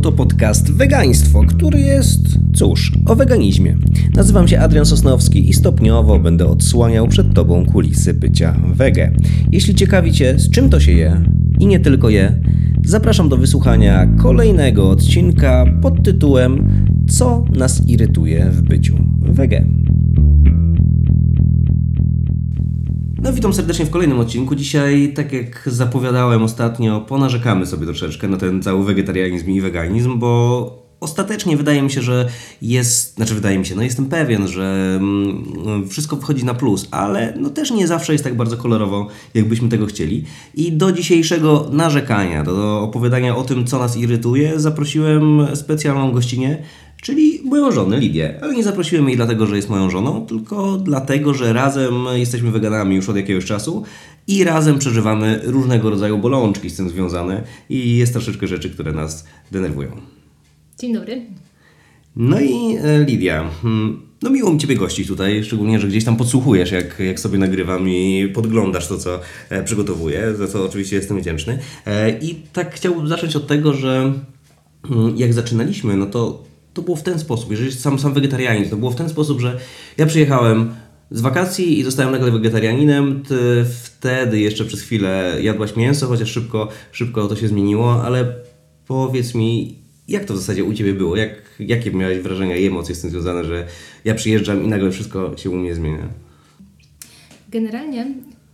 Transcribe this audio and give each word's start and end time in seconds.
Oto 0.00 0.12
podcast 0.12 0.72
Wegaństwo, 0.72 1.42
który 1.48 1.80
jest, 1.80 2.20
cóż, 2.54 2.92
o 3.06 3.16
weganizmie. 3.16 3.76
Nazywam 4.16 4.48
się 4.48 4.58
Adrian 4.58 4.86
Sosnowski 4.86 5.48
i 5.48 5.52
stopniowo 5.52 6.18
będę 6.18 6.46
odsłaniał 6.46 7.08
przed 7.08 7.34
Tobą 7.34 7.66
kulisy 7.66 8.14
bycia 8.14 8.56
wege. 8.74 9.12
Jeśli 9.52 9.74
ciekawi 9.74 10.12
Cię, 10.12 10.38
z 10.38 10.50
czym 10.50 10.70
to 10.70 10.80
się 10.80 10.92
je 10.92 11.22
i 11.58 11.66
nie 11.66 11.80
tylko 11.80 12.08
je, 12.10 12.40
zapraszam 12.84 13.28
do 13.28 13.36
wysłuchania 13.36 14.06
kolejnego 14.06 14.90
odcinka 14.90 15.64
pod 15.82 16.02
tytułem 16.02 16.68
Co 17.08 17.44
nas 17.56 17.88
irytuje 17.88 18.50
w 18.50 18.62
byciu 18.62 18.96
wege. 19.20 19.64
No 23.30 23.34
witam 23.34 23.54
serdecznie 23.54 23.86
w 23.86 23.90
kolejnym 23.90 24.20
odcinku. 24.20 24.54
Dzisiaj, 24.54 25.12
tak 25.14 25.32
jak 25.32 25.62
zapowiadałem 25.66 26.42
ostatnio, 26.42 27.00
ponarzekamy 27.00 27.66
sobie 27.66 27.86
troszeczkę 27.86 28.28
na 28.28 28.36
ten 28.36 28.62
cały 28.62 28.84
wegetarianizm 28.84 29.50
i 29.50 29.60
weganizm, 29.60 30.18
bo 30.18 30.90
ostatecznie 31.00 31.56
wydaje 31.56 31.82
mi 31.82 31.90
się, 31.90 32.02
że 32.02 32.28
jest, 32.62 33.14
znaczy 33.14 33.34
wydaje 33.34 33.58
mi 33.58 33.66
się, 33.66 33.74
no 33.74 33.82
jestem 33.82 34.06
pewien, 34.06 34.48
że 34.48 34.98
mm, 35.00 35.88
wszystko 35.88 36.16
wychodzi 36.16 36.44
na 36.44 36.54
plus, 36.54 36.88
ale 36.90 37.34
no 37.36 37.50
też 37.50 37.70
nie 37.70 37.86
zawsze 37.86 38.12
jest 38.12 38.24
tak 38.24 38.36
bardzo 38.36 38.56
kolorowo, 38.56 39.08
jakbyśmy 39.34 39.68
tego 39.68 39.86
chcieli. 39.86 40.24
I 40.54 40.72
do 40.72 40.92
dzisiejszego 40.92 41.68
narzekania, 41.72 42.44
do 42.44 42.82
opowiadania 42.82 43.36
o 43.36 43.44
tym, 43.44 43.66
co 43.66 43.78
nas 43.78 43.96
irytuje, 43.96 44.60
zaprosiłem 44.60 45.46
specjalną 45.54 46.12
gościnę, 46.12 46.62
czyli 47.00 47.40
moją 47.44 47.72
żonę 47.72 47.98
Lidię. 47.98 48.38
Ale 48.42 48.54
nie 48.54 48.62
zaprosiłem 48.62 49.08
jej 49.08 49.16
dlatego, 49.16 49.46
że 49.46 49.56
jest 49.56 49.68
moją 49.68 49.90
żoną, 49.90 50.26
tylko 50.26 50.76
dlatego, 50.76 51.34
że 51.34 51.52
razem 51.52 51.94
jesteśmy 52.14 52.50
weganami 52.50 52.96
już 52.96 53.08
od 53.08 53.16
jakiegoś 53.16 53.44
czasu 53.44 53.84
i 54.26 54.44
razem 54.44 54.78
przeżywamy 54.78 55.40
różnego 55.44 55.90
rodzaju 55.90 56.18
bolączki 56.18 56.70
z 56.70 56.76
tym 56.76 56.90
związane 56.90 57.42
i 57.68 57.96
jest 57.96 58.12
troszeczkę 58.12 58.46
rzeczy, 58.46 58.70
które 58.70 58.92
nas 58.92 59.24
denerwują. 59.50 59.90
Dzień 60.78 60.94
dobry. 60.94 61.22
No 62.16 62.40
i 62.40 62.76
e, 62.76 63.04
Lidia, 63.04 63.50
hmm, 63.62 64.02
no 64.22 64.30
miło 64.30 64.52
mi 64.52 64.58
Ciebie 64.58 64.76
gościć 64.76 65.08
tutaj, 65.08 65.44
szczególnie, 65.44 65.80
że 65.80 65.88
gdzieś 65.88 66.04
tam 66.04 66.16
podsłuchujesz, 66.16 66.70
jak, 66.70 66.98
jak 66.98 67.20
sobie 67.20 67.38
nagrywam 67.38 67.88
i 67.88 68.28
podglądasz 68.34 68.88
to, 68.88 68.98
co 68.98 69.20
e, 69.48 69.64
przygotowuję, 69.64 70.34
za 70.34 70.48
co 70.48 70.64
oczywiście 70.64 70.96
jestem 70.96 71.20
wdzięczny. 71.20 71.58
E, 71.86 72.18
I 72.18 72.34
tak 72.52 72.74
chciałbym 72.74 73.08
zacząć 73.08 73.36
od 73.36 73.46
tego, 73.46 73.72
że 73.72 74.12
mm, 74.90 75.16
jak 75.16 75.32
zaczynaliśmy, 75.32 75.96
no 75.96 76.06
to 76.06 76.49
to 76.74 76.82
było 76.82 76.96
w 76.96 77.02
ten 77.02 77.18
sposób, 77.18 77.50
jeżeli 77.50 77.72
sam, 77.72 77.98
sam 77.98 78.14
wegetarianizm, 78.14 78.70
to 78.70 78.76
było 78.76 78.90
w 78.90 78.96
ten 78.96 79.08
sposób, 79.08 79.40
że 79.40 79.58
ja 79.98 80.06
przyjechałem 80.06 80.74
z 81.10 81.20
wakacji 81.20 81.78
i 81.78 81.82
zostałem 81.82 82.12
nagle 82.12 82.30
wegetarianinem, 82.30 83.22
ty 83.28 83.64
wtedy 83.82 84.40
jeszcze 84.40 84.64
przez 84.64 84.80
chwilę 84.80 85.36
jadłaś 85.42 85.76
mięso, 85.76 86.06
chociaż 86.06 86.30
szybko, 86.30 86.68
szybko 86.92 87.28
to 87.28 87.36
się 87.36 87.48
zmieniło, 87.48 88.04
ale 88.04 88.34
powiedz 88.86 89.34
mi, 89.34 89.78
jak 90.08 90.24
to 90.24 90.34
w 90.34 90.38
zasadzie 90.38 90.64
u 90.64 90.74
Ciebie 90.74 90.94
było? 90.94 91.16
Jak, 91.16 91.30
jakie 91.58 91.90
miałeś 91.90 92.18
wrażenia 92.18 92.56
i 92.56 92.66
emocje 92.66 92.94
z 92.94 93.00
tym 93.00 93.10
związane, 93.10 93.44
że 93.44 93.66
ja 94.04 94.14
przyjeżdżam 94.14 94.64
i 94.64 94.68
nagle 94.68 94.90
wszystko 94.90 95.36
się 95.36 95.50
u 95.50 95.56
mnie 95.56 95.74
zmienia? 95.74 96.08
Generalnie 97.48 98.06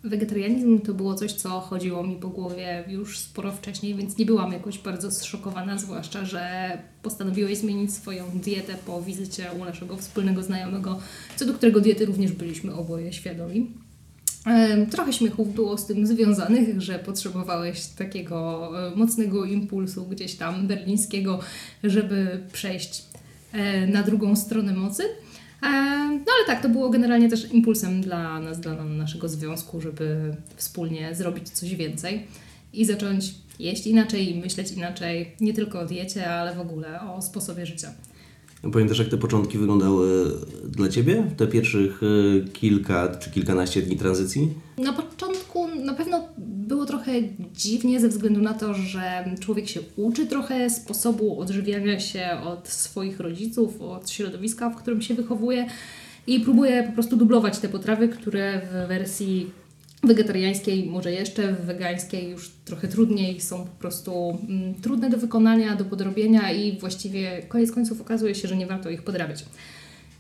wegetarianizm 0.05 0.79
to 0.79 0.95
było 0.95 1.15
coś, 1.15 1.33
co 1.33 1.61
chodziło 1.61 2.03
mi 2.03 2.17
po 2.17 2.29
głowie 2.29 2.85
już 2.89 3.19
sporo 3.19 3.53
wcześniej, 3.53 3.95
więc 3.95 4.19
nie 4.19 4.27
byłam 4.27 4.53
jakoś 4.53 4.79
bardzo 4.79 5.11
zszokowana, 5.11 5.79
zwłaszcza, 5.79 6.25
że 6.25 6.71
postanowiłeś 7.03 7.59
zmienić 7.59 7.95
swoją 7.95 8.25
dietę 8.35 8.75
po 8.87 9.03
wizycie 9.03 9.47
u 9.61 9.65
naszego 9.65 9.97
wspólnego 9.97 10.43
znajomego, 10.43 10.99
co 11.37 11.47
do 11.47 11.55
którego 11.55 11.81
diety 11.81 12.07
również 12.07 12.33
byliśmy 12.33 12.75
oboje 12.75 13.13
świadomi. 13.13 13.71
Trochę 14.91 15.13
śmiechów 15.13 15.55
było 15.55 15.79
z 15.79 15.87
tym 15.87 16.07
związanych, 16.07 16.81
że 16.81 16.99
potrzebowałeś 16.99 17.87
takiego 17.87 18.71
e, 18.93 18.97
mocnego 18.97 19.45
impulsu 19.45 20.07
gdzieś 20.07 20.35
tam 20.35 20.67
berlińskiego, 20.67 21.41
żeby 21.85 22.41
przejść 22.53 23.05
e, 23.53 23.87
na 23.87 24.03
drugą 24.03 24.37
stronę 24.37 24.73
mocy. 24.73 25.03
E, 25.63 25.87
No 26.27 26.33
ale 26.39 26.47
tak, 26.47 26.63
to 26.63 26.69
było 26.69 26.91
generalnie 26.91 27.29
też 27.29 27.53
impulsem 27.53 28.01
dla 28.01 28.41
nas, 28.41 28.61
dla 28.61 28.85
naszego 28.85 29.29
związku, 29.29 29.81
żeby 29.81 30.35
wspólnie 30.57 31.15
zrobić 31.15 31.51
coś 31.51 31.75
więcej 31.75 32.27
i 32.73 32.85
zacząć 32.85 33.35
jeść 33.59 33.87
inaczej 33.87 34.31
i 34.31 34.41
myśleć 34.41 34.73
inaczej, 34.73 35.33
nie 35.41 35.55
tylko 35.55 35.81
o 35.81 35.87
diecie, 35.87 36.31
ale 36.31 36.55
w 36.55 36.61
ogóle 36.61 37.01
o 37.01 37.23
sposobie 37.23 37.67
życia. 37.67 37.91
Pamiętasz, 38.73 38.99
jak 38.99 39.09
te 39.09 39.17
początki 39.17 39.59
wyglądały 39.59 40.33
dla 40.69 40.89
Ciebie? 40.89 41.25
Te 41.37 41.47
pierwszych 41.47 42.03
y, 42.03 42.45
kilka 42.53 43.17
czy 43.17 43.31
kilkanaście 43.31 43.83
dni 43.83 43.97
tranzycji? 43.97 44.55
Na 44.79 44.93
początku 44.93 45.69
na 45.69 45.95
pewno 45.95 46.29
trochę 47.07 47.21
dziwnie 47.55 48.01
ze 48.01 48.09
względu 48.09 48.41
na 48.41 48.55
to, 48.55 48.75
że 48.75 49.25
człowiek 49.41 49.69
się 49.69 49.81
uczy 49.97 50.27
trochę 50.27 50.71
sposobu 50.71 51.41
odżywiania 51.41 52.01
się 52.01 52.31
od 52.45 52.69
swoich 52.69 53.21
rodziców, 53.21 53.83
od 53.83 54.11
środowiska, 54.11 54.71
w 54.71 54.77
którym 54.77 55.03
się 55.03 55.15
wychowuje 55.15 55.67
i 56.27 56.41
próbuje 56.41 56.83
po 56.83 56.93
prostu 56.93 57.17
dublować 57.17 57.59
te 57.59 57.69
potrawy, 57.69 58.09
które 58.09 58.61
w 58.61 58.89
wersji 58.89 59.51
wegetariańskiej, 60.03 60.87
może 60.87 61.13
jeszcze 61.13 61.53
w 61.53 61.61
wegańskiej 61.61 62.31
już 62.31 62.51
trochę 62.65 62.89
trudniej, 62.89 63.41
są 63.41 63.65
po 63.65 63.81
prostu 63.81 64.39
mm, 64.49 64.75
trudne 64.75 65.11
do 65.11 65.19
wykonania, 65.19 65.77
do 65.77 65.85
podrobienia 65.85 66.53
i 66.53 66.79
właściwie 66.79 67.43
koniec 67.49 67.73
końców 67.73 68.01
okazuje 68.01 68.35
się, 68.35 68.49
że 68.49 68.57
nie 68.57 68.67
warto 68.67 68.91
ich 68.91 69.03
podrabiać. 69.03 69.45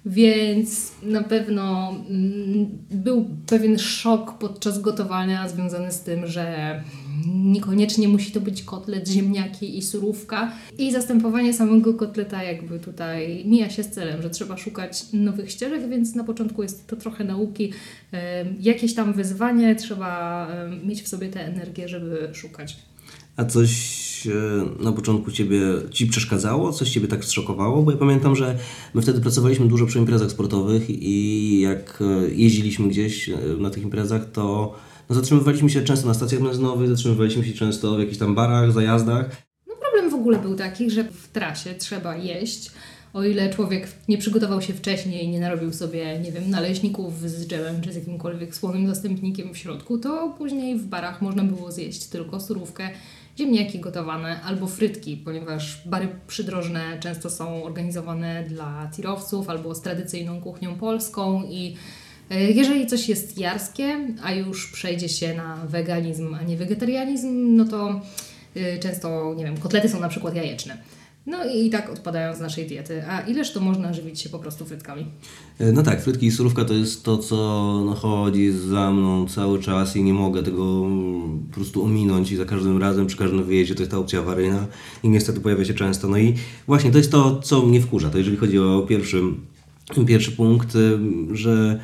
Więc 0.06 0.92
na 1.02 1.22
pewno 1.22 1.94
mm, 2.10 2.68
był 2.90 3.30
pewien 3.46 3.78
szok 3.78 4.38
podczas 4.38 4.80
gotowania 4.80 5.48
związany 5.48 5.92
z 5.92 6.00
tym, 6.00 6.26
że 6.26 6.82
niekoniecznie 7.26 8.08
musi 8.08 8.32
to 8.32 8.40
być 8.40 8.62
kotlet, 8.62 9.08
ziemniaki 9.08 9.78
i 9.78 9.82
surówka. 9.82 10.52
I 10.78 10.92
zastępowanie 10.92 11.52
samego 11.52 11.94
kotleta 11.94 12.42
jakby 12.42 12.78
tutaj 12.78 13.44
mija 13.46 13.70
się 13.70 13.82
z 13.82 13.90
celem, 13.90 14.22
że 14.22 14.30
trzeba 14.30 14.56
szukać 14.56 15.04
nowych 15.12 15.50
ścieżek, 15.50 15.88
więc 15.88 16.14
na 16.14 16.24
początku 16.24 16.62
jest 16.62 16.86
to 16.86 16.96
trochę 16.96 17.24
nauki, 17.24 17.72
jakieś 18.60 18.94
tam 18.94 19.12
wyzwanie, 19.12 19.74
trzeba 19.74 20.48
mieć 20.84 21.02
w 21.02 21.08
sobie 21.08 21.28
tę 21.28 21.46
energię, 21.46 21.88
żeby 21.88 22.28
szukać. 22.32 22.76
A 23.36 23.44
coś 23.44 24.26
e, 24.26 24.82
na 24.84 24.92
początku 24.92 25.32
ciebie, 25.32 25.60
Ci 25.90 26.06
przeszkadzało? 26.06 26.72
Coś 26.72 26.90
Ciebie 26.90 27.08
tak 27.08 27.24
zszokowało? 27.24 27.82
Bo 27.82 27.90
ja 27.90 27.96
pamiętam, 27.96 28.36
że 28.36 28.58
my 28.94 29.02
wtedy 29.02 29.20
pracowaliśmy 29.20 29.68
dużo 29.68 29.86
przy 29.86 29.98
imprezach 29.98 30.30
sportowych 30.30 30.90
i 30.90 31.60
jak 31.60 31.98
e, 32.00 32.30
jeździliśmy 32.30 32.88
gdzieś 32.88 33.28
e, 33.28 33.36
na 33.58 33.70
tych 33.70 33.82
imprezach, 33.82 34.30
to 34.32 34.74
no, 35.08 35.14
zatrzymywaliśmy 35.14 35.70
się 35.70 35.82
często 35.82 36.08
na 36.08 36.14
stacjach 36.14 36.42
benzynowych, 36.42 36.88
zatrzymywaliśmy 36.88 37.44
się 37.44 37.52
często 37.52 37.96
w 37.96 38.00
jakichś 38.00 38.18
tam 38.18 38.34
barach, 38.34 38.72
zajazdach. 38.72 39.42
No 39.68 39.74
problem 39.80 40.10
w 40.10 40.14
ogóle 40.14 40.38
był 40.38 40.54
taki, 40.54 40.90
że 40.90 41.04
w 41.04 41.28
trasie 41.28 41.74
trzeba 41.74 42.16
jeść. 42.16 42.70
O 43.12 43.24
ile 43.24 43.50
człowiek 43.50 43.88
nie 44.08 44.18
przygotował 44.18 44.62
się 44.62 44.74
wcześniej, 44.74 45.28
nie 45.28 45.40
narobił 45.40 45.72
sobie, 45.72 46.18
nie 46.18 46.32
wiem, 46.32 46.50
naleśników 46.50 47.20
z 47.30 47.46
dżemem 47.46 47.80
czy 47.80 47.92
z 47.92 47.96
jakimkolwiek 47.96 48.56
słonym 48.56 48.86
zastępnikiem 48.86 49.54
w 49.54 49.58
środku, 49.58 49.98
to 49.98 50.34
później 50.38 50.76
w 50.76 50.86
barach 50.86 51.22
można 51.22 51.44
było 51.44 51.72
zjeść 51.72 52.06
tylko 52.06 52.40
surówkę, 52.40 52.90
ziemniaki 53.38 53.78
gotowane 53.78 54.40
albo 54.42 54.66
frytki, 54.66 55.16
ponieważ 55.16 55.82
bary 55.86 56.08
przydrożne 56.26 56.98
często 57.00 57.30
są 57.30 57.64
organizowane 57.64 58.44
dla 58.48 58.90
tirowców 58.96 59.50
albo 59.50 59.74
z 59.74 59.80
tradycyjną 59.80 60.40
kuchnią 60.40 60.74
polską 60.74 61.42
i 61.42 61.76
e, 62.30 62.50
jeżeli 62.50 62.86
coś 62.86 63.08
jest 63.08 63.38
jarskie, 63.38 63.98
a 64.22 64.32
już 64.32 64.72
przejdzie 64.72 65.08
się 65.08 65.34
na 65.34 65.56
weganizm, 65.56 66.34
a 66.34 66.42
nie 66.42 66.56
wegetarianizm, 66.56 67.56
no 67.56 67.64
to 67.64 68.00
y, 68.56 68.78
często, 68.78 69.34
nie 69.36 69.44
wiem, 69.44 69.56
kotlety 69.56 69.88
są 69.88 70.00
na 70.00 70.08
przykład 70.08 70.36
jajeczne. 70.36 70.78
No 71.26 71.44
i 71.54 71.70
tak 71.70 71.90
odpadają 71.90 72.34
z 72.34 72.40
naszej 72.40 72.66
diety. 72.66 73.06
A 73.08 73.20
ileż 73.20 73.52
to 73.52 73.60
można 73.60 73.92
żywić 73.92 74.20
się 74.20 74.28
po 74.28 74.38
prostu 74.38 74.64
frytkami? 74.64 75.06
E, 75.58 75.72
No 75.72 75.82
tak, 75.82 76.02
frytki 76.02 76.26
i 76.26 76.30
surówka 76.30 76.64
to 76.64 76.74
jest 76.74 77.04
to, 77.04 77.18
co 77.18 77.36
no, 77.86 77.94
chodzi 77.94 78.52
za 78.52 78.90
mną 78.90 79.28
cały 79.28 79.60
czas 79.60 79.96
i 79.96 80.02
nie 80.02 80.14
mogę 80.14 80.42
tego 80.42 80.82
mm, 80.86 81.46
po 81.48 81.54
prostu 81.54 81.84
ominąć 81.84 82.32
i 82.32 82.36
za 82.36 82.44
każdym 82.44 82.78
razem, 82.78 83.06
przy 83.06 83.16
każdym 83.16 83.44
wyjeździe 83.44 83.74
to 83.74 83.82
jest 83.82 83.90
ta 83.90 83.98
opcja 83.98 84.18
awaryjna 84.18 84.66
i 85.02 85.08
niestety 85.08 85.40
pojawia 85.40 85.64
się 85.64 85.74
często. 85.74 86.08
No 86.08 86.18
i 86.18 86.34
właśnie 86.66 86.90
to 86.90 86.98
jest 86.98 87.10
to, 87.10 87.40
co 87.40 87.62
mnie 87.62 87.80
wkurza, 87.80 88.10
to 88.10 88.18
jeżeli 88.18 88.36
chodzi 88.36 88.58
o 88.58 88.86
pierwszy, 88.88 89.22
pierwszy 90.06 90.32
punkt, 90.32 90.74
y, 90.74 90.98
że 91.32 91.80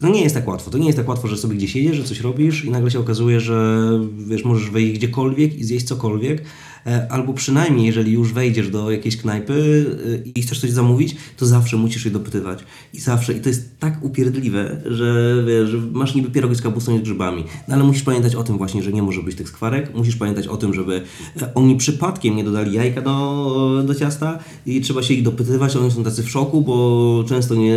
no 0.00 0.08
nie 0.08 0.22
jest 0.22 0.34
tak 0.34 0.48
łatwo. 0.48 0.70
To 0.70 0.78
nie 0.78 0.86
jest 0.86 0.98
tak 0.98 1.08
łatwo, 1.08 1.28
że 1.28 1.36
sobie 1.36 1.56
gdzieś 1.56 1.76
jedziesz, 1.76 1.96
że 1.96 2.04
coś 2.04 2.20
robisz 2.20 2.64
i 2.64 2.70
nagle 2.70 2.90
się 2.90 2.98
okazuje, 2.98 3.40
że 3.40 3.88
wiesz, 4.18 4.44
możesz 4.44 4.70
wejść 4.70 4.92
gdziekolwiek 4.92 5.58
i 5.58 5.64
zjeść 5.64 5.86
cokolwiek. 5.86 6.44
E, 6.86 7.12
Albo 7.12 7.32
przynajmniej, 7.32 7.86
jeżeli 7.86 8.12
już 8.12 8.32
wejdziesz 8.32 8.70
do 8.70 8.90
jakiejś 8.90 9.16
knajpy 9.16 9.86
e, 10.26 10.28
i 10.34 10.42
chcesz 10.42 10.60
coś 10.60 10.70
zamówić, 10.70 11.16
to 11.36 11.46
zawsze 11.46 11.76
musisz 11.76 12.04
je 12.04 12.10
dopytywać. 12.10 12.64
I 12.94 13.00
zawsze, 13.00 13.32
i 13.32 13.40
to 13.40 13.48
jest 13.48 13.78
tak 13.78 14.04
upierdliwe, 14.04 14.82
że 14.86 15.36
wiesz, 15.46 15.82
masz 15.92 16.14
niby 16.14 16.30
pierogi 16.30 16.54
z 16.54 16.62
kapustą 16.62 16.94
i 16.96 16.98
z 16.98 17.02
grzybami. 17.02 17.44
No 17.68 17.74
ale 17.74 17.84
musisz 17.84 18.02
pamiętać 18.02 18.34
o 18.34 18.44
tym 18.44 18.58
właśnie, 18.58 18.82
że 18.82 18.92
nie 18.92 19.02
może 19.02 19.22
być 19.22 19.36
tych 19.36 19.48
skwarek. 19.48 19.94
Musisz 19.94 20.16
pamiętać 20.16 20.46
o 20.46 20.56
tym, 20.56 20.74
żeby 20.74 21.02
e, 21.42 21.54
oni 21.54 21.76
przypadkiem 21.76 22.36
nie 22.36 22.44
dodali 22.44 22.72
jajka 22.72 23.02
do, 23.02 23.82
do 23.86 23.94
ciasta 23.94 24.38
i 24.66 24.80
trzeba 24.80 25.02
się 25.02 25.14
ich 25.14 25.22
dopytywać. 25.22 25.76
Oni 25.76 25.90
są 25.90 26.04
tacy 26.04 26.22
w 26.22 26.30
szoku, 26.30 26.60
bo 26.60 27.24
często 27.28 27.54
nie 27.54 27.76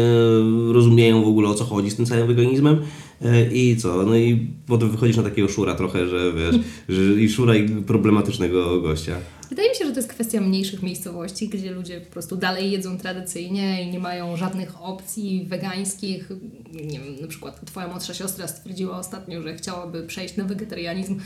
rozumieją 0.72 1.24
w 1.24 1.28
ogóle 1.28 1.50
o 1.50 1.54
co 1.54 1.66
chodzi 1.66 1.92
z 1.92 1.96
tym 1.96 2.06
całym 2.06 2.28
weganizmem. 2.28 2.78
E, 3.22 3.54
I 3.54 3.76
co? 3.78 4.04
No 4.04 4.18
i 4.18 4.48
potem 4.68 4.90
wychodzisz 4.90 5.18
na 5.18 5.24
takiego 5.24 5.48
szura 5.48 5.76
trochę, 5.76 6.08
że 6.08 6.34
wiesz, 6.34 6.56
że 6.90 7.22
i 7.22 7.30
szura 7.30 7.56
i 7.56 7.70
problematycznego 7.70 8.82
gościa. 8.82 9.16
Wydaje 9.56 9.70
mi 9.70 9.76
się, 9.76 9.86
że 9.86 9.92
to 9.92 10.00
jest 10.00 10.10
kwestia 10.10 10.42
mniejszych 10.42 10.84
miejscowości, 10.84 11.50
gdzie 11.50 11.72
ludzie 11.72 12.02
po 12.02 12.12
prostu 12.12 12.36
dalej 12.36 12.72
jedzą 12.72 12.98
tradycyjnie 12.98 13.84
i 13.84 13.92
nie 13.92 14.00
mają 14.00 14.38
żadnych 14.38 14.82
opcji 14.82 15.46
wegańskich. 15.50 16.30
Nie 16.74 17.00
wiem, 17.00 17.22
na 17.22 17.28
przykład 17.28 17.66
twoja 17.66 17.88
młodsza 17.88 18.14
siostra 18.14 18.48
stwierdziła 18.48 18.98
ostatnio, 18.98 19.42
że 19.42 19.56
chciałaby 19.56 20.04
przejść 20.04 20.38
na 20.38 20.44
wegetarianizm, 20.44 21.20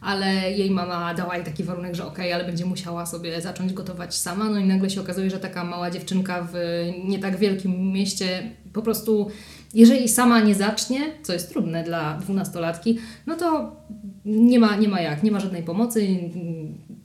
ale 0.00 0.52
jej 0.52 0.70
mama 0.70 1.14
dała 1.14 1.36
jej 1.36 1.44
taki 1.44 1.64
warunek, 1.64 1.94
że 1.94 2.06
okej, 2.06 2.32
ale 2.32 2.44
będzie 2.44 2.64
musiała 2.64 3.06
sobie 3.06 3.40
zacząć 3.40 3.72
gotować 3.72 4.14
sama. 4.14 4.50
No 4.50 4.58
i 4.58 4.64
nagle 4.64 4.90
się 4.90 5.00
okazuje, 5.00 5.30
że 5.30 5.38
taka 5.38 5.64
mała 5.64 5.90
dziewczynka 5.90 6.48
w 6.52 6.56
nie 7.04 7.18
tak 7.18 7.36
wielkim 7.36 7.92
mieście 7.92 8.50
po 8.72 8.82
prostu, 8.82 9.30
jeżeli 9.74 10.08
sama 10.08 10.40
nie 10.40 10.54
zacznie, 10.54 11.00
co 11.22 11.32
jest 11.32 11.50
trudne 11.50 11.84
dla 11.84 12.18
dwunastolatki, 12.18 12.98
no 13.26 13.36
to 13.36 13.76
nie 14.24 14.58
ma, 14.58 14.76
nie 14.76 14.88
ma 14.88 15.00
jak, 15.00 15.22
nie 15.22 15.30
ma 15.30 15.40
żadnej 15.40 15.62
pomocy, 15.62 16.08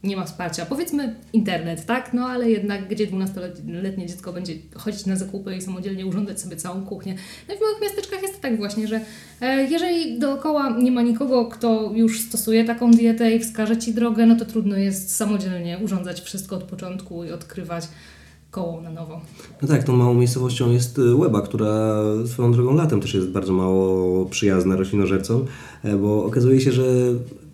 nie 0.04 0.18
ma 0.18 0.26
wsparcia. 0.26 0.66
Powiedzmy 0.66 1.16
internet, 1.34 1.86
tak? 1.86 2.14
No 2.14 2.26
ale 2.26 2.50
jednak 2.50 2.88
gdzie 2.88 3.08
12-letnie 3.08 4.08
dziecko 4.08 4.34
będzie 4.34 4.54
chodzić 4.76 5.06
na 5.06 5.16
zakupy 5.16 5.56
i 5.56 5.62
samodzielnie 5.62 6.06
urządzać 6.06 6.42
sobie 6.42 6.56
całą 6.56 6.86
kuchnię. 6.86 7.16
No 7.48 7.56
i 7.56 7.58
w 7.58 7.62
małych 7.62 7.82
miasteczkach 7.82 8.22
jest 8.22 8.42
tak 8.42 8.58
właśnie, 8.58 8.88
że 8.88 9.02
e, 9.42 9.64
jeżeli 9.64 10.20
dookoła 10.20 10.78
nie 10.78 10.92
ma 10.92 11.02
nikogo, 11.02 11.46
kto 11.46 11.92
już 11.94 12.22
stosuje 12.22 12.66
taką 12.66 12.92
dietę 12.92 13.32
i 13.32 13.40
wskaże 13.40 13.78
Ci 13.78 13.94
drogę, 13.94 14.26
no 14.26 14.36
to 14.36 14.46
trudno 14.46 14.78
jest 14.78 15.16
samodzielnie 15.16 15.80
urządzać 15.84 16.22
wszystko 16.22 16.56
od 16.56 16.64
początku 16.64 17.24
i 17.24 17.32
odkrywać 17.32 17.88
koło 18.52 18.82
na 18.82 18.90
nowo. 18.90 19.22
No 19.62 19.68
tak, 19.68 19.84
tą 19.84 19.96
małą 19.96 20.14
miejscowością 20.14 20.72
jest 20.72 21.00
y, 21.00 21.16
Łeba, 21.16 21.42
która 21.42 21.96
swoją 22.26 22.52
drogą 22.52 22.76
latem 22.76 23.02
też 23.02 23.14
jest 23.14 23.30
bardzo 23.30 23.54
mało 23.54 24.26
przyjazna 24.26 24.76
roślinożercom, 24.76 25.46
e, 25.84 25.98
bo 25.98 26.26
okazuje 26.26 26.62
się, 26.62 26.72
że 26.72 26.84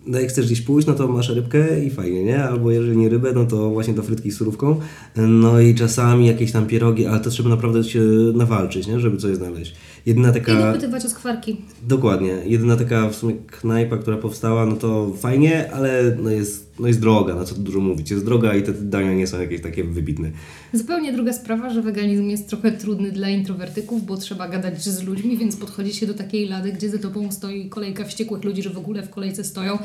no 0.06 0.20
jak 0.20 0.28
chcesz 0.28 0.46
gdzieś 0.46 0.60
pójść, 0.60 0.88
no 0.88 0.94
to 0.94 1.08
masz 1.08 1.28
rybkę 1.28 1.84
i 1.84 1.90
fajnie, 1.90 2.24
nie? 2.24 2.44
Albo 2.44 2.70
jeżeli 2.70 2.96
nie 2.96 3.08
rybę, 3.08 3.32
no 3.34 3.44
to 3.44 3.70
właśnie 3.70 3.94
to 3.94 4.02
frytki 4.02 4.30
z 4.30 4.36
surówką. 4.36 4.80
No 5.16 5.60
i 5.60 5.74
czasami 5.74 6.26
jakieś 6.26 6.52
tam 6.52 6.66
pierogi, 6.66 7.06
ale 7.06 7.20
to 7.20 7.30
trzeba 7.30 7.50
naprawdę 7.50 7.84
się 7.84 8.00
nawalczyć, 8.34 8.86
nie? 8.86 9.00
Żeby 9.00 9.16
coś 9.16 9.36
znaleźć. 9.36 9.74
Jedyna 10.06 10.30
I 10.30 10.32
taka... 10.32 10.66
dopytywać 10.66 11.04
o 11.04 11.08
skwarki. 11.08 11.60
Dokładnie. 11.88 12.36
Jedyna 12.44 12.76
taka 12.76 13.08
w 13.08 13.14
sumie 13.14 13.34
knajpa, 13.46 13.96
która 13.96 14.16
powstała, 14.16 14.66
no 14.66 14.76
to 14.76 15.12
fajnie, 15.18 15.72
ale 15.72 16.16
no 16.22 16.30
jest, 16.30 16.65
no 16.78 16.88
jest 16.88 17.00
droga, 17.00 17.34
na 17.34 17.44
co 17.44 17.54
tu 17.54 17.60
dużo 17.60 17.80
mówić. 17.80 18.10
Jest 18.10 18.24
droga 18.24 18.54
i 18.54 18.62
te 18.62 18.72
dania 18.72 19.14
nie 19.14 19.26
są 19.26 19.40
jakieś 19.40 19.62
takie 19.62 19.84
wybitne. 19.84 20.30
Zupełnie 20.72 21.12
druga 21.12 21.32
sprawa, 21.32 21.70
że 21.70 21.82
weganizm 21.82 22.28
jest 22.28 22.48
trochę 22.48 22.72
trudny 22.72 23.12
dla 23.12 23.28
introwertyków, 23.28 24.06
bo 24.06 24.16
trzeba 24.16 24.48
gadać 24.48 24.82
z 24.82 25.02
ludźmi, 25.02 25.36
więc 25.36 25.56
podchodzi 25.56 25.94
się 25.94 26.06
do 26.06 26.14
takiej 26.14 26.48
lady, 26.48 26.72
gdzie 26.72 26.90
za 26.90 26.98
tobą 26.98 27.32
stoi 27.32 27.68
kolejka 27.68 28.04
wściekłych 28.04 28.44
ludzi, 28.44 28.62
że 28.62 28.70
w 28.70 28.78
ogóle 28.78 29.02
w 29.02 29.10
kolejce 29.10 29.44
stoją. 29.44 29.78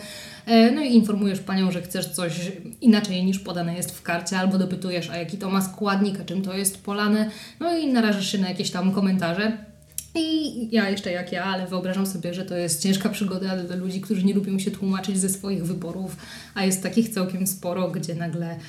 E, 0.46 0.72
No 0.72 0.82
i 0.82 0.94
informujesz 0.96 1.40
panią, 1.40 1.72
że 1.72 1.82
chcesz 1.82 2.10
coś 2.10 2.52
inaczej 2.82 3.26
niż 3.26 3.40
podane 3.40 3.76
jest 3.76 3.92
w 3.92 4.02
karcie, 4.02 4.38
albo 4.38 4.58
dopytujesz, 4.58 5.10
a 5.10 5.18
jaki 5.18 5.38
to 5.38 5.50
ma 5.50 5.62
składnik, 5.62 6.22
a 6.22 6.26
czym 6.26 6.42
to 6.42 6.58
jest 6.58 6.84
polane. 6.84 7.32
No 7.60 7.78
i 7.78 7.94
narażasz 7.94 8.32
się 8.32 8.38
na 8.38 8.50
jakieś 8.50 8.72
tam 8.72 8.92
komentarze. 8.92 9.71
I 10.16 10.76
ja 10.76 10.90
jeszcze 10.90 11.12
jak 11.12 11.32
ja, 11.32 11.44
ale 11.44 11.68
wyobrażam 11.68 12.08
sobie, 12.08 12.34
że 12.34 12.46
to 12.46 12.58
jest 12.58 12.84
ciężka 12.84 13.10
przygoda 13.10 13.58
dla 13.58 13.76
ludzi, 13.76 14.02
którzy 14.02 14.24
nie 14.24 14.34
lubią 14.34 14.60
się 14.60 14.72
tłumaczyć 14.72 15.18
ze 15.18 15.30
swoich 15.30 15.66
wyborów, 15.66 16.16
a 16.56 16.66
jest 16.66 16.84
takich 16.84 17.10
całkiem 17.10 17.48
sporo, 17.48 17.92
gdzie 17.92 18.16
nagle 18.16 18.60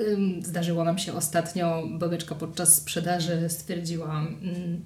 ym, 0.00 0.42
zdarzyło 0.42 0.84
nam 0.84 0.98
się 0.98 1.12
ostatnio, 1.12 1.82
babeczka 1.98 2.34
podczas 2.34 2.76
sprzedaży 2.76 3.48
stwierdziła, 3.48 4.26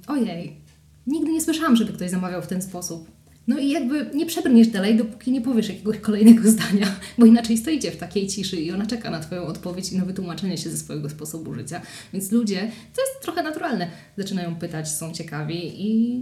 ojej, 0.07 0.57
nigdy 1.07 1.33
nie 1.33 1.41
słyszałam, 1.41 1.77
żeby 1.77 1.93
ktoś 1.93 2.11
zamawiał 2.11 2.43
w 2.43 2.47
ten 2.47 2.63
sposób. 2.63 3.20
No 3.51 3.59
i 3.59 3.71
jakby 3.71 4.11
nie 4.15 4.27
przebrniesz 4.27 4.69
dalej, 4.69 4.97
dopóki 4.97 5.33
nie 5.33 5.41
powiesz 5.41 5.69
jakiegoś 5.69 5.99
kolejnego 5.99 6.51
zdania, 6.53 6.87
bo 7.19 7.27
inaczej 7.27 7.59
stoicie 7.59 7.91
w 7.91 7.97
takiej 7.97 8.27
ciszy 8.27 8.57
i 8.57 8.73
ona 8.73 8.87
czeka 8.87 9.11
na 9.11 9.21
Twoją 9.21 9.47
odpowiedź 9.47 9.93
i 9.93 9.99
na 9.99 10.05
wytłumaczenie 10.05 10.59
się 10.59 10.71
ze 10.71 10.77
swojego 10.77 11.11
sposobu 11.11 11.55
życia. 11.55 11.81
Więc 12.13 12.33
ludzie, 12.33 12.71
to 12.95 13.03
jest 13.03 13.21
trochę 13.23 13.43
naturalne, 13.43 13.91
zaczynają 14.19 14.57
pytać, 14.57 14.89
są 14.89 15.13
ciekawi 15.13 15.87
i 15.87 16.21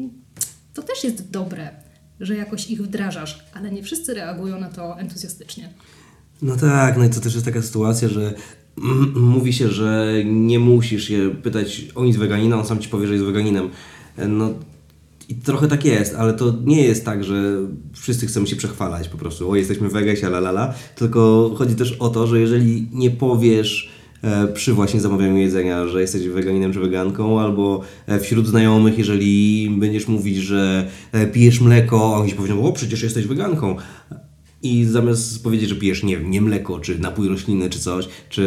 to 0.74 0.82
też 0.82 1.04
jest 1.04 1.30
dobre, 1.30 1.70
że 2.20 2.36
jakoś 2.36 2.70
ich 2.70 2.82
wdrażasz, 2.82 3.44
ale 3.54 3.70
nie 3.70 3.82
wszyscy 3.82 4.14
reagują 4.14 4.60
na 4.60 4.68
to 4.68 4.98
entuzjastycznie. 4.98 5.68
No 6.42 6.56
tak, 6.56 6.96
no 6.96 7.04
i 7.04 7.10
to 7.10 7.20
też 7.20 7.34
jest 7.34 7.46
taka 7.46 7.62
sytuacja, 7.62 8.08
że 8.08 8.34
mówi 9.34 9.52
się, 9.52 9.68
że 9.68 10.14
nie 10.24 10.58
musisz 10.58 11.08
się 11.08 11.30
pytać 11.42 11.86
o 11.94 12.04
nic 12.04 12.16
weganina, 12.16 12.56
on 12.56 12.66
sam 12.66 12.78
ci 12.78 12.88
powie, 12.88 13.06
że 13.06 13.12
jest 13.12 13.26
weganinem. 13.26 13.70
No 14.28 14.54
i 15.28 15.34
trochę 15.34 15.68
tak 15.68 15.84
jest, 15.84 16.14
ale 16.14 16.34
to 16.34 16.54
nie 16.64 16.82
jest 16.82 17.04
tak, 17.04 17.24
że 17.24 17.56
wszyscy 17.92 18.26
chcemy 18.26 18.46
się 18.46 18.56
przechwalać 18.56 19.08
po 19.08 19.18
prostu, 19.18 19.50
o 19.50 19.56
jesteśmy 19.56 19.88
wegasi, 19.88 20.26
la 20.26 20.38
la 20.38 20.50
la, 20.50 20.74
tylko 20.94 21.50
chodzi 21.58 21.74
też 21.74 21.92
o 21.92 22.08
to, 22.08 22.26
że 22.26 22.40
jeżeli 22.40 22.88
nie 22.92 23.10
powiesz 23.10 23.88
e, 24.22 24.48
przy 24.48 24.72
właśnie 24.72 25.00
zamawianiu 25.00 25.36
jedzenia, 25.36 25.86
że 25.86 26.00
jesteś 26.00 26.28
weganinem 26.28 26.72
czy 26.72 26.80
weganką, 26.80 27.40
albo 27.40 27.80
e, 28.06 28.20
wśród 28.20 28.46
znajomych, 28.46 28.98
jeżeli 28.98 29.70
będziesz 29.78 30.08
mówić, 30.08 30.36
że 30.36 30.88
e, 31.12 31.26
pijesz 31.26 31.60
mleko, 31.60 32.14
a 32.14 32.18
oni 32.18 32.30
ci 32.30 32.36
powiedzą, 32.36 32.64
o 32.64 32.72
przecież 32.72 33.02
jesteś 33.02 33.26
weganką, 33.26 33.76
i 34.62 34.84
zamiast 34.84 35.44
powiedzieć, 35.44 35.68
że 35.68 35.74
pijesz, 35.74 36.02
nie 36.02 36.18
wiem, 36.18 36.30
nie 36.30 36.40
mleko, 36.40 36.80
czy 36.80 36.98
napój 36.98 37.28
roślinny, 37.28 37.70
czy 37.70 37.78
coś, 37.78 38.08
czy 38.28 38.42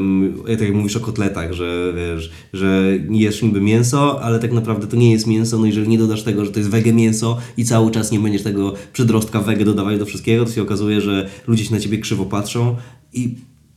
mm, 0.00 0.42
tak 0.48 0.60
jak 0.60 0.74
mówisz 0.74 0.96
o 0.96 1.00
kotletach, 1.00 1.52
że 1.52 1.92
wiesz, 1.96 2.30
że 2.52 2.98
jesz 3.10 3.42
niby 3.42 3.60
mięso, 3.60 4.22
ale 4.22 4.38
tak 4.38 4.52
naprawdę 4.52 4.86
to 4.86 4.96
nie 4.96 5.12
jest 5.12 5.26
mięso, 5.26 5.58
no 5.58 5.66
jeżeli 5.66 5.88
nie 5.88 5.98
dodasz 5.98 6.22
tego, 6.22 6.44
że 6.44 6.50
to 6.50 6.58
jest 6.58 6.70
wege 6.70 6.92
mięso 6.92 7.38
i 7.56 7.64
cały 7.64 7.90
czas 7.90 8.12
nie 8.12 8.18
będziesz 8.18 8.42
tego 8.42 8.74
przedrostka 8.92 9.40
wege 9.40 9.64
dodawać 9.64 9.98
do 9.98 10.06
wszystkiego, 10.06 10.44
to 10.44 10.52
się 10.52 10.62
okazuje, 10.62 11.00
że 11.00 11.28
ludzie 11.46 11.64
się 11.64 11.74
na 11.74 11.80
ciebie 11.80 11.98
krzywo 11.98 12.24
patrzą 12.24 12.76
i 13.12 13.34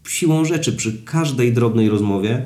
siłą 0.07 0.45
rzeczy 0.45 0.73
przy 0.73 1.03
każdej 1.05 1.53
drobnej 1.53 1.89
rozmowie 1.89 2.45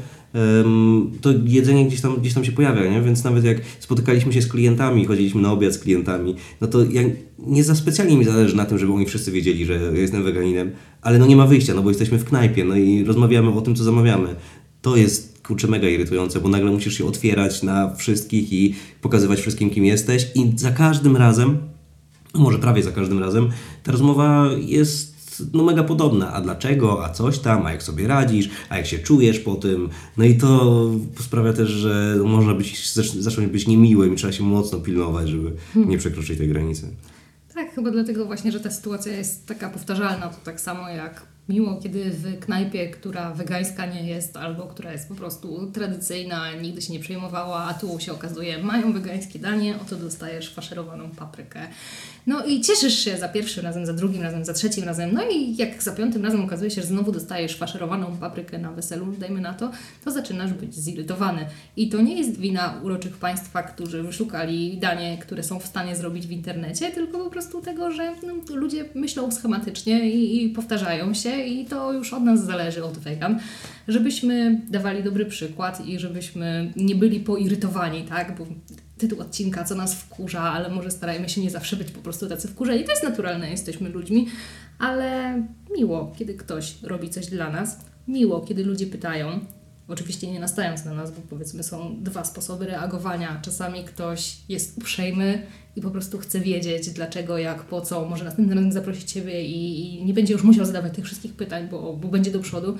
to 1.22 1.34
jedzenie 1.46 1.86
gdzieś 1.86 2.02
tam, 2.02 2.16
gdzieś 2.16 2.34
tam 2.34 2.46
się 2.46 2.52
pojawia, 2.52 2.92
nie? 2.92 3.02
Więc 3.02 3.24
nawet 3.24 3.44
jak 3.44 3.62
spotykaliśmy 3.80 4.34
się 4.34 4.42
z 4.42 4.48
klientami, 4.48 5.06
chodziliśmy 5.06 5.42
na 5.42 5.52
obiad 5.52 5.74
z 5.74 5.80
klientami, 5.80 6.36
no 6.62 6.68
to 6.68 6.84
ja 6.84 7.02
nie 7.40 7.64
za 7.64 7.76
specjalnie 7.76 8.18
mi 8.18 8.26
zależy 8.26 8.56
na 8.56 8.66
tym, 8.66 8.78
żeby 8.78 8.94
oni 8.94 9.06
wszyscy 9.06 9.32
wiedzieli, 9.32 9.66
że 9.66 9.80
jestem 9.94 10.24
weganinem, 10.24 10.72
ale 11.02 11.20
no 11.20 11.26
nie 11.26 11.36
ma 11.36 11.48
wyjścia, 11.48 11.74
no 11.74 11.82
bo 11.82 11.90
jesteśmy 11.90 12.18
w 12.18 12.26
knajpie, 12.26 12.66
no 12.66 12.76
i 12.76 13.04
rozmawiamy 13.04 13.52
o 13.52 13.62
tym, 13.62 13.76
co 13.76 13.84
zamawiamy. 13.84 14.36
To 14.82 14.96
jest 14.96 15.36
kurczę 15.48 15.68
mega 15.68 15.90
irytujące, 15.90 16.40
bo 16.40 16.50
nagle 16.50 16.72
musisz 16.72 16.98
się 16.98 17.06
otwierać 17.06 17.64
na 17.64 17.96
wszystkich 17.96 18.54
i 18.54 18.76
pokazywać 19.02 19.40
wszystkim, 19.40 19.70
kim 19.70 19.86
jesteś 19.86 20.28
i 20.36 20.52
za 20.56 20.72
każdym 20.72 21.18
razem, 21.18 21.58
może 22.34 22.60
prawie 22.60 22.84
za 22.84 22.92
każdym 22.92 23.20
razem, 23.20 23.50
ta 23.84 23.92
rozmowa 23.92 24.50
jest 24.66 25.15
no 25.54 25.64
mega 25.64 25.84
podobna. 25.84 26.34
A 26.34 26.42
dlaczego? 26.42 27.06
A 27.06 27.10
coś 27.10 27.40
tam? 27.40 27.66
A 27.66 27.72
jak 27.72 27.84
sobie 27.84 28.08
radzisz? 28.08 28.50
A 28.70 28.78
jak 28.78 28.86
się 28.86 29.00
czujesz 29.00 29.40
po 29.40 29.56
tym? 29.56 29.90
No 30.18 30.24
i 30.26 30.38
to 30.38 30.92
sprawia 31.20 31.54
też, 31.54 31.70
że 31.70 32.16
można 32.26 32.54
być, 32.54 32.76
zac- 32.94 33.20
zacząć 33.22 33.48
być 33.52 33.68
niemiłym 33.68 34.14
i 34.14 34.18
trzeba 34.18 34.34
się 34.34 34.44
mocno 34.44 34.80
pilnować, 34.80 35.30
żeby 35.30 35.52
nie 35.76 35.98
przekroczyć 35.98 36.38
tej 36.38 36.48
granicy. 36.48 36.96
Tak, 37.54 37.76
chyba 37.76 37.92
dlatego 37.92 38.26
właśnie, 38.26 38.52
że 38.52 38.60
ta 38.60 38.72
sytuacja 38.72 39.18
jest 39.18 39.48
taka 39.48 39.70
powtarzalna. 39.70 40.28
To 40.28 40.38
tak 40.46 40.62
samo 40.62 40.90
jak 40.90 41.22
miło, 41.50 41.80
kiedy 41.84 42.12
w 42.12 42.40
knajpie, 42.40 42.90
która 42.90 43.34
wegańska 43.34 43.86
nie 43.86 44.08
jest, 44.08 44.38
albo 44.38 44.64
która 44.64 44.92
jest 44.92 45.10
po 45.10 45.16
prostu 45.16 45.72
tradycyjna, 45.72 46.56
nigdy 46.62 46.82
się 46.82 46.94
nie 46.94 47.00
przejmowała, 47.00 47.64
a 47.64 47.74
tu 47.74 48.00
się 48.00 48.12
okazuje, 48.12 48.64
mają 48.64 48.94
wegańskie 48.94 49.40
danie, 49.40 49.76
oto 49.82 49.96
dostajesz 49.96 50.54
faszerowaną 50.54 51.10
paprykę. 51.10 51.68
No 52.28 52.46
i 52.46 52.62
cieszysz 52.62 53.00
się 53.00 53.18
za 53.18 53.30
pierwszym 53.30 53.64
razem, 53.64 53.86
za 53.86 53.94
drugim 53.94 54.22
razem, 54.22 54.46
za 54.46 54.54
trzecim 54.54 54.84
razem, 54.84 55.14
no 55.14 55.22
i 55.30 55.56
jak 55.56 55.84
za 55.84 55.92
piątym 55.92 56.24
razem 56.24 56.44
okazuje 56.44 56.72
się, 56.72 56.82
że 56.82 56.88
znowu 56.88 57.12
dostajesz 57.12 57.58
faszerowaną 57.58 58.18
paprykę 58.18 58.58
na 58.58 58.72
weselu, 58.72 59.06
dajmy 59.20 59.42
na 59.42 59.54
to, 59.54 59.72
to 60.06 60.12
zaczynasz 60.12 60.54
być 60.54 60.76
zirytowany. 60.76 61.46
I 61.78 61.90
to 61.90 62.02
nie 62.02 62.18
jest 62.18 62.40
wina 62.40 62.80
uroczych 62.84 63.18
państwa, 63.18 63.64
którzy 63.64 64.04
wyszukali 64.04 64.78
danie, 64.78 65.18
które 65.18 65.44
są 65.44 65.60
w 65.60 65.66
stanie 65.66 65.96
zrobić 65.96 66.28
w 66.28 66.32
internecie, 66.32 66.92
tylko 66.92 67.20
po 67.20 67.30
prostu 67.30 67.62
tego, 67.62 67.92
że 67.92 68.14
no, 68.28 68.56
ludzie 68.56 68.86
myślą 68.96 69.32
schematycznie 69.32 70.10
i, 70.10 70.44
i 70.44 70.50
powtarzają 70.50 71.14
się 71.14 71.35
i 71.38 71.66
to 71.66 71.94
już 71.94 72.14
od 72.14 72.24
nas 72.24 72.46
zależy, 72.46 72.84
od 72.84 72.98
wegan, 72.98 73.40
żebyśmy 73.88 74.62
dawali 74.70 75.04
dobry 75.04 75.26
przykład 75.26 75.86
i 75.86 76.00
żebyśmy 76.00 76.74
nie 76.76 76.96
byli 76.96 77.20
poirytowani, 77.20 78.04
tak, 78.04 78.38
bo 78.38 78.46
tytuł 78.98 79.22
odcinka, 79.22 79.64
co 79.64 79.76
nas 79.76 79.96
wkurza, 79.96 80.42
ale 80.42 80.70
może 80.70 80.92
starajmy 80.92 81.30
się 81.30 81.42
nie 81.42 81.50
zawsze 81.50 81.76
być 81.76 81.92
po 81.92 82.00
prostu 82.00 82.30
tacy 82.30 82.48
wkurzeni. 82.48 82.84
To 82.84 82.92
jest 82.92 83.04
naturalne, 83.04 83.50
jesteśmy 83.50 83.90
ludźmi, 83.90 84.28
ale 84.80 85.42
miło, 85.78 86.14
kiedy 86.18 86.34
ktoś 86.34 86.76
robi 86.84 87.10
coś 87.10 87.28
dla 87.28 87.50
nas, 87.50 87.80
miło, 88.08 88.42
kiedy 88.42 88.64
ludzie 88.64 88.88
pytają, 88.88 89.40
Oczywiście 89.88 90.32
nie 90.32 90.40
nastając 90.40 90.86
na 90.86 90.94
nas, 90.94 91.12
bo 91.12 91.22
powiedzmy 91.30 91.64
są 91.64 92.04
dwa 92.04 92.24
sposoby 92.24 92.66
reagowania. 92.66 93.40
Czasami 93.42 93.84
ktoś 93.84 94.38
jest 94.50 94.78
uprzejmy 94.78 95.46
i 95.76 95.82
po 95.82 95.92
prostu 95.92 96.18
chce 96.18 96.40
wiedzieć 96.40 96.90
dlaczego, 96.90 97.38
jak, 97.38 97.64
po 97.64 97.82
co, 97.82 98.06
może 98.06 98.26
następnym 98.26 98.58
razem 98.58 98.72
zaprosić 98.72 99.12
Ciebie 99.12 99.46
i, 99.46 100.00
i 100.00 100.06
nie 100.06 100.14
będzie 100.14 100.34
już 100.34 100.44
musiał 100.44 100.66
zadawać 100.66 100.94
tych 100.94 101.06
wszystkich 101.06 101.34
pytań, 101.34 101.68
bo, 101.72 101.94
bo 101.94 102.08
będzie 102.08 102.32
do 102.32 102.40
przodu. 102.40 102.78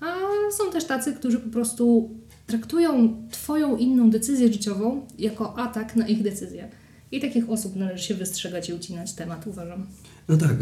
A 0.00 0.16
są 0.52 0.72
też 0.72 0.84
tacy, 0.84 1.12
którzy 1.12 1.38
po 1.38 1.50
prostu 1.50 2.10
traktują 2.46 3.22
Twoją 3.30 3.76
inną 3.76 4.10
decyzję 4.10 4.52
życiową 4.52 5.06
jako 5.18 5.58
atak 5.58 5.96
na 5.96 6.08
ich 6.08 6.22
decyzję. 6.22 6.70
I 7.12 7.20
takich 7.20 7.50
osób 7.50 7.76
należy 7.76 8.04
się 8.04 8.14
wystrzegać 8.14 8.68
i 8.68 8.72
ucinać 8.72 9.12
temat, 9.12 9.46
uważam. 9.46 9.86
No 10.28 10.36
tak, 10.36 10.56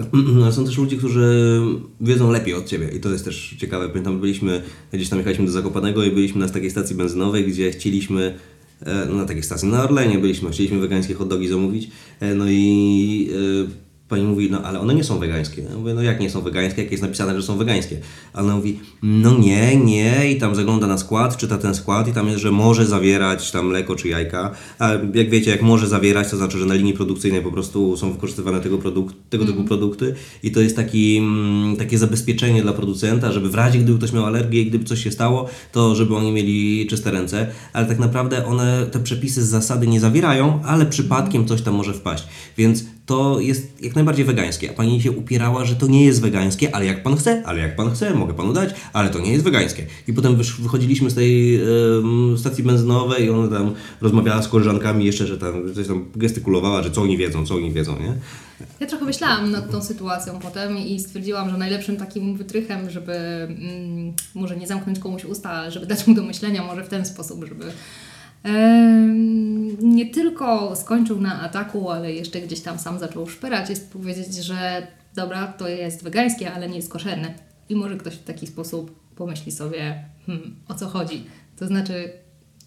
a 0.46 0.52
są 0.52 0.64
też 0.64 0.78
ludzie, 0.78 0.96
którzy 0.96 1.60
wiedzą 2.00 2.30
lepiej 2.30 2.54
od 2.54 2.66
Ciebie 2.66 2.88
i 2.96 3.00
to 3.00 3.10
jest 3.10 3.24
też 3.24 3.56
ciekawe. 3.58 3.88
Pamiętam, 3.88 4.20
byliśmy, 4.20 4.62
gdzieś 4.92 5.08
tam 5.08 5.18
jechaliśmy 5.18 5.46
do 5.46 5.52
Zakopanego 5.52 6.04
i 6.04 6.10
byliśmy 6.10 6.40
na 6.40 6.48
takiej 6.48 6.70
stacji 6.70 6.96
benzynowej, 6.96 7.46
gdzie 7.46 7.70
chcieliśmy, 7.70 8.38
e, 8.80 9.06
no 9.06 9.14
na 9.14 9.24
takiej 9.24 9.42
stacji, 9.42 9.68
na 9.68 9.84
Orlenie 9.84 10.18
byliśmy, 10.18 10.50
chcieliśmy 10.50 10.78
wegańskie 10.78 11.14
hot 11.14 11.28
dogi 11.28 11.48
zamówić, 11.48 11.90
e, 12.20 12.34
no 12.34 12.44
i 12.48 13.30
e, 13.66 13.89
pani 14.10 14.22
mówi, 14.22 14.50
no 14.50 14.62
ale 14.62 14.80
one 14.80 14.94
nie 14.94 15.04
są 15.04 15.18
wegańskie. 15.18 15.62
Ja 15.62 15.76
mówię, 15.76 15.94
no 15.94 16.02
jak 16.02 16.20
nie 16.20 16.30
są 16.30 16.40
wegańskie, 16.40 16.82
jak 16.82 16.90
jest 16.90 17.02
napisane, 17.02 17.36
że 17.36 17.42
są 17.42 17.56
wegańskie? 17.56 18.00
A 18.32 18.42
ona 18.42 18.56
mówi, 18.56 18.80
no 19.02 19.38
nie, 19.38 19.76
nie 19.76 20.32
i 20.32 20.36
tam 20.36 20.54
zagląda 20.54 20.86
na 20.86 20.98
skład, 20.98 21.36
czyta 21.36 21.58
ten 21.58 21.74
skład 21.74 22.08
i 22.08 22.12
tam 22.12 22.28
jest, 22.28 22.40
że 22.40 22.50
może 22.50 22.86
zawierać 22.86 23.50
tam 23.50 23.66
mleko 23.66 23.96
czy 23.96 24.08
jajka. 24.08 24.50
A 24.78 24.90
jak 25.14 25.30
wiecie, 25.30 25.50
jak 25.50 25.62
może 25.62 25.88
zawierać, 25.88 26.30
to 26.30 26.36
znaczy, 26.36 26.58
że 26.58 26.66
na 26.66 26.74
linii 26.74 26.92
produkcyjnej 26.92 27.42
po 27.42 27.52
prostu 27.52 27.96
są 27.96 28.12
wykorzystywane 28.12 28.60
tego, 28.60 28.78
produk- 28.78 29.12
tego 29.30 29.44
typu 29.44 29.64
produkty 29.64 30.14
i 30.42 30.50
to 30.50 30.60
jest 30.60 30.76
taki, 30.76 31.16
mm, 31.16 31.76
takie 31.76 31.98
zabezpieczenie 31.98 32.62
dla 32.62 32.72
producenta, 32.72 33.32
żeby 33.32 33.48
w 33.48 33.54
razie 33.54 33.78
gdyby 33.78 33.98
ktoś 33.98 34.12
miał 34.12 34.26
alergię 34.26 34.62
i 34.62 34.66
gdyby 34.66 34.84
coś 34.84 35.04
się 35.04 35.10
stało, 35.10 35.48
to 35.72 35.94
żeby 35.94 36.16
oni 36.16 36.32
mieli 36.32 36.86
czyste 36.86 37.10
ręce, 37.10 37.46
ale 37.72 37.86
tak 37.86 37.98
naprawdę 37.98 38.46
one 38.46 38.86
te 38.86 39.00
przepisy 39.00 39.42
z 39.42 39.48
zasady 39.48 39.86
nie 39.86 40.00
zawierają, 40.00 40.62
ale 40.64 40.86
przypadkiem 40.86 41.46
coś 41.46 41.62
tam 41.62 41.74
może 41.74 41.94
wpaść. 41.94 42.24
Więc 42.58 42.84
to 43.10 43.40
jest 43.40 43.82
jak 43.82 43.94
najbardziej 43.94 44.24
wegańskie. 44.24 44.70
A 44.70 44.72
pani 44.72 45.02
się 45.02 45.12
upierała, 45.12 45.64
że 45.64 45.76
to 45.76 45.86
nie 45.86 46.04
jest 46.04 46.20
wegańskie, 46.20 46.74
ale 46.74 46.86
jak 46.86 47.02
pan 47.02 47.16
chce, 47.16 47.42
ale 47.46 47.60
jak 47.60 47.76
pan 47.76 47.90
chce, 47.90 48.14
mogę 48.14 48.34
panu 48.34 48.52
dać, 48.52 48.74
ale 48.92 49.10
to 49.10 49.18
nie 49.18 49.32
jest 49.32 49.44
wegańskie. 49.44 49.86
I 50.08 50.12
potem 50.12 50.36
wychodziliśmy 50.36 51.10
z 51.10 51.14
tej 51.14 51.56
em, 51.56 52.38
stacji 52.38 52.64
benzynowej 52.64 53.24
i 53.24 53.30
ona 53.30 53.58
tam 53.58 53.74
rozmawiała 54.00 54.42
z 54.42 54.48
koleżankami 54.48 55.04
jeszcze, 55.04 55.26
że 55.26 55.38
tam 55.38 55.74
coś 55.74 55.86
tam 55.86 56.04
gestykulowała, 56.16 56.82
że 56.82 56.90
co 56.90 57.02
oni 57.02 57.18
wiedzą, 57.18 57.46
co 57.46 57.54
oni 57.54 57.72
wiedzą, 57.72 57.92
nie? 58.00 58.14
Ja 58.80 58.86
trochę 58.86 59.04
myślałam 59.04 59.50
nad 59.50 59.70
tą 59.70 59.82
sytuacją 59.82 60.38
potem 60.38 60.78
i 60.78 61.00
stwierdziłam, 61.00 61.50
że 61.50 61.58
najlepszym 61.58 61.96
takim 61.96 62.36
wytrychem, 62.36 62.90
żeby 62.90 63.12
mm, 63.12 64.12
może 64.34 64.56
nie 64.56 64.66
zamknąć 64.66 64.98
komuś 64.98 65.24
usta, 65.24 65.70
żeby 65.70 65.86
dać 65.86 66.06
mu 66.06 66.14
do 66.14 66.22
myślenia, 66.22 66.64
może 66.64 66.84
w 66.84 66.88
ten 66.88 67.06
sposób, 67.06 67.44
żeby 67.44 67.64
em, 68.44 69.59
nie 69.78 70.10
tylko 70.10 70.76
skończył 70.76 71.20
na 71.20 71.40
ataku, 71.40 71.90
ale 71.90 72.12
jeszcze 72.12 72.40
gdzieś 72.40 72.60
tam 72.60 72.78
sam 72.78 72.98
zaczął 72.98 73.26
szperać, 73.26 73.70
jest 73.70 73.92
powiedzieć, 73.92 74.34
że 74.34 74.86
dobra, 75.14 75.46
to 75.46 75.68
jest 75.68 76.04
wegańskie, 76.04 76.52
ale 76.52 76.68
nie 76.68 76.76
jest 76.76 76.90
koszerne. 76.90 77.34
I 77.68 77.76
może 77.76 77.96
ktoś 77.96 78.14
w 78.14 78.24
taki 78.24 78.46
sposób 78.46 79.00
pomyśli 79.16 79.52
sobie, 79.52 80.04
hmm, 80.26 80.56
o 80.68 80.74
co 80.74 80.88
chodzi. 80.88 81.24
To 81.56 81.66
znaczy, 81.66 82.12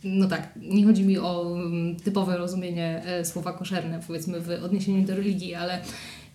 no 0.04 0.28
tak, 0.28 0.50
nie 0.56 0.86
chodzi 0.86 1.04
mi 1.04 1.18
o 1.18 1.56
mm, 1.56 1.96
typowe 1.96 2.38
rozumienie 2.38 3.02
e, 3.06 3.26
słowa 3.26 3.54
koszerne, 3.54 4.00
powiedzmy 4.08 4.40
w 4.40 4.64
odniesieniu 4.64 5.08
do 5.08 5.16
religii, 5.16 5.56
ale 5.56 5.82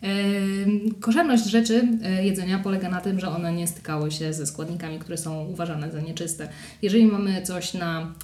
em, 0.02 0.94
koszerność 1.00 1.44
rzeczy 1.44 1.88
e, 2.02 2.24
jedzenia 2.24 2.58
polega 2.58 2.88
na 2.88 3.00
tym, 3.00 3.20
że 3.20 3.28
one 3.28 3.52
nie 3.52 3.66
stykały 3.66 4.10
się 4.10 4.32
ze 4.32 4.46
składnikami, 4.46 4.98
które 4.98 5.16
są 5.16 5.44
uważane 5.44 5.90
za 5.90 6.00
nieczyste. 6.00 6.48
Jeżeli 6.82 7.06
mamy 7.06 7.42
coś 7.42 7.74
na 7.74 8.14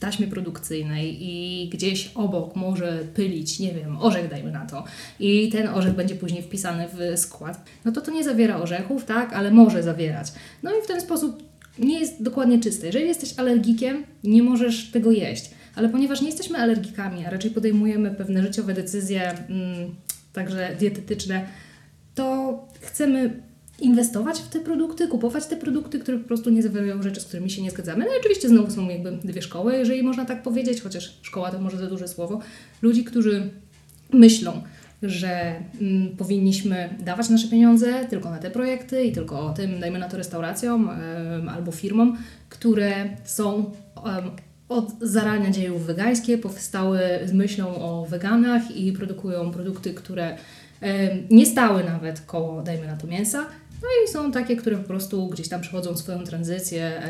taśmie 0.00 0.26
produkcyjnej 0.26 1.16
i 1.20 1.68
gdzieś 1.68 2.10
obok 2.14 2.56
może 2.56 2.98
pylić, 3.14 3.58
nie 3.58 3.72
wiem, 3.72 3.98
orzech 3.98 4.30
dajmy 4.30 4.52
na 4.52 4.66
to 4.66 4.84
i 5.20 5.48
ten 5.48 5.68
orzech 5.68 5.94
będzie 5.94 6.14
później 6.14 6.42
wpisany 6.42 6.88
w 6.88 7.18
skład, 7.18 7.64
no 7.84 7.92
to 7.92 8.00
to 8.00 8.10
nie 8.10 8.24
zawiera 8.24 8.56
orzechów, 8.56 9.04
tak, 9.04 9.32
ale 9.32 9.50
może 9.50 9.82
zawierać. 9.82 10.32
No 10.62 10.70
i 10.70 10.82
w 10.84 10.86
ten 10.86 11.00
sposób 11.00 11.42
nie 11.78 12.00
jest 12.00 12.22
dokładnie 12.22 12.60
czyste. 12.60 12.86
Jeżeli 12.86 13.06
jesteś 13.06 13.38
alergikiem, 13.38 14.04
nie 14.24 14.42
możesz 14.42 14.90
tego 14.90 15.10
jeść. 15.10 15.50
Ale 15.74 15.88
ponieważ 15.88 16.20
nie 16.20 16.26
jesteśmy 16.26 16.58
alergikami, 16.58 17.26
a 17.26 17.30
raczej 17.30 17.50
podejmujemy 17.50 18.10
pewne 18.10 18.42
życiowe 18.42 18.74
decyzje, 18.74 19.30
mm, 19.30 19.94
także 20.32 20.76
dietetyczne, 20.78 21.46
to 22.14 22.58
chcemy 22.80 23.42
inwestować 23.80 24.40
w 24.40 24.48
te 24.48 24.60
produkty, 24.60 25.08
kupować 25.08 25.46
te 25.46 25.56
produkty, 25.56 25.98
które 25.98 26.18
po 26.18 26.28
prostu 26.28 26.50
nie 26.50 26.62
zawierają 26.62 27.02
rzeczy, 27.02 27.20
z 27.20 27.24
którymi 27.24 27.50
się 27.50 27.62
nie 27.62 27.70
zgadzamy. 27.70 28.04
No 28.04 28.14
i 28.14 28.18
oczywiście 28.20 28.48
znowu 28.48 28.70
są 28.70 28.88
jakby 28.88 29.12
dwie 29.12 29.42
szkoły, 29.42 29.76
jeżeli 29.76 30.02
można 30.02 30.24
tak 30.24 30.42
powiedzieć, 30.42 30.80
chociaż 30.80 31.18
szkoła 31.22 31.50
to 31.50 31.60
może 31.60 31.78
za 31.78 31.86
duże 31.86 32.08
słowo. 32.08 32.40
Ludzi, 32.82 33.04
którzy 33.04 33.50
myślą, 34.12 34.62
że 35.02 35.54
mm, 35.80 36.16
powinniśmy 36.16 36.96
dawać 37.00 37.28
nasze 37.28 37.48
pieniądze 37.48 38.06
tylko 38.10 38.30
na 38.30 38.38
te 38.38 38.50
projekty 38.50 39.04
i 39.04 39.12
tylko 39.12 39.46
o 39.46 39.52
tym, 39.52 39.80
dajmy 39.80 39.98
na 39.98 40.08
to 40.08 40.16
restauracjom 40.16 40.90
em, 40.90 41.48
albo 41.48 41.72
firmom, 41.72 42.16
które 42.48 43.16
są 43.24 43.72
em, 43.96 44.30
od 44.68 44.92
zarania 45.00 45.50
dziejów 45.50 45.86
wegańskie, 45.86 46.38
powstały 46.38 47.00
z 47.24 47.32
myślą 47.32 47.76
o 47.76 48.06
weganach 48.06 48.76
i 48.76 48.92
produkują 48.92 49.50
produkty, 49.50 49.94
które 49.94 50.36
em, 50.80 51.26
nie 51.30 51.46
stały 51.46 51.84
nawet 51.84 52.20
koło, 52.20 52.62
dajmy 52.62 52.86
na 52.86 52.96
to, 52.96 53.06
mięsa. 53.06 53.46
No 53.82 53.88
i 54.04 54.12
są 54.12 54.32
takie, 54.32 54.56
które 54.56 54.76
po 54.76 54.88
prostu 54.88 55.28
gdzieś 55.28 55.48
tam 55.48 55.60
przechodzą 55.60 55.96
swoją 55.96 56.24
tranzycję, 56.24 57.02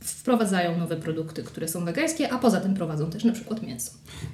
wprowadzają 0.00 0.78
nowe 0.78 0.96
produkty, 0.96 1.42
które 1.42 1.68
są 1.68 1.84
wegańskie, 1.84 2.32
a 2.32 2.38
poza 2.38 2.60
tym 2.60 2.74
prowadzą 2.74 3.10
też 3.10 3.24
na 3.24 3.32
przykład 3.32 3.62
mięso. 3.62 3.92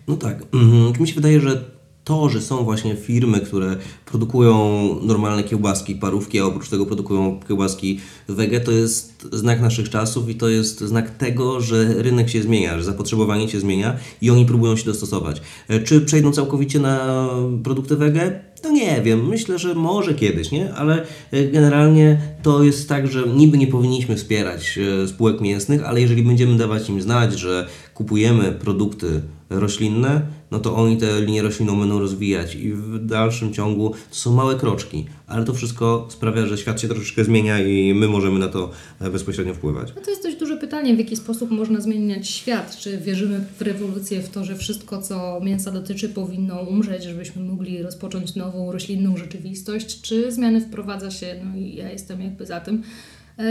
No 0.08 0.16
tak. 0.16 0.42
Mhm. 0.52 0.92
Mi 1.00 1.08
się 1.08 1.14
wydaje, 1.14 1.40
że 1.40 1.64
to, 2.08 2.28
że 2.28 2.40
są 2.40 2.64
właśnie 2.64 2.96
firmy, 2.96 3.40
które 3.40 3.76
produkują 4.06 4.54
normalne 5.02 5.44
kiełbaski, 5.44 5.94
parówki, 5.94 6.40
a 6.40 6.44
oprócz 6.44 6.68
tego 6.68 6.86
produkują 6.86 7.40
kiełbaski 7.48 8.00
wege, 8.28 8.60
to 8.60 8.72
jest 8.72 9.28
znak 9.32 9.60
naszych 9.60 9.90
czasów 9.90 10.28
i 10.28 10.34
to 10.34 10.48
jest 10.48 10.80
znak 10.80 11.10
tego, 11.10 11.60
że 11.60 12.02
rynek 12.02 12.28
się 12.28 12.42
zmienia, 12.42 12.78
że 12.78 12.84
zapotrzebowanie 12.84 13.48
się 13.48 13.60
zmienia 13.60 13.96
i 14.22 14.30
oni 14.30 14.46
próbują 14.46 14.76
się 14.76 14.84
dostosować. 14.84 15.42
E, 15.68 15.80
Czy 15.80 16.00
przejdą 16.00 16.32
całkowicie 16.32 16.80
na 16.80 17.28
produkty 17.64 17.96
wege? 17.96 18.40
No 18.64 18.70
nie 18.70 19.02
wiem, 19.02 19.28
myślę, 19.28 19.58
że 19.58 19.74
może 19.74 20.14
kiedyś, 20.14 20.50
nie? 20.50 20.74
Ale 20.74 21.06
e, 21.32 21.44
generalnie 21.44 22.20
to 22.42 22.62
jest 22.62 22.88
tak, 22.88 23.06
że 23.06 23.28
niby 23.36 23.58
nie 23.58 23.66
powinniśmy 23.66 24.16
wspierać 24.16 24.78
e, 25.02 25.08
spółek 25.08 25.40
mięsnych, 25.40 25.84
ale 25.84 26.00
jeżeli 26.00 26.22
będziemy 26.22 26.56
dawać 26.56 26.88
im 26.88 27.02
znać, 27.02 27.38
że 27.38 27.66
kupujemy 27.94 28.52
produkty 28.52 29.22
roślinne, 29.50 30.37
no 30.50 30.58
to 30.58 30.76
oni 30.76 30.96
tę 30.96 31.20
linię 31.20 31.42
roślinną 31.42 31.80
będą 31.80 31.98
rozwijać 31.98 32.54
i 32.54 32.72
w 32.72 33.06
dalszym 33.06 33.52
ciągu 33.52 33.90
to 34.10 34.16
są 34.16 34.32
małe 34.34 34.54
kroczki, 34.54 35.06
ale 35.26 35.44
to 35.44 35.54
wszystko 35.54 36.06
sprawia, 36.10 36.46
że 36.46 36.58
świat 36.58 36.80
się 36.80 36.88
troszeczkę 36.88 37.24
zmienia 37.24 37.60
i 37.60 37.94
my 37.94 38.08
możemy 38.08 38.38
na 38.38 38.48
to 38.48 38.70
e, 39.00 39.10
bezpośrednio 39.10 39.54
wpływać. 39.54 39.92
No 39.96 40.02
to 40.02 40.10
jest 40.10 40.22
dość 40.22 40.36
duże 40.36 40.56
pytanie, 40.56 40.94
w 40.96 40.98
jaki 40.98 41.16
sposób 41.16 41.50
można 41.50 41.80
zmieniać 41.80 42.28
świat. 42.28 42.76
Czy 42.76 42.98
wierzymy 42.98 43.44
w 43.58 43.62
rewolucję, 43.62 44.22
w 44.22 44.28
to, 44.28 44.44
że 44.44 44.56
wszystko, 44.56 45.02
co 45.02 45.40
mięsa 45.40 45.70
dotyczy, 45.70 46.08
powinno 46.08 46.60
umrzeć, 46.60 47.04
żebyśmy 47.04 47.42
mogli 47.42 47.82
rozpocząć 47.82 48.34
nową 48.34 48.72
roślinną 48.72 49.16
rzeczywistość, 49.16 50.00
czy 50.00 50.32
zmiany 50.32 50.60
wprowadza 50.60 51.10
się, 51.10 51.40
no 51.44 51.60
i 51.60 51.74
ja 51.74 51.90
jestem 51.90 52.20
jakby 52.20 52.46
za 52.46 52.60
tym, 52.60 52.82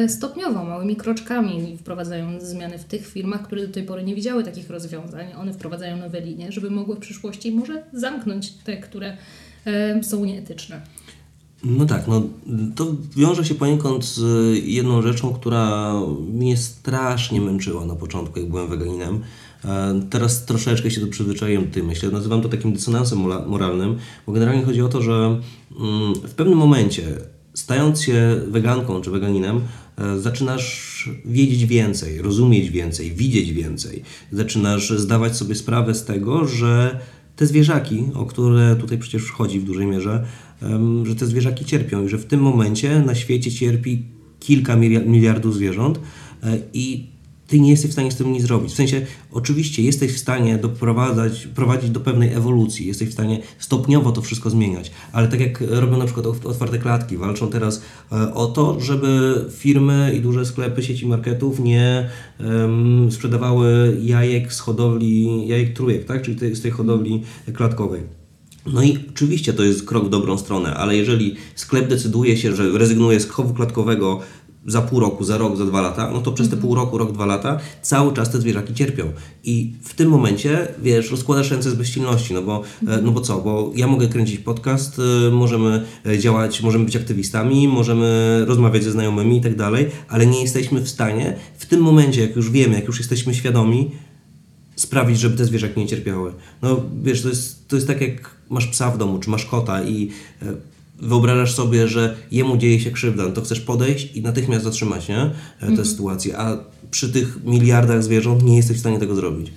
stopniowo, 0.08 0.64
małymi 0.64 0.96
kroczkami, 0.96 1.78
wprowadzając 1.78 2.44
zmiany 2.44 2.78
w 2.78 2.84
tych 2.84 3.08
firmach, 3.08 3.44
które 3.44 3.68
do 3.68 3.74
tej 3.74 3.84
pory 3.84 4.04
nie 4.04 4.16
widziały 4.16 4.44
takich 4.44 4.70
rozwiązań. 4.70 5.28
One 5.38 5.54
wprowadzają 5.54 5.98
nowe 5.98 6.22
linie, 6.22 6.52
żeby 6.52 6.70
mogły 6.70 6.96
w 6.96 7.00
przyszłości 7.00 7.52
może 7.52 7.84
zamknąć 7.94 8.52
te, 8.52 8.78
które 8.78 9.18
e, 9.66 10.04
są 10.04 10.26
nieetyczne. 10.26 10.82
No 11.64 11.86
tak, 11.86 12.08
no 12.08 12.24
to 12.76 12.96
wiąże 13.16 13.46
się 13.46 13.56
poniekąd 13.56 14.06
z 14.06 14.22
jedną 14.64 15.02
rzeczą, 15.02 15.34
która 15.34 15.94
mnie 16.34 16.58
strasznie 16.58 17.42
męczyła 17.42 17.86
na 17.86 17.96
początku, 17.96 18.40
jak 18.40 18.50
byłem 18.50 18.68
weganinem. 18.68 19.20
E, 19.66 20.02
Teraz 20.10 20.46
troszeczkę 20.46 20.92
się 20.92 21.02
do 21.02 21.08
przyzwyczaiłem 21.08 21.66
do 21.66 21.74
tej. 21.74 21.84
Nazywam 22.12 22.42
to 22.42 22.50
takim 22.50 22.74
dysonansem 22.74 23.20
moralnym, 23.48 23.98
bo 24.28 24.34
generalnie 24.34 24.64
chodzi 24.64 24.82
o 24.82 24.90
to, 24.90 25.02
że 25.02 25.42
mm, 25.80 26.14
w 26.14 26.34
pewnym 26.34 26.58
momencie, 26.58 27.04
stając 27.58 28.02
się 28.02 28.42
weganką 28.48 29.02
czy 29.02 29.12
weganinem, 29.12 29.62
e, 29.98 30.20
zaczynasz 30.20 31.10
wiedzieć 31.26 31.66
więcej, 31.66 32.22
rozumieć 32.22 32.70
więcej, 32.70 33.12
widzieć 33.12 33.54
więcej. 33.54 34.04
Zaczynasz 34.32 34.90
zdawać 34.90 35.36
sobie 35.36 35.56
sprawę 35.56 35.94
z 35.94 36.06
tego, 36.06 36.48
że 36.48 37.00
te 37.36 37.46
zwierzaki, 37.46 38.04
o 38.14 38.26
które 38.26 38.76
tutaj 38.76 38.98
przecież 38.98 39.32
chodzi 39.32 39.60
w 39.60 39.64
dużej 39.64 39.88
mierze, 39.88 40.26
że 41.04 41.16
te 41.16 41.26
zwierzaki 41.26 41.66
cierpią 41.66 42.06
i 42.06 42.10
że 42.10 42.18
w 42.18 42.26
tym 42.26 42.40
momencie 42.40 43.00
na 43.00 43.16
świecie 43.16 43.52
cierpi 43.52 44.04
kilka 44.40 44.76
milia- 44.76 45.06
miliardów 45.08 45.56
zwierząt 45.56 46.00
e, 46.44 46.58
i 46.74 47.06
ty 47.48 47.60
nie 47.60 47.72
jesteś 47.72 47.90
w 47.90 47.94
stanie 47.94 48.12
z 48.12 48.16
tym 48.16 48.34
nic 48.34 48.44
zrobić. 48.44 48.72
W 48.72 48.76
sensie, 48.76 49.06
oczywiście 49.32 49.84
jesteś 49.84 50.14
w 50.14 50.18
stanie 50.18 50.58
doprowadzać, 50.58 51.48
prowadzić 51.48 51.90
do 51.90 52.00
pewnej 52.00 52.34
ewolucji, 52.34 52.88
jesteś 52.88 53.10
w 53.10 53.14
stanie 53.14 53.40
stopniowo 53.60 54.12
to 54.12 54.22
wszystko 54.22 54.50
zmieniać, 54.50 54.92
ale 55.12 55.28
tak 55.28 55.40
jak 55.40 55.64
robią 55.70 55.98
na 55.98 56.06
przykład 56.06 56.26
ot- 56.26 56.46
otwarte 56.46 56.80
klatki, 56.80 57.18
walczą 57.18 57.50
teraz 57.50 57.82
e, 58.12 58.34
o 58.34 58.48
to, 58.48 58.80
żeby 58.80 59.46
firmy 59.52 60.14
i 60.18 60.22
duże 60.22 60.46
sklepy 60.46 60.84
sieci 60.84 61.08
marketów 61.08 61.60
nie 61.60 62.10
em, 62.40 63.12
sprzedawały 63.12 63.98
jajek 64.04 64.54
z 64.54 64.60
hodowli, 64.60 65.48
jajek 65.48 65.74
trójek, 65.74 66.06
tak? 66.06 66.22
czyli 66.22 66.38
tej, 66.38 66.56
z 66.56 66.62
tej 66.62 66.72
hodowli 66.72 67.24
klatkowej. 67.54 68.02
No 68.74 68.84
i 68.84 68.98
oczywiście 69.10 69.54
to 69.54 69.64
jest 69.64 69.86
krok 69.86 70.06
w 70.06 70.10
dobrą 70.10 70.38
stronę, 70.38 70.74
ale 70.74 70.96
jeżeli 70.96 71.36
sklep 71.56 71.88
decyduje 71.88 72.38
się, 72.38 72.56
że 72.56 72.78
rezygnuje 72.78 73.20
z 73.20 73.30
chowu 73.30 73.54
klatkowego 73.54 74.20
za 74.68 74.82
pół 74.82 75.00
roku, 75.00 75.24
za 75.24 75.38
rok, 75.38 75.58
za 75.58 75.66
dwa 75.66 75.82
lata, 75.82 76.12
no 76.14 76.22
to 76.22 76.32
przez 76.32 76.50
te 76.50 76.58
pół 76.58 76.76
roku, 76.76 76.98
rok, 76.98 77.12
dwa 77.12 77.26
lata 77.26 77.60
cały 77.82 78.14
czas 78.14 78.32
te 78.32 78.42
zwierzaki 78.42 78.74
cierpią. 78.74 79.12
I 79.44 79.74
w 79.84 79.94
tym 79.94 80.10
momencie, 80.10 80.68
wiesz, 80.84 81.12
rozkładasz 81.12 81.52
ręce 81.52 81.72
z 81.72 81.74
bezsilności, 81.74 82.34
no 82.34 82.42
bo, 82.42 82.64
e, 82.88 83.02
no 83.02 83.12
bo 83.12 83.22
co, 83.22 83.38
bo 83.38 83.72
ja 83.76 83.88
mogę 83.88 84.08
kręcić 84.08 84.40
podcast, 84.40 85.02
e, 85.28 85.32
możemy 85.32 85.86
e, 86.06 86.20
działać, 86.20 86.62
możemy 86.62 86.86
być 86.86 86.96
aktywistami, 86.96 87.68
możemy 87.68 88.44
rozmawiać 88.46 88.84
ze 88.84 88.92
znajomymi 88.92 89.38
i 89.38 89.42
tak 89.42 89.56
dalej, 89.56 89.88
ale 90.10 90.26
nie 90.26 90.42
jesteśmy 90.42 90.82
w 90.82 90.90
stanie 90.90 91.36
w 91.58 91.66
tym 91.66 91.82
momencie, 91.82 92.22
jak 92.22 92.36
już 92.36 92.52
wiemy, 92.52 92.76
jak 92.76 92.86
już 92.86 92.98
jesteśmy 92.98 93.34
świadomi, 93.34 93.92
sprawić, 94.76 95.20
żeby 95.20 95.38
te 95.38 95.46
zwierzaki 95.46 95.80
nie 95.80 95.88
cierpiały. 95.88 96.34
No 96.62 96.82
wiesz, 97.04 97.22
to 97.22 97.30
jest, 97.30 97.68
to 97.68 97.76
jest 97.76 97.88
tak 97.88 98.02
jak 98.02 98.32
masz 98.50 98.68
psa 98.68 98.92
w 98.92 98.98
domu, 98.98 99.20
czy 99.20 99.30
masz 99.30 99.46
kota 99.46 99.84
i 99.84 100.10
wyobrażasz 101.00 101.54
sobie, 101.54 101.88
że 101.88 102.18
jemu 102.32 102.58
dzieje 102.58 102.80
się 102.80 102.92
krzywda, 102.92 103.24
no 103.24 103.30
to 103.30 103.42
chcesz 103.42 103.60
podejść 103.60 104.16
i 104.16 104.22
natychmiast 104.22 104.64
zatrzymać, 104.64 105.08
nie? 105.08 105.32
E, 105.62 105.76
Tę 105.76 105.86
sytuację, 105.86 106.38
a 106.38 106.58
przy 106.92 107.10
tych 107.10 107.44
miliardach 107.44 108.04
zwierząt 108.04 108.44
nie 108.44 108.58
jesteś 108.58 108.78
w 108.78 108.80
stanie 108.80 109.00
tego 109.00 109.16
zrobić. 109.16 109.52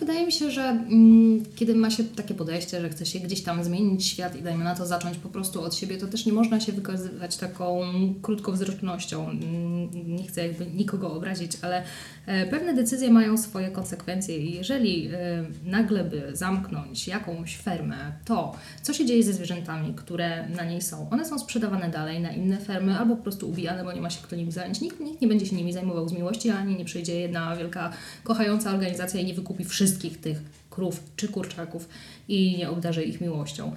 Wydaje 0.00 0.26
mi 0.26 0.32
się, 0.32 0.50
że 0.50 0.62
mm, 0.62 1.44
kiedy 1.56 1.74
ma 1.74 1.90
się 1.90 2.04
takie 2.04 2.34
podejście, 2.34 2.80
że 2.80 2.88
chce 2.88 3.06
się 3.06 3.20
gdzieś 3.20 3.42
tam 3.42 3.64
zmienić 3.64 4.06
świat 4.06 4.36
i 4.36 4.42
dajmy 4.42 4.64
na 4.64 4.74
to 4.74 4.86
zacząć 4.86 5.18
po 5.18 5.28
prostu 5.28 5.62
od 5.62 5.74
siebie, 5.74 5.98
to 5.98 6.06
też 6.06 6.26
nie 6.26 6.32
można 6.32 6.60
się 6.60 6.72
wykazywać 6.72 7.36
taką 7.36 7.80
krótkowzrocznością. 8.22 9.30
Mm, 9.30 9.88
Nie 10.16 10.26
chcę 10.28 10.46
jakby 10.46 10.66
nikogo 10.66 11.12
obrazić, 11.12 11.52
ale 11.62 11.82
e, 12.26 12.46
pewne 12.46 12.74
decyzje 12.74 13.10
mają 13.10 13.38
swoje 13.38 13.70
konsekwencje 13.70 14.38
i 14.38 14.54
jeżeli 14.54 15.08
e, 15.08 15.44
nagle 15.64 16.04
by 16.04 16.30
zamknąć 16.32 17.08
jakąś 17.08 17.56
fermę, 17.56 18.12
to 18.24 18.54
co 18.82 18.92
się 18.92 19.06
dzieje 19.06 19.22
ze 19.22 19.32
zwierzętami, 19.32 19.94
które 19.94 20.48
na 20.48 20.64
niej 20.64 20.82
są? 20.82 21.10
One 21.10 21.24
są 21.24 21.38
sprzedawane 21.38 21.90
dalej 21.90 22.20
na 22.20 22.32
inne 22.32 22.58
fermy 22.58 22.98
albo 22.98 23.16
po 23.16 23.22
prostu 23.22 23.48
ubijane, 23.48 23.84
bo 23.84 23.92
nie 23.92 24.00
ma 24.00 24.10
się 24.10 24.22
kto 24.22 24.36
nimi 24.36 24.52
zająć. 24.52 24.80
Nikt, 24.80 25.00
nikt 25.00 25.20
nie 25.20 25.28
będzie 25.28 25.46
się 25.46 25.56
nimi 25.56 25.72
zajmował 25.72 26.08
z 26.08 26.12
miłości, 26.12 26.50
ani 26.50 26.76
nie 26.76 26.84
przyjdzie 26.84 27.20
jedna 27.20 27.56
wielka 27.56 27.92
kochająca 28.24 28.70
organizacja 28.70 29.20
i 29.20 29.24
nie 29.24 29.34
wykupi 29.34 29.64
wszystkich 29.64 29.87
tych 29.92 30.38
krów 30.70 31.00
czy 31.16 31.28
kurczaków 31.28 31.88
i 32.28 32.56
nie 32.58 32.70
obdarzy 32.70 33.02
ich 33.02 33.20
miłością. 33.20 33.72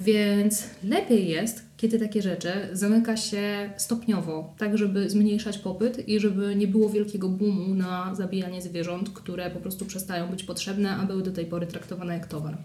Więc 0.00 0.64
lepiej 0.84 1.28
jest, 1.28 1.62
kiedy 1.76 1.98
takie 1.98 2.22
rzeczy 2.22 2.52
zamyka 2.72 3.16
się 3.16 3.70
stopniowo, 3.76 4.54
tak 4.58 4.78
żeby 4.78 5.10
zmniejszać 5.10 5.58
popyt 5.58 6.08
i 6.08 6.20
żeby 6.20 6.56
nie 6.56 6.66
było 6.66 6.90
wielkiego 6.90 7.28
boomu 7.28 7.74
na 7.74 8.14
zabijanie 8.14 8.62
zwierząt, 8.62 9.10
które 9.10 9.50
po 9.50 9.60
prostu 9.60 9.84
przestają 9.84 10.28
być 10.28 10.44
potrzebne, 10.44 10.96
a 10.96 11.06
były 11.06 11.22
do 11.22 11.32
tej 11.32 11.46
pory 11.46 11.66
traktowane 11.66 12.14
jak 12.14 12.26
towar. 12.26 12.58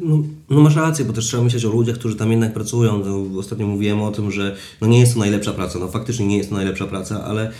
No, 0.00 0.22
no 0.50 0.60
masz 0.60 0.76
rację, 0.76 1.04
bo 1.04 1.12
też 1.12 1.24
trzeba 1.24 1.42
myśleć 1.42 1.64
o 1.64 1.68
ludziach, 1.68 1.96
którzy 1.96 2.16
tam 2.16 2.30
jednak 2.30 2.52
pracują. 2.52 3.04
No, 3.04 3.40
ostatnio 3.40 3.66
mówiłem 3.66 4.02
o 4.02 4.10
tym, 4.10 4.30
że 4.30 4.56
no 4.80 4.86
nie 4.86 5.00
jest 5.00 5.12
to 5.14 5.18
najlepsza 5.18 5.52
praca. 5.52 5.78
No 5.78 5.88
faktycznie 5.88 6.26
nie 6.26 6.36
jest 6.36 6.48
to 6.48 6.56
najlepsza 6.56 6.86
praca, 6.86 7.24
ale 7.24 7.52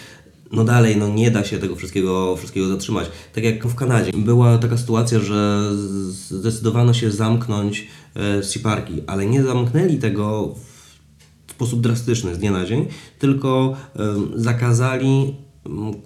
no 0.53 0.65
dalej, 0.65 0.97
no 0.97 1.09
nie 1.09 1.31
da 1.31 1.45
się 1.45 1.59
tego 1.59 1.77
wszystkiego, 1.77 2.37
wszystkiego 2.37 2.69
zatrzymać. 2.69 3.11
Tak 3.35 3.45
jak 3.45 3.67
w 3.67 3.75
Kanadzie. 3.75 4.13
Była 4.13 4.59
taka 4.59 4.77
sytuacja, 4.77 5.21
że 5.21 5.71
zdecydowano 6.29 6.95
się 6.95 7.11
zamknąć 7.11 7.87
e, 8.17 8.43
ale 9.07 9.27
nie 9.27 9.43
zamknęli 9.43 9.99
tego 9.99 10.55
w 11.47 11.51
sposób 11.51 11.81
drastyczny 11.81 12.35
z 12.35 12.39
dnia 12.39 12.51
na 12.51 12.65
dzień, 12.65 12.87
tylko 13.19 13.77
em, 13.97 14.33
zakazali 14.35 15.35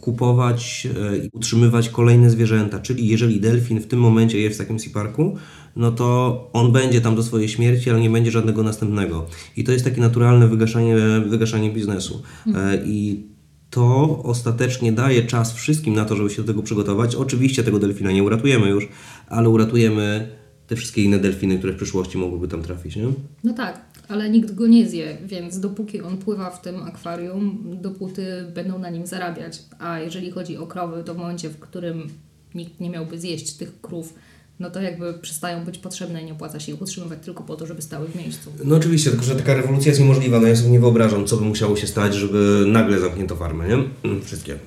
kupować 0.00 0.88
e, 1.12 1.16
i 1.16 1.30
utrzymywać 1.32 1.88
kolejne 1.88 2.30
zwierzęta. 2.30 2.78
Czyli 2.78 3.08
jeżeli 3.08 3.40
delfin 3.40 3.80
w 3.80 3.86
tym 3.86 4.00
momencie 4.00 4.40
jest 4.40 4.56
w 4.56 4.58
takim 4.58 4.80
sea 4.80 4.92
parku, 4.92 5.36
no 5.76 5.92
to 5.92 6.50
on 6.52 6.72
będzie 6.72 7.00
tam 7.00 7.16
do 7.16 7.22
swojej 7.22 7.48
śmierci, 7.48 7.90
ale 7.90 8.00
nie 8.00 8.10
będzie 8.10 8.30
żadnego 8.30 8.62
następnego. 8.62 9.26
I 9.56 9.64
to 9.64 9.72
jest 9.72 9.84
takie 9.84 10.00
naturalne 10.00 10.48
wygaszanie, 10.48 10.96
wygaszanie 11.26 11.70
biznesu. 11.70 12.22
E, 12.54 12.82
I 12.84 13.26
to 13.72 14.22
ostatecznie 14.22 14.92
daje 14.92 15.22
czas 15.22 15.54
wszystkim 15.54 15.94
na 15.94 16.04
to, 16.04 16.16
żeby 16.16 16.30
się 16.30 16.42
do 16.42 16.48
tego 16.48 16.62
przygotować. 16.62 17.14
Oczywiście 17.14 17.64
tego 17.64 17.78
delfina 17.78 18.12
nie 18.12 18.22
uratujemy 18.22 18.68
już, 18.68 18.88
ale 19.28 19.48
uratujemy 19.48 20.28
te 20.66 20.76
wszystkie 20.76 21.02
inne 21.02 21.18
delfiny, 21.18 21.58
które 21.58 21.72
w 21.72 21.76
przyszłości 21.76 22.18
mogłyby 22.18 22.48
tam 22.48 22.62
trafić. 22.62 22.96
Nie? 22.96 23.06
No 23.44 23.52
tak, 23.52 23.80
ale 24.08 24.30
nikt 24.30 24.54
go 24.54 24.66
nie 24.66 24.88
zje, 24.88 25.18
więc 25.24 25.60
dopóki 25.60 26.00
on 26.00 26.18
pływa 26.18 26.50
w 26.50 26.62
tym 26.62 26.82
akwarium, 26.82 27.58
dopóty 27.80 28.26
będą 28.54 28.78
na 28.78 28.90
nim 28.90 29.06
zarabiać. 29.06 29.62
A 29.78 29.98
jeżeli 29.98 30.30
chodzi 30.30 30.56
o 30.56 30.66
krowy, 30.66 31.04
to 31.04 31.14
w 31.14 31.18
momencie, 31.18 31.48
w 31.48 31.58
którym 31.58 32.08
nikt 32.54 32.80
nie 32.80 32.90
miałby 32.90 33.18
zjeść 33.18 33.52
tych 33.52 33.80
krów, 33.80 34.14
no 34.62 34.70
to 34.70 34.80
jakby 34.82 35.14
przestają 35.14 35.64
być 35.64 35.78
potrzebne 35.78 36.22
i 36.22 36.24
nie 36.24 36.32
opłaca 36.32 36.60
się 36.60 36.72
ich 36.72 36.82
utrzymywać 36.82 37.18
tylko 37.24 37.42
po 37.42 37.56
to, 37.56 37.66
żeby 37.66 37.82
stały 37.82 38.08
w 38.08 38.14
miejscu. 38.16 38.52
No 38.64 38.76
oczywiście, 38.76 39.10
tylko 39.10 39.24
że 39.24 39.36
taka 39.36 39.54
rewolucja 39.54 39.88
jest 39.88 40.00
niemożliwa. 40.00 40.40
No 40.40 40.46
ja 40.48 40.56
sobie 40.56 40.70
nie 40.70 40.80
wyobrażam, 40.80 41.26
co 41.26 41.36
by 41.36 41.44
musiało 41.44 41.76
się 41.76 41.86
stać, 41.86 42.14
żeby 42.14 42.64
nagle 42.68 43.00
zamknięto 43.00 43.36
farmy, 43.36 43.68
nie? 43.68 43.74
Mm, 44.10 44.22
Wszystkie. 44.24 44.58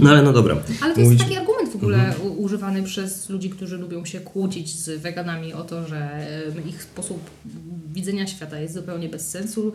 No 0.00 0.10
ale 0.10 0.22
no 0.22 0.32
dobra. 0.32 0.56
Ale 0.82 0.94
to 0.94 1.00
jest 1.00 1.12
Mówić- 1.12 1.22
taki 1.24 1.36
argument 1.36 1.72
w 1.72 1.76
ogóle 1.76 2.14
u- 2.22 2.42
używany 2.42 2.82
przez 2.82 3.28
ludzi, 3.30 3.50
którzy 3.50 3.78
lubią 3.78 4.04
się 4.04 4.20
kłócić 4.20 4.74
z 4.78 5.00
weganami 5.02 5.52
o 5.52 5.64
to, 5.64 5.88
że 5.88 6.26
ich 6.68 6.82
sposób 6.82 7.18
widzenia 7.94 8.26
świata 8.26 8.58
jest 8.60 8.74
zupełnie 8.74 9.08
bez 9.08 9.28
sensu, 9.30 9.72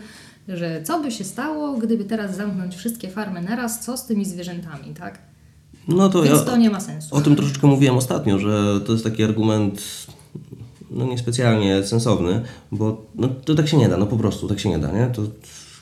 że 0.47 0.81
co 0.83 0.99
by 0.99 1.11
się 1.11 1.23
stało, 1.23 1.77
gdyby 1.77 2.03
teraz 2.05 2.35
zamknąć 2.35 2.75
wszystkie 2.75 3.07
farmy 3.09 3.41
naraz, 3.41 3.85
co 3.85 3.97
z 3.97 4.05
tymi 4.05 4.25
zwierzętami, 4.25 4.93
tak? 4.99 5.19
No 5.89 6.09
to 6.09 6.23
Więc 6.23 6.39
ja 6.39 6.45
to 6.45 6.57
nie 6.57 6.69
ma 6.69 6.79
sensu. 6.79 7.15
o 7.15 7.21
tym 7.21 7.35
troszeczkę 7.35 7.67
mówiłem 7.67 7.97
ostatnio, 7.97 8.39
że 8.39 8.81
to 8.85 8.91
jest 8.91 9.03
taki 9.03 9.23
argument 9.23 9.81
no 10.91 11.05
niespecjalnie 11.05 11.83
sensowny, 11.83 12.41
bo 12.71 13.05
no, 13.15 13.27
to 13.45 13.55
tak 13.55 13.67
się 13.67 13.77
nie 13.77 13.89
da, 13.89 13.97
no 13.97 14.05
po 14.05 14.17
prostu 14.17 14.47
tak 14.47 14.59
się 14.59 14.69
nie 14.69 14.79
da, 14.79 14.91
nie? 14.91 15.07
To 15.13 15.21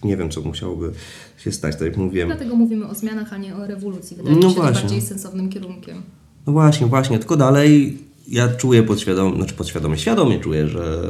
nie 0.03 0.17
wiem, 0.17 0.29
co 0.29 0.41
musiałoby 0.41 0.91
się 1.37 1.51
stać, 1.51 1.73
tak 1.75 1.81
jak 1.87 1.97
mówiłem. 1.97 2.27
Dlatego 2.27 2.55
mówimy 2.55 2.87
o 2.87 2.95
zmianach, 2.95 3.33
a 3.33 3.37
nie 3.37 3.55
o 3.55 3.67
rewolucji. 3.67 4.17
Wydaje 4.17 4.35
No 4.35 4.47
mi 4.47 4.53
się 4.53 4.59
właśnie. 4.61 4.73
to 4.75 4.81
bardziej 4.81 5.01
sensownym 5.01 5.49
kierunkiem. 5.49 6.01
No 6.47 6.53
właśnie, 6.53 6.87
właśnie, 6.87 7.19
tylko 7.19 7.37
dalej 7.37 7.97
ja 8.27 8.47
czuję 8.47 8.83
podświadomie, 8.83 9.35
znaczy 9.35 9.53
podświadomie, 9.53 9.97
świadomie 9.97 10.39
czuję, 10.39 10.67
że 10.67 11.01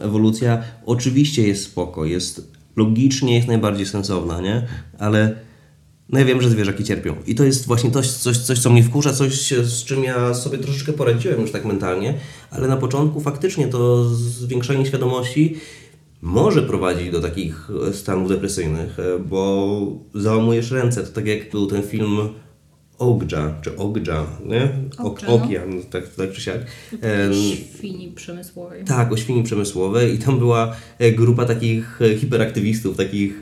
ewolucja 0.00 0.62
oczywiście 0.86 1.48
jest 1.48 1.64
spoko, 1.64 2.04
jest 2.04 2.50
logicznie, 2.76 3.34
jest 3.36 3.48
najbardziej 3.48 3.86
sensowna, 3.86 4.40
nie? 4.40 4.66
Ale 4.98 5.34
no 6.12 6.18
ja 6.18 6.24
wiem, 6.24 6.42
że 6.42 6.50
zwierzaki 6.50 6.84
cierpią. 6.84 7.14
I 7.26 7.34
to 7.34 7.44
jest 7.44 7.66
właśnie 7.66 7.90
coś, 7.90 8.10
coś, 8.10 8.38
coś, 8.38 8.58
co 8.58 8.70
mnie 8.70 8.82
wkurza, 8.82 9.12
coś, 9.12 9.52
z 9.52 9.84
czym 9.84 10.04
ja 10.04 10.34
sobie 10.34 10.58
troszeczkę 10.58 10.92
poradziłem 10.92 11.40
już 11.40 11.52
tak 11.52 11.64
mentalnie, 11.64 12.14
ale 12.50 12.68
na 12.68 12.76
początku 12.76 13.20
faktycznie 13.20 13.68
to 13.68 14.04
zwiększanie 14.14 14.86
świadomości 14.86 15.56
może 16.22 16.62
prowadzić 16.62 17.10
do 17.10 17.20
takich 17.20 17.70
e, 17.88 17.92
stanów 17.92 18.28
depresyjnych, 18.28 18.98
e, 18.98 19.18
bo 19.18 19.78
załamujesz 20.14 20.70
ręce. 20.70 21.02
To 21.02 21.12
tak 21.12 21.26
jak 21.26 21.50
był 21.50 21.66
ten 21.66 21.82
film 21.82 22.18
Ogdża, 22.98 23.54
czy 23.62 23.76
Ogdża, 23.76 24.26
nie? 24.46 24.68
Ok, 24.98 25.20
Okdża, 25.26 25.60
no. 25.66 25.82
tak, 25.90 26.08
tak 26.08 26.32
czy 26.32 26.40
siak. 26.40 26.60
Em, 27.00 27.32
Świni 27.78 28.12
przemysłowej. 28.14 28.84
tak, 28.84 29.12
o 29.12 29.16
świni 29.16 29.42
przemysłowej 29.42 30.14
i 30.14 30.18
tam 30.18 30.38
była 30.38 30.76
e, 30.98 31.12
grupa 31.12 31.44
takich 31.44 31.98
hiperaktywistów, 32.18 32.96
takich 32.96 33.40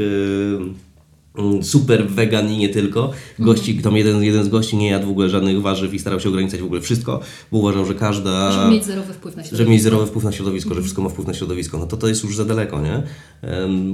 super 1.62 2.09
wegan 2.09 2.53
i 2.53 2.57
nie 2.57 2.68
tylko. 2.68 3.11
Gości, 3.38 3.79
tam 3.83 3.96
jeden, 3.96 4.22
jeden 4.22 4.44
z 4.44 4.48
gości 4.48 4.77
nie 4.77 4.90
jadł 4.90 5.07
w 5.07 5.11
ogóle 5.11 5.29
żadnych 5.29 5.62
warzyw 5.62 5.94
i 5.94 5.98
starał 5.98 6.20
się 6.20 6.29
ograniczać 6.29 6.61
w 6.61 6.64
ogóle 6.64 6.81
wszystko, 6.81 7.20
bo 7.53 7.59
uważał, 7.59 7.85
że 7.85 7.94
każda... 7.94 8.53
Żeby 8.53 8.70
mieć 8.70 8.85
zerowy 8.85 9.12
wpływ 9.12 9.37
na 9.37 9.42
Żeby 9.42 9.48
środowisko. 9.48 9.72
mieć 9.72 9.83
zerowy 9.83 10.07
wpływ 10.07 10.24
na 10.24 10.33
środowisko, 10.33 10.74
że 10.74 10.81
wszystko 10.81 11.03
ma 11.03 11.09
wpływ 11.09 11.27
na 11.27 11.35
środowisko, 11.35 11.79
no 11.79 11.87
to 11.87 11.96
to 11.96 12.09
jest 12.09 12.24
już 12.24 12.37
za 12.37 12.44
daleko, 12.44 12.81
nie? 12.81 13.03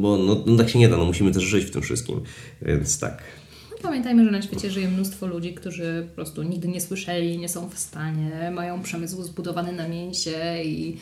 Bo 0.01 0.19
no, 0.19 0.43
no 0.47 0.57
tak 0.57 0.71
się 0.71 0.79
nie 0.79 0.89
da, 0.89 0.97
no 0.97 1.05
musimy 1.05 1.33
też 1.33 1.43
żyć 1.43 1.65
w 1.65 1.71
tym 1.71 1.83
wszystkim, 1.83 2.21
więc 2.63 2.99
tak. 2.99 3.23
No, 3.71 3.77
Pamiętajmy, 3.83 4.25
że 4.25 4.31
na 4.31 4.43
świecie 4.43 4.71
żyje 4.71 4.89
mnóstwo 4.89 5.27
ludzi, 5.27 5.55
którzy 5.55 6.07
po 6.09 6.15
prostu 6.15 6.43
nigdy 6.43 6.69
nie 6.69 6.81
słyszeli, 6.81 7.39
nie 7.39 7.49
są 7.49 7.69
w 7.69 7.79
stanie, 7.79 8.53
mają 8.55 8.83
przemysł 8.83 9.23
zbudowany 9.23 9.73
na 9.73 9.89
mięsie 9.89 10.63
i 10.65 10.97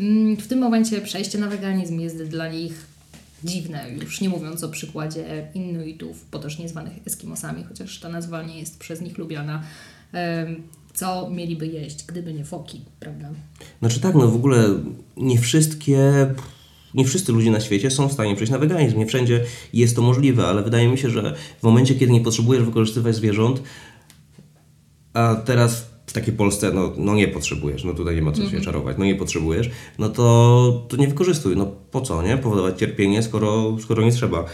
mm, 0.00 0.36
w 0.36 0.46
tym 0.46 0.58
momencie 0.58 1.00
przejście 1.00 1.38
na 1.38 1.46
weganizm 1.48 2.00
jest 2.00 2.22
dla 2.22 2.48
nich 2.48 2.95
dziwne, 3.44 3.90
już 4.02 4.20
nie 4.20 4.28
mówiąc 4.28 4.64
o 4.64 4.68
przykładzie 4.68 5.48
Inuitów, 5.54 6.24
potocznie 6.24 6.68
zwanych 6.68 6.92
Eskimosami, 7.06 7.64
chociaż 7.64 8.00
ta 8.00 8.08
nazwa 8.08 8.42
nie 8.42 8.58
jest 8.58 8.78
przez 8.78 9.00
nich 9.00 9.18
lubiana. 9.18 9.62
Co 10.94 11.30
mieliby 11.30 11.66
jeść, 11.66 12.04
gdyby 12.06 12.34
nie 12.34 12.44
foki, 12.44 12.80
prawda? 13.00 13.30
Znaczy 13.78 14.00
tak, 14.00 14.14
no 14.14 14.28
w 14.28 14.34
ogóle 14.34 14.68
nie 15.16 15.38
wszystkie, 15.38 16.26
nie 16.94 17.04
wszyscy 17.04 17.32
ludzie 17.32 17.50
na 17.50 17.60
świecie 17.60 17.90
są 17.90 18.08
w 18.08 18.12
stanie 18.12 18.34
przejść 18.34 18.52
na 18.52 18.58
weganizm. 18.58 18.98
Nie 18.98 19.06
wszędzie 19.06 19.44
jest 19.72 19.96
to 19.96 20.02
możliwe, 20.02 20.46
ale 20.46 20.62
wydaje 20.62 20.88
mi 20.88 20.98
się, 20.98 21.10
że 21.10 21.34
w 21.60 21.62
momencie, 21.62 21.94
kiedy 21.94 22.12
nie 22.12 22.20
potrzebujesz 22.20 22.64
wykorzystywać 22.64 23.14
zwierząt, 23.14 23.62
a 25.12 25.34
teraz 25.34 25.95
takiej 26.20 26.34
Polsce, 26.34 26.72
no, 26.72 26.92
no 26.96 27.14
nie 27.14 27.28
potrzebujesz, 27.28 27.84
no 27.84 27.94
tutaj 27.94 28.14
nie 28.14 28.22
ma 28.22 28.32
co 28.32 28.50
się 28.50 28.60
czarować, 28.60 28.96
no 28.98 29.04
nie 29.04 29.14
potrzebujesz, 29.14 29.70
no 29.98 30.08
to, 30.08 30.86
to 30.88 30.96
nie 30.96 31.08
wykorzystuj. 31.08 31.56
No 31.56 31.72
po 31.90 32.00
co, 32.00 32.22
nie? 32.22 32.36
Powodować 32.36 32.78
cierpienie, 32.78 33.22
skoro, 33.22 33.76
skoro 33.80 34.02
nie 34.02 34.12
trzeba. 34.12 34.44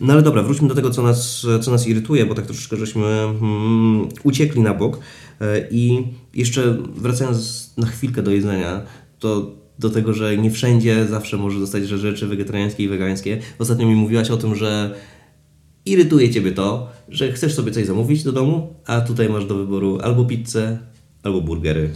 No 0.00 0.12
ale 0.12 0.22
dobra, 0.22 0.42
wróćmy 0.42 0.68
do 0.68 0.74
tego, 0.74 0.90
co 0.90 1.02
nas, 1.02 1.46
co 1.60 1.70
nas 1.70 1.88
irytuje, 1.88 2.26
bo 2.26 2.34
tak 2.34 2.46
troszeczkę 2.46 2.76
żeśmy 2.76 3.06
mm, 3.06 4.08
uciekli 4.24 4.62
na 4.62 4.74
bok. 4.74 4.98
E, 5.40 5.68
I 5.70 6.06
jeszcze 6.34 6.76
wracając 6.96 7.70
na 7.76 7.86
chwilkę 7.86 8.22
do 8.22 8.30
jedzenia, 8.30 8.82
to 9.18 9.50
do 9.78 9.90
tego, 9.90 10.12
że 10.12 10.36
nie 10.36 10.50
wszędzie 10.50 11.06
zawsze 11.06 11.36
może 11.36 11.60
dostać 11.60 11.84
rzeczy 11.84 12.26
wegetariańskie 12.26 12.84
i 12.84 12.88
wegańskie. 12.88 13.38
Ostatnio 13.58 13.86
mi 13.86 13.94
mówiłaś 13.94 14.30
o 14.30 14.36
tym, 14.36 14.54
że 14.54 14.94
irytuje 15.86 16.30
Ciebie 16.30 16.52
to, 16.52 16.92
że 17.08 17.32
chcesz 17.32 17.54
sobie 17.54 17.72
coś 17.72 17.86
zamówić 17.86 18.24
do 18.24 18.32
domu, 18.32 18.74
a 18.86 19.00
tutaj 19.00 19.28
masz 19.28 19.46
do 19.46 19.54
wyboru 19.54 19.98
albo 20.02 20.24
pizzę, 20.24 20.78
albo 21.22 21.40
burgery. 21.40 21.90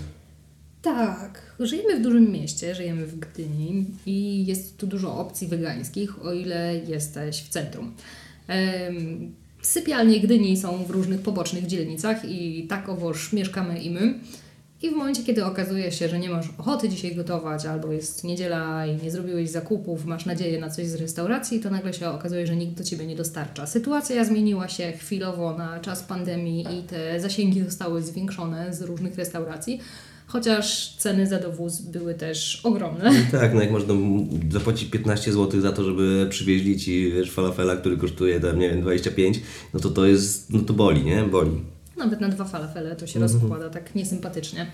Tak, 0.82 1.56
żyjemy 1.60 2.00
w 2.00 2.02
dużym 2.02 2.32
mieście, 2.32 2.74
żyjemy 2.74 3.06
w 3.06 3.18
Gdyni 3.18 3.84
i 4.06 4.46
jest 4.46 4.78
tu 4.78 4.86
dużo 4.86 5.18
opcji 5.18 5.48
wegańskich, 5.48 6.24
o 6.24 6.32
ile 6.32 6.80
jesteś 6.88 7.42
w 7.42 7.48
centrum. 7.48 7.94
Em, 8.48 9.32
Sypialnie 9.62 10.20
Gdyni 10.20 10.56
są 10.56 10.84
w 10.84 10.90
różnych 10.90 11.20
pobocznych 11.20 11.66
dzielnicach 11.66 12.24
i 12.24 12.66
takowoż 12.68 13.32
mieszkamy 13.32 13.82
i 13.82 13.90
my. 13.90 14.14
I 14.82 14.90
w 14.90 14.92
momencie, 14.92 15.22
kiedy 15.22 15.44
okazuje 15.44 15.92
się, 15.92 16.08
że 16.08 16.18
nie 16.18 16.30
masz 16.30 16.46
ochoty 16.58 16.88
dzisiaj 16.88 17.14
gotować, 17.14 17.66
albo 17.66 17.92
jest 17.92 18.24
niedziela 18.24 18.86
i 18.86 19.02
nie 19.02 19.10
zrobiłeś 19.10 19.50
zakupów, 19.50 20.04
masz 20.04 20.26
nadzieję 20.26 20.60
na 20.60 20.70
coś 20.70 20.86
z 20.86 20.94
restauracji, 20.94 21.60
to 21.60 21.70
nagle 21.70 21.92
się 21.92 22.08
okazuje, 22.08 22.46
że 22.46 22.56
nikt 22.56 22.78
do 22.78 22.84
ciebie 22.84 23.06
nie 23.06 23.16
dostarcza. 23.16 23.66
Sytuacja 23.66 24.24
zmieniła 24.24 24.68
się 24.68 24.92
chwilowo 24.92 25.56
na 25.58 25.80
czas 25.80 26.02
pandemii 26.02 26.66
i 26.78 26.82
te 26.82 27.20
zasięgi 27.20 27.64
zostały 27.64 28.02
zwiększone 28.02 28.74
z 28.74 28.82
różnych 28.82 29.16
restauracji, 29.16 29.80
chociaż 30.26 30.96
ceny 30.96 31.26
za 31.26 31.38
dowóz 31.38 31.80
były 31.80 32.14
też 32.14 32.60
ogromne. 32.64 33.10
Tak, 33.32 33.54
no 33.54 33.60
jak 33.60 33.70
można 33.70 33.94
zapłacić 34.50 34.90
15 34.90 35.32
zł 35.32 35.60
za 35.60 35.72
to, 35.72 35.84
żeby 35.84 36.26
przywieźli 36.30 36.78
Ci 36.78 37.12
wiesz, 37.12 37.30
falafela, 37.30 37.76
który 37.76 37.96
kosztuje 37.96 38.40
tam, 38.40 38.58
nie 38.58 38.70
wiem, 38.70 38.80
25, 38.80 39.40
no 39.74 39.80
to 39.80 39.90
to 39.90 40.06
jest, 40.06 40.52
no 40.52 40.60
to 40.60 40.72
boli, 40.72 41.04
nie? 41.04 41.22
Boli. 41.22 41.79
Nawet 42.00 42.20
na 42.20 42.28
dwa 42.28 42.44
falafele 42.44 42.96
to 42.96 43.06
się 43.06 43.20
rozkłada 43.20 43.70
tak 43.70 43.94
niesympatycznie. 43.94 44.66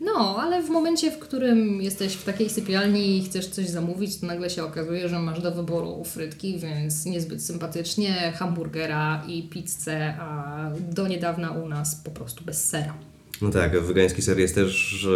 No, 0.00 0.36
ale 0.40 0.62
w 0.62 0.70
momencie, 0.70 1.10
w 1.10 1.18
którym 1.18 1.82
jesteś 1.82 2.14
w 2.14 2.24
takiej 2.24 2.50
sypialni 2.50 3.18
i 3.18 3.24
chcesz 3.24 3.46
coś 3.46 3.68
zamówić, 3.68 4.16
to 4.16 4.26
nagle 4.26 4.50
się 4.50 4.64
okazuje, 4.64 5.08
że 5.08 5.18
masz 5.18 5.40
do 5.40 5.52
wyboru 5.52 6.04
frytki, 6.04 6.58
więc 6.58 7.06
niezbyt 7.06 7.42
sympatycznie, 7.42 8.32
hamburgera 8.36 9.22
i 9.28 9.42
pizzę, 9.42 10.14
a 10.20 10.70
do 10.90 11.08
niedawna 11.08 11.50
u 11.50 11.68
nas 11.68 11.94
po 11.94 12.10
prostu 12.10 12.44
bez 12.44 12.64
sera. 12.64 12.94
No 13.42 13.50
tak, 13.50 13.82
wegański 13.82 14.22
ser 14.22 14.38
jest 14.38 14.54
też 14.54 15.04
e, 15.04 15.08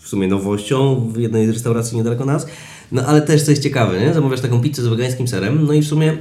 w 0.00 0.08
sumie 0.08 0.28
nowością 0.28 1.08
w 1.12 1.16
jednej 1.16 1.46
z 1.46 1.50
restauracji 1.50 1.96
niedaleko 1.96 2.24
nas. 2.24 2.46
No 2.92 3.06
ale 3.06 3.22
też 3.22 3.42
coś 3.42 3.58
ciekawe, 3.58 4.00
nie? 4.00 4.14
Zamawiasz 4.14 4.40
taką 4.40 4.60
pizzę 4.60 4.82
z 4.82 4.86
wegańskim 4.86 5.28
serem, 5.28 5.64
no 5.66 5.72
i 5.72 5.82
w 5.82 5.86
sumie 5.86 6.18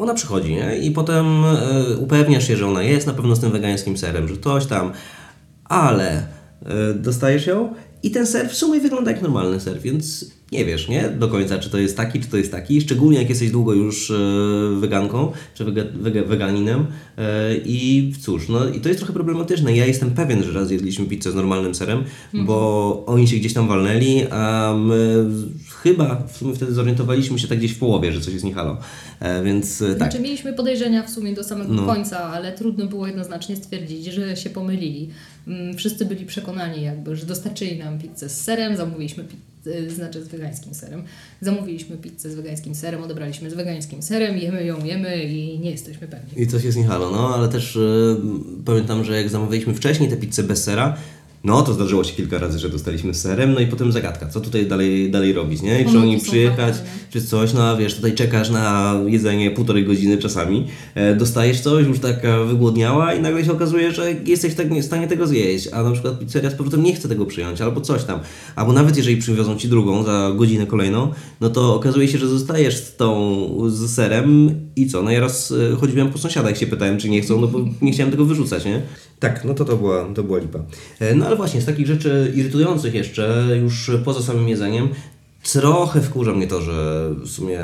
ona 0.00 0.14
przychodzi, 0.14 0.54
nie? 0.54 0.78
I 0.78 0.90
potem 0.90 1.44
e, 1.44 1.96
upewniasz 1.96 2.48
się, 2.48 2.56
że 2.56 2.66
ona 2.66 2.82
jest 2.82 3.06
na 3.06 3.12
pewno 3.12 3.36
z 3.36 3.40
tym 3.40 3.50
wegańskim 3.50 3.96
serem, 3.96 4.28
że 4.28 4.36
coś 4.36 4.66
tam, 4.66 4.92
ale 5.64 6.10
e, 6.12 6.94
dostajesz 6.94 7.46
ją 7.46 7.74
i 8.02 8.10
ten 8.10 8.26
ser 8.26 8.48
w 8.48 8.54
sumie 8.54 8.80
wygląda 8.80 9.10
jak 9.10 9.22
normalny 9.22 9.60
ser, 9.60 9.80
więc 9.80 10.30
nie 10.52 10.64
wiesz, 10.64 10.88
nie? 10.88 11.08
Do 11.08 11.28
końca, 11.28 11.58
czy 11.58 11.70
to 11.70 11.78
jest 11.78 11.96
taki, 11.96 12.20
czy 12.20 12.28
to 12.28 12.36
jest 12.36 12.50
taki. 12.50 12.80
Szczególnie 12.80 13.18
jak 13.18 13.28
jesteś 13.28 13.50
długo 13.50 13.74
już 13.74 14.10
e, 14.10 14.14
weganką, 14.80 15.32
czy 15.54 15.64
wega, 15.64 15.82
wega, 15.94 16.22
weganinem. 16.24 16.86
E, 17.18 17.56
I 17.64 18.12
cóż, 18.20 18.48
no 18.48 18.68
i 18.68 18.80
to 18.80 18.88
jest 18.88 19.00
trochę 19.00 19.12
problematyczne. 19.12 19.76
Ja 19.76 19.86
jestem 19.86 20.10
pewien, 20.10 20.42
że 20.42 20.52
raz 20.52 20.70
jedliśmy 20.70 21.06
pizzę 21.06 21.32
z 21.32 21.34
normalnym 21.34 21.74
serem, 21.74 22.04
bo 22.34 23.04
oni 23.06 23.28
się 23.28 23.36
gdzieś 23.36 23.54
tam 23.54 23.68
walnęli, 23.68 24.22
a 24.30 24.74
my 24.78 25.24
chyba 25.82 26.22
w 26.32 26.36
sumie 26.36 26.54
wtedy 26.54 26.72
zorientowaliśmy 26.72 27.38
się 27.38 27.48
tak 27.48 27.58
gdzieś 27.58 27.72
w 27.72 27.78
połowie, 27.78 28.12
że 28.12 28.20
coś 28.20 28.32
jest 28.32 28.44
nie 28.44 28.54
halo. 28.54 28.78
E, 29.20 29.42
więc 29.42 29.82
e, 29.82 29.88
tak. 29.88 29.96
Znaczy 29.96 30.20
mieliśmy 30.20 30.52
podejrzenia 30.52 31.02
w 31.02 31.10
sumie 31.10 31.34
do 31.34 31.44
samego 31.44 31.86
końca, 31.86 32.18
ale 32.22 32.52
trudno 32.52 32.86
było 32.86 33.06
jednoznacznie 33.06 33.56
stwierdzić, 33.56 34.04
że 34.04 34.36
się 34.36 34.50
pomylili. 34.50 35.08
Mm, 35.46 35.76
Wszyscy 35.76 36.04
byli 36.04 36.26
przekonani 36.26 36.82
jakby, 36.82 37.16
że 37.16 37.26
dostarczyli 37.26 37.78
nam 37.78 37.98
pizzę 37.98 38.28
z 38.28 38.40
serem, 38.40 38.76
zamówiliśmy 38.76 39.24
pizzę, 39.24 39.49
znaczy 39.88 40.24
z 40.24 40.28
wegańskim 40.28 40.74
serem. 40.74 41.02
Zamówiliśmy 41.40 41.96
pizzę 41.96 42.30
z 42.30 42.34
wegańskim 42.34 42.74
serem, 42.74 43.02
odebraliśmy 43.02 43.50
z 43.50 43.54
wegańskim 43.54 44.02
serem, 44.02 44.38
jemy 44.38 44.64
ją, 44.64 44.84
jemy 44.84 45.24
i 45.24 45.58
nie 45.58 45.70
jesteśmy 45.70 46.08
pewni. 46.08 46.42
I 46.42 46.46
coś 46.46 46.64
jest 46.64 46.78
nie 46.78 46.84
halo, 46.84 47.10
no 47.10 47.34
ale 47.34 47.48
też 47.48 47.76
e, 47.76 47.80
pamiętam, 48.64 49.04
że 49.04 49.16
jak 49.16 49.28
zamawialiśmy 49.28 49.74
wcześniej 49.74 50.10
tę 50.10 50.16
pizzę 50.16 50.42
bez 50.42 50.64
sera, 50.64 50.96
no 51.44 51.62
to 51.62 51.72
zdarzyło 51.72 52.04
się 52.04 52.14
kilka 52.14 52.38
razy, 52.38 52.58
że 52.58 52.68
dostaliśmy 52.68 53.14
serem, 53.14 53.52
no 53.52 53.60
i 53.60 53.66
potem 53.66 53.92
zagadka, 53.92 54.28
co 54.28 54.40
tutaj 54.40 54.66
dalej, 54.66 55.10
dalej 55.10 55.32
robić, 55.32 55.62
nie? 55.62 55.80
I 55.80 55.84
czy 55.84 55.98
oni 55.98 56.20
przyjechać, 56.20 56.74
czy 57.10 57.22
coś, 57.22 57.52
no 57.52 57.76
wiesz, 57.76 57.94
tutaj 57.94 58.14
czekasz 58.14 58.50
na 58.50 58.94
jedzenie 59.06 59.50
półtorej 59.50 59.84
godziny 59.84 60.18
czasami, 60.18 60.66
e, 60.94 61.16
dostajesz 61.16 61.60
coś, 61.60 61.86
już 61.86 61.98
taka 61.98 62.44
wygłodniała 62.44 63.14
i 63.14 63.22
nagle 63.22 63.44
się 63.44 63.52
okazuje, 63.52 63.92
że 63.92 64.12
jesteś 64.26 64.54
tak 64.54 64.70
nie 64.70 64.82
w 64.82 64.84
stanie 64.84 65.08
tego 65.08 65.26
zjeść, 65.26 65.68
a 65.72 65.82
na 65.82 65.92
przykład 65.92 66.18
pizzeria 66.18 66.50
z 66.50 66.54
powrotem 66.54 66.82
nie 66.82 66.94
chce 66.94 67.08
tego 67.08 67.26
przyjąć, 67.26 67.60
albo 67.60 67.80
coś 67.80 68.04
tam. 68.04 68.20
Albo 68.56 68.72
nawet 68.72 68.96
jeżeli 68.96 69.16
przywiozą 69.16 69.56
Ci 69.56 69.68
drugą 69.68 70.02
za 70.02 70.32
godzinę 70.36 70.66
kolejną, 70.66 71.12
no 71.40 71.50
to 71.50 71.74
okazuje 71.74 72.08
się, 72.08 72.18
że 72.18 72.28
zostajesz 72.28 72.76
z 72.76 72.96
tą, 72.96 73.48
z 73.68 73.94
serem 73.94 74.54
i 74.76 74.86
co, 74.86 75.02
no 75.02 75.10
ja 75.10 75.20
raz 75.20 75.54
e, 75.72 75.76
chodziłem 75.76 76.10
po 76.10 76.18
sąsiadach 76.18 76.58
się 76.58 76.66
pytałem, 76.66 76.98
czy 76.98 77.08
nie 77.08 77.20
chcą, 77.20 77.40
no 77.40 77.46
bo 77.46 77.58
nie 77.82 77.92
chciałem 77.92 78.10
tego 78.10 78.24
wyrzucać, 78.24 78.64
nie? 78.64 78.82
Tak, 79.20 79.44
no 79.44 79.54
to 79.54 79.64
to 79.64 79.76
była, 79.76 80.04
to 80.14 80.22
była 80.22 80.38
lipa. 80.38 80.58
E, 81.00 81.14
No 81.14 81.26
ale 81.26 81.36
właśnie, 81.36 81.60
z 81.60 81.64
takich 81.66 81.86
rzeczy 81.86 82.32
irytujących 82.34 82.94
jeszcze, 82.94 83.46
już 83.62 83.90
poza 84.04 84.22
samym 84.22 84.48
jedzeniem, 84.48 84.88
trochę 85.52 86.00
wkurza 86.00 86.32
mnie 86.34 86.46
to, 86.46 86.60
że 86.62 87.10
w 87.24 87.28
sumie 87.28 87.60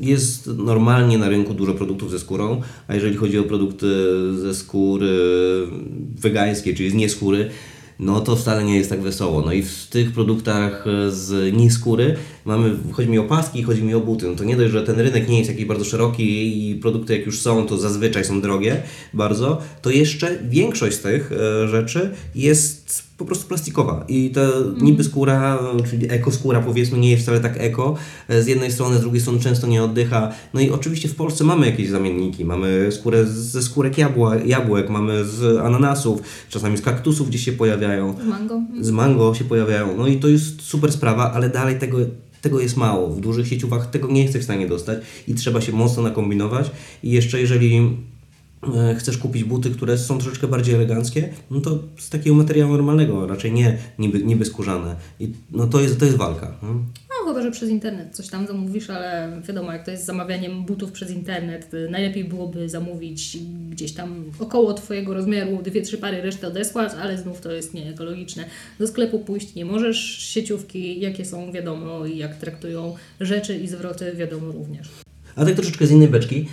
jest 0.00 0.46
normalnie 0.46 1.18
na 1.18 1.28
rynku 1.28 1.54
dużo 1.54 1.74
produktów 1.74 2.10
ze 2.10 2.18
skórą, 2.18 2.62
a 2.88 2.94
jeżeli 2.94 3.16
chodzi 3.16 3.38
o 3.38 3.42
produkty 3.42 3.86
ze 4.38 4.54
skóry 4.54 5.18
wegańskie, 6.20 6.74
czyli 6.74 6.90
z 6.90 6.94
nieskóry, 6.94 7.50
no 7.98 8.20
to 8.20 8.36
wcale 8.36 8.64
nie 8.64 8.76
jest 8.76 8.90
tak 8.90 9.00
wesoło. 9.00 9.42
No 9.42 9.52
i 9.52 9.62
w 9.62 9.86
tych 9.90 10.12
produktach 10.12 10.84
z 11.08 11.54
nieskóry 11.56 12.16
mamy, 12.44 12.76
chodzi 12.92 13.08
mi 13.08 13.18
o 13.18 13.24
paski, 13.24 13.62
chodzi 13.62 13.82
mi 13.82 13.94
o 13.94 14.00
buty. 14.00 14.26
No 14.26 14.34
to 14.34 14.44
nie 14.44 14.56
dość, 14.56 14.72
że 14.72 14.82
ten 14.82 15.00
rynek 15.00 15.28
nie 15.28 15.38
jest 15.38 15.50
jakiś 15.50 15.64
bardzo 15.64 15.84
szeroki 15.84 16.70
i 16.70 16.74
produkty 16.74 17.16
jak 17.16 17.26
już 17.26 17.40
są, 17.40 17.66
to 17.66 17.78
zazwyczaj 17.78 18.24
są 18.24 18.40
drogie 18.40 18.82
bardzo, 19.14 19.58
to 19.82 19.90
jeszcze 19.90 20.38
większość 20.48 20.96
z 20.96 21.00
tych 21.00 21.32
e, 21.32 21.68
rzeczy 21.68 22.10
jest 22.34 22.81
po 23.18 23.24
prostu 23.24 23.48
plastikowa 23.48 24.04
i 24.08 24.30
ta 24.30 24.40
niby 24.80 25.04
skóra, 25.04 25.58
czyli 25.90 26.12
ekoskóra 26.12 26.60
powiedzmy, 26.60 26.98
nie 26.98 27.10
jest 27.10 27.22
wcale 27.22 27.40
tak 27.40 27.54
eko 27.58 27.94
z 28.28 28.46
jednej 28.46 28.72
strony, 28.72 28.98
z 28.98 29.00
drugiej 29.00 29.20
strony 29.20 29.40
często 29.40 29.66
nie 29.66 29.82
oddycha. 29.82 30.32
No 30.54 30.60
i 30.60 30.70
oczywiście 30.70 31.08
w 31.08 31.14
Polsce 31.14 31.44
mamy 31.44 31.66
jakieś 31.66 31.88
zamienniki, 31.88 32.44
mamy 32.44 32.88
skórę 32.92 33.26
ze 33.26 33.62
skórek 33.62 33.98
jabła, 33.98 34.36
jabłek, 34.36 34.90
mamy 34.90 35.24
z 35.24 35.58
ananasów, 35.58 36.20
czasami 36.48 36.76
z 36.76 36.82
kaktusów 36.82 37.28
gdzieś 37.28 37.44
się 37.44 37.52
pojawiają, 37.52 38.14
Z 38.22 38.26
mango? 38.26 38.60
z 38.80 38.90
mango 38.90 39.34
się 39.34 39.44
pojawiają, 39.44 39.96
no 39.96 40.06
i 40.06 40.16
to 40.16 40.28
jest 40.28 40.62
super 40.62 40.92
sprawa, 40.92 41.32
ale 41.32 41.50
dalej 41.50 41.78
tego 41.78 41.98
tego 42.42 42.60
jest 42.60 42.76
mało. 42.76 43.08
W 43.08 43.20
dużych 43.20 43.48
sieciówkach 43.48 43.90
tego 43.90 44.08
nie 44.08 44.22
jesteś 44.22 44.40
w 44.40 44.44
stanie 44.44 44.68
dostać 44.68 44.98
i 45.28 45.34
trzeba 45.34 45.60
się 45.60 45.72
mocno 45.72 46.02
nakombinować. 46.02 46.70
I 47.02 47.10
jeszcze 47.10 47.40
jeżeli 47.40 47.96
chcesz 48.98 49.18
kupić 49.18 49.44
buty, 49.44 49.70
które 49.70 49.98
są 49.98 50.18
troszeczkę 50.18 50.48
bardziej 50.48 50.74
eleganckie, 50.74 51.28
no 51.50 51.60
to 51.60 51.78
z 51.98 52.10
takiego 52.10 52.36
materiału 52.36 52.72
normalnego, 52.72 53.26
raczej 53.26 53.52
nie 53.52 53.78
niby, 53.98 54.22
niby 54.22 54.44
skórzane. 54.44 54.96
I 55.20 55.32
no 55.50 55.66
to 55.66 55.80
jest, 55.80 55.98
to 55.98 56.04
jest 56.04 56.16
walka. 56.16 56.54
No. 56.62 56.68
No 57.22 57.28
chyba, 57.28 57.42
że 57.42 57.50
przez 57.50 57.70
internet 57.70 58.16
coś 58.16 58.28
tam 58.28 58.46
zamówisz, 58.46 58.90
ale 58.90 59.40
wiadomo, 59.48 59.72
jak 59.72 59.84
to 59.84 59.90
jest 59.90 60.04
zamawianiem 60.04 60.64
butów 60.64 60.92
przez 60.92 61.10
internet, 61.10 61.74
y, 61.74 61.88
najlepiej 61.90 62.24
byłoby 62.24 62.68
zamówić 62.68 63.38
gdzieś 63.70 63.92
tam 63.92 64.24
około 64.38 64.74
Twojego 64.74 65.14
rozmiaru, 65.14 65.62
dwie, 65.62 65.82
trzy 65.82 65.98
pary, 65.98 66.22
resztę 66.22 66.48
odesłać, 66.48 66.92
ale 67.00 67.18
znów 67.18 67.40
to 67.40 67.52
jest 67.52 67.74
nieekologiczne. 67.74 68.44
Do 68.78 68.86
sklepu 68.86 69.18
pójść 69.18 69.54
nie 69.54 69.64
możesz, 69.64 69.98
sieciówki 70.18 71.00
jakie 71.00 71.24
są 71.24 71.52
wiadomo 71.52 72.06
i 72.06 72.18
jak 72.18 72.36
traktują 72.36 72.94
rzeczy 73.20 73.58
i 73.58 73.68
zwroty 73.68 74.12
wiadomo 74.16 74.52
również. 74.52 74.88
A 75.36 75.44
tak 75.44 75.54
troszeczkę 75.54 75.86
z 75.86 75.90
innej 75.90 76.08
beczki, 76.08 76.48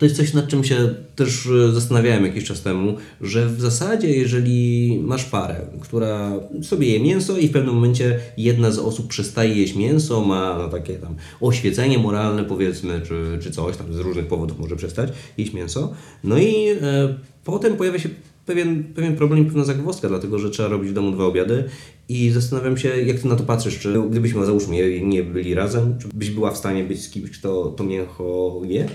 to 0.00 0.06
jest 0.06 0.16
coś, 0.16 0.34
nad 0.34 0.48
czym 0.48 0.64
się 0.64 0.94
też 1.16 1.46
e, 1.46 1.72
zastanawiałem 1.72 2.24
jakiś 2.24 2.44
czas 2.44 2.62
temu, 2.62 2.96
że 3.20 3.46
w 3.46 3.60
zasadzie, 3.60 4.16
jeżeli 4.16 4.98
masz 5.04 5.24
parę, 5.24 5.56
która 5.80 6.32
sobie 6.62 6.90
je 6.90 7.00
mięso 7.00 7.38
i 7.38 7.48
w 7.48 7.52
pewnym 7.52 7.74
momencie 7.74 8.18
jedna 8.36 8.70
z 8.70 8.78
osób 8.78 9.08
przestaje 9.08 9.54
jeść 9.54 9.76
mięso, 9.76 10.24
ma 10.24 10.68
takie 10.70 10.94
tam 10.94 11.14
oświecenie 11.40 11.98
moralne 11.98 12.44
powiedzmy, 12.44 13.00
czy, 13.08 13.38
czy 13.42 13.50
coś 13.50 13.76
tam 13.76 13.94
z 13.94 13.98
różnych 13.98 14.26
powodów 14.26 14.58
może 14.58 14.76
przestać 14.76 15.10
jeść 15.38 15.52
mięso, 15.52 15.92
no 16.24 16.38
i 16.38 16.68
e, 16.68 17.14
potem 17.44 17.76
pojawia 17.76 17.98
się 17.98 18.08
pewien, 18.46 18.84
pewien 18.84 19.16
problem 19.16 19.40
i 19.40 19.44
pewna 19.44 19.64
zagwozdka, 19.64 20.08
dlatego 20.08 20.38
że 20.38 20.50
trzeba 20.50 20.68
robić 20.68 20.90
w 20.90 20.94
domu 20.94 21.10
dwa 21.10 21.24
obiady 21.24 21.64
i 22.08 22.30
zastanawiam 22.30 22.76
się, 22.76 22.88
jak 22.88 23.18
ty 23.18 23.28
na 23.28 23.36
to 23.36 23.44
patrzysz, 23.44 23.78
czy 23.78 24.02
gdybyśmy, 24.10 24.46
załóżmy, 24.46 25.00
nie 25.00 25.22
byli 25.22 25.54
razem, 25.54 25.98
czy 25.98 26.08
byś 26.14 26.30
była 26.30 26.50
w 26.50 26.56
stanie 26.56 26.84
być 26.84 27.02
z 27.02 27.10
kimś, 27.10 27.30
kto 27.30 27.64
to 27.66 27.84
mięcho 27.84 28.60
je? 28.64 28.88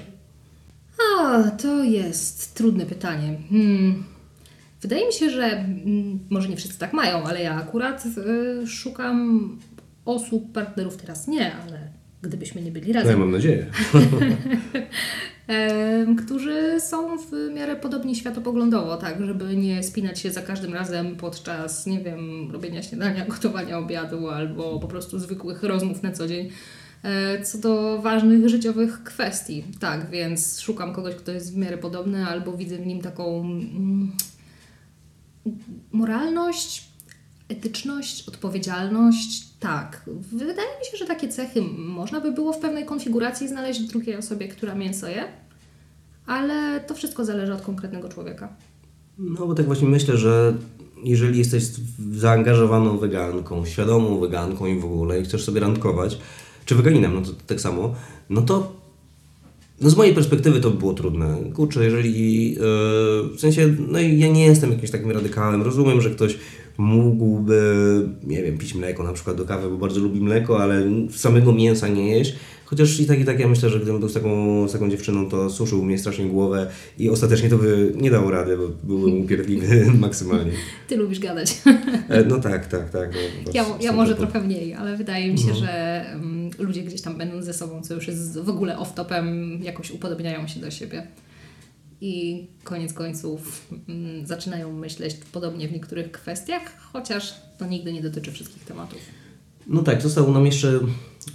A, 1.19 1.43
to 1.51 1.83
jest 1.83 2.55
trudne 2.55 2.85
pytanie. 2.85 3.37
Hmm. 3.49 4.03
Wydaje 4.81 5.07
mi 5.07 5.13
się, 5.13 5.29
że 5.29 5.45
mm, 5.45 6.19
może 6.29 6.49
nie 6.49 6.57
wszyscy 6.57 6.79
tak 6.79 6.93
mają, 6.93 7.23
ale 7.23 7.43
ja 7.43 7.55
akurat 7.55 8.03
y, 8.05 8.67
szukam 8.67 9.49
osób, 10.05 10.51
partnerów 10.51 10.97
teraz 10.97 11.27
nie, 11.27 11.55
ale 11.55 11.79
gdybyśmy 12.21 12.61
nie 12.61 12.71
byli 12.71 12.87
No 12.87 12.99
ja 12.99 13.03
razem, 13.03 13.19
mam 13.19 13.31
nadzieję. 13.31 13.65
którzy 16.25 16.79
są 16.79 17.17
w 17.17 17.31
miarę 17.53 17.75
podobni 17.75 18.15
światopoglądowo, 18.15 18.97
tak, 18.97 19.25
żeby 19.25 19.55
nie 19.55 19.83
spinać 19.83 20.19
się 20.19 20.31
za 20.31 20.41
każdym 20.41 20.73
razem 20.73 21.15
podczas, 21.15 21.85
nie 21.85 21.99
wiem, 21.99 22.51
robienia 22.51 22.83
śniadania, 22.83 23.25
gotowania 23.25 23.77
obiadu 23.77 24.29
albo 24.29 24.79
po 24.79 24.87
prostu 24.87 25.19
zwykłych 25.19 25.63
rozmów 25.63 26.03
na 26.03 26.11
co 26.11 26.27
dzień. 26.27 26.49
E, 27.05 27.43
Co 27.43 27.57
do 27.57 28.01
ważnych 28.01 28.49
życiowych 28.49 29.03
kwestii, 29.03 29.63
tak, 29.79 30.09
więc 30.09 30.59
szukam 30.59 30.93
kogoś, 30.93 31.15
kto 31.15 31.31
jest 31.31 31.53
w 31.53 31.57
miarę 31.57 31.77
podobny, 31.77 32.25
albo 32.25 32.57
widzę 32.57 32.77
w 32.77 32.85
nim 32.85 33.01
taką 33.01 33.39
mm, 33.41 34.11
moralność, 35.91 36.87
etyczność, 37.49 38.27
odpowiedzialność. 38.27 39.47
Tak, 39.59 40.01
wydaje 40.31 40.79
mi 40.79 40.85
się, 40.91 40.97
że 40.97 41.05
takie 41.05 41.27
cechy 41.27 41.61
można 41.77 42.21
by 42.21 42.31
było 42.31 42.53
w 42.53 42.59
pewnej 42.59 42.85
konfiguracji 42.85 43.47
znaleźć 43.47 43.81
w 43.81 43.87
drugiej 43.87 44.15
osobie, 44.15 44.47
która 44.47 44.75
mięso 44.75 45.07
je, 45.07 45.23
ale 46.25 46.79
to 46.87 46.95
wszystko 46.95 47.25
zależy 47.25 47.53
od 47.53 47.61
konkretnego 47.61 48.09
człowieka. 48.09 48.55
No 49.17 49.47
bo 49.47 49.53
tak 49.53 49.65
właśnie 49.65 49.87
myślę, 49.87 50.17
że 50.17 50.53
jeżeli 51.03 51.39
jesteś 51.39 51.63
zaangażowaną 52.11 52.97
weganką, 52.97 53.65
świadomą 53.65 54.19
weganką 54.19 54.65
i 54.65 54.79
w 54.79 54.85
ogóle 54.85 55.21
i 55.21 55.23
chcesz 55.23 55.43
sobie 55.43 55.59
randkować, 55.59 56.17
czy 56.65 56.75
weganinem, 56.75 57.13
no 57.13 57.21
to 57.21 57.31
tak 57.47 57.61
samo, 57.61 57.95
no 58.29 58.41
to 58.41 58.75
no 59.81 59.89
z 59.89 59.97
mojej 59.97 60.13
perspektywy 60.13 60.61
to 60.61 60.71
by 60.71 60.77
było 60.77 60.93
trudne. 60.93 61.37
Kurczę, 61.53 61.85
jeżeli 61.85 62.49
yy, 62.53 62.59
w 63.35 63.35
sensie, 63.39 63.75
no 63.87 63.99
ja 63.99 64.27
nie 64.27 64.45
jestem 64.45 64.71
jakimś 64.71 64.91
takim 64.91 65.11
radykałem. 65.11 65.61
Rozumiem, 65.61 66.01
że 66.01 66.09
ktoś 66.09 66.37
mógłby, 66.77 67.61
nie 68.23 68.43
wiem, 68.43 68.57
pić 68.57 68.75
mleko 68.75 69.03
na 69.03 69.13
przykład 69.13 69.37
do 69.37 69.45
kawy, 69.45 69.69
bo 69.69 69.77
bardzo 69.77 69.99
lubi 69.99 70.21
mleko, 70.21 70.63
ale 70.63 70.83
samego 71.11 71.53
mięsa 71.53 71.87
nie 71.87 72.11
jeść. 72.11 72.35
Chociaż 72.65 72.99
i 72.99 73.05
tak, 73.05 73.19
i 73.19 73.25
tak 73.25 73.39
ja 73.39 73.47
myślę, 73.47 73.69
że 73.69 73.79
gdybym 73.79 73.99
był 73.99 74.09
z 74.09 74.13
taką, 74.13 74.67
z 74.67 74.71
taką 74.71 74.89
dziewczyną, 74.89 75.29
to 75.29 75.49
suszył 75.49 75.83
mnie 75.85 75.99
strasznie 75.99 76.25
głowę 76.25 76.71
i 76.97 77.09
ostatecznie 77.09 77.49
to 77.49 77.57
by 77.57 77.93
nie 77.95 78.11
dało 78.11 78.31
rady, 78.31 78.57
bo 78.57 78.67
byłbym 78.83 79.21
upierdliwy 79.21 79.85
maksymalnie. 79.99 80.51
Ty 80.87 80.97
lubisz 80.97 81.19
gadać. 81.19 81.55
E, 82.09 82.23
No 82.23 82.39
tak, 82.39 82.67
tak, 82.67 82.89
tak. 82.89 83.09
No, 83.45 83.51
Ja, 83.53 83.65
ja 83.81 83.91
może 83.91 84.15
trochę 84.15 84.41
mniej, 84.41 84.73
ale 84.73 84.97
wydaje 84.97 85.31
mi 85.31 85.37
się, 85.39 85.55
że 85.55 86.05
um, 86.13 86.49
ludzie 86.59 86.83
gdzieś 86.83 87.01
tam 87.01 87.17
będąc 87.17 87.45
ze 87.45 87.53
sobą, 87.53 87.81
co 87.81 87.93
już 87.93 88.07
jest 88.07 88.39
w 88.39 88.49
ogóle 88.49 88.77
off-topem, 88.77 89.57
jakoś 89.63 89.91
upodobniają 89.91 90.47
się 90.47 90.59
do 90.59 90.71
siebie. 90.71 91.07
I 92.01 92.47
koniec 92.63 92.93
końców 92.93 93.67
mm, 93.89 94.25
zaczynają 94.25 94.73
myśleć 94.73 95.15
podobnie 95.31 95.67
w 95.67 95.71
niektórych 95.71 96.11
kwestiach, 96.11 96.77
chociaż 96.93 97.33
to 97.57 97.65
nigdy 97.65 97.93
nie 97.93 98.01
dotyczy 98.01 98.31
wszystkich 98.31 98.63
tematów. 98.63 98.99
No 99.67 99.83
tak, 99.83 100.01
został 100.01 100.31
nam 100.31 100.45
jeszcze, 100.45 100.79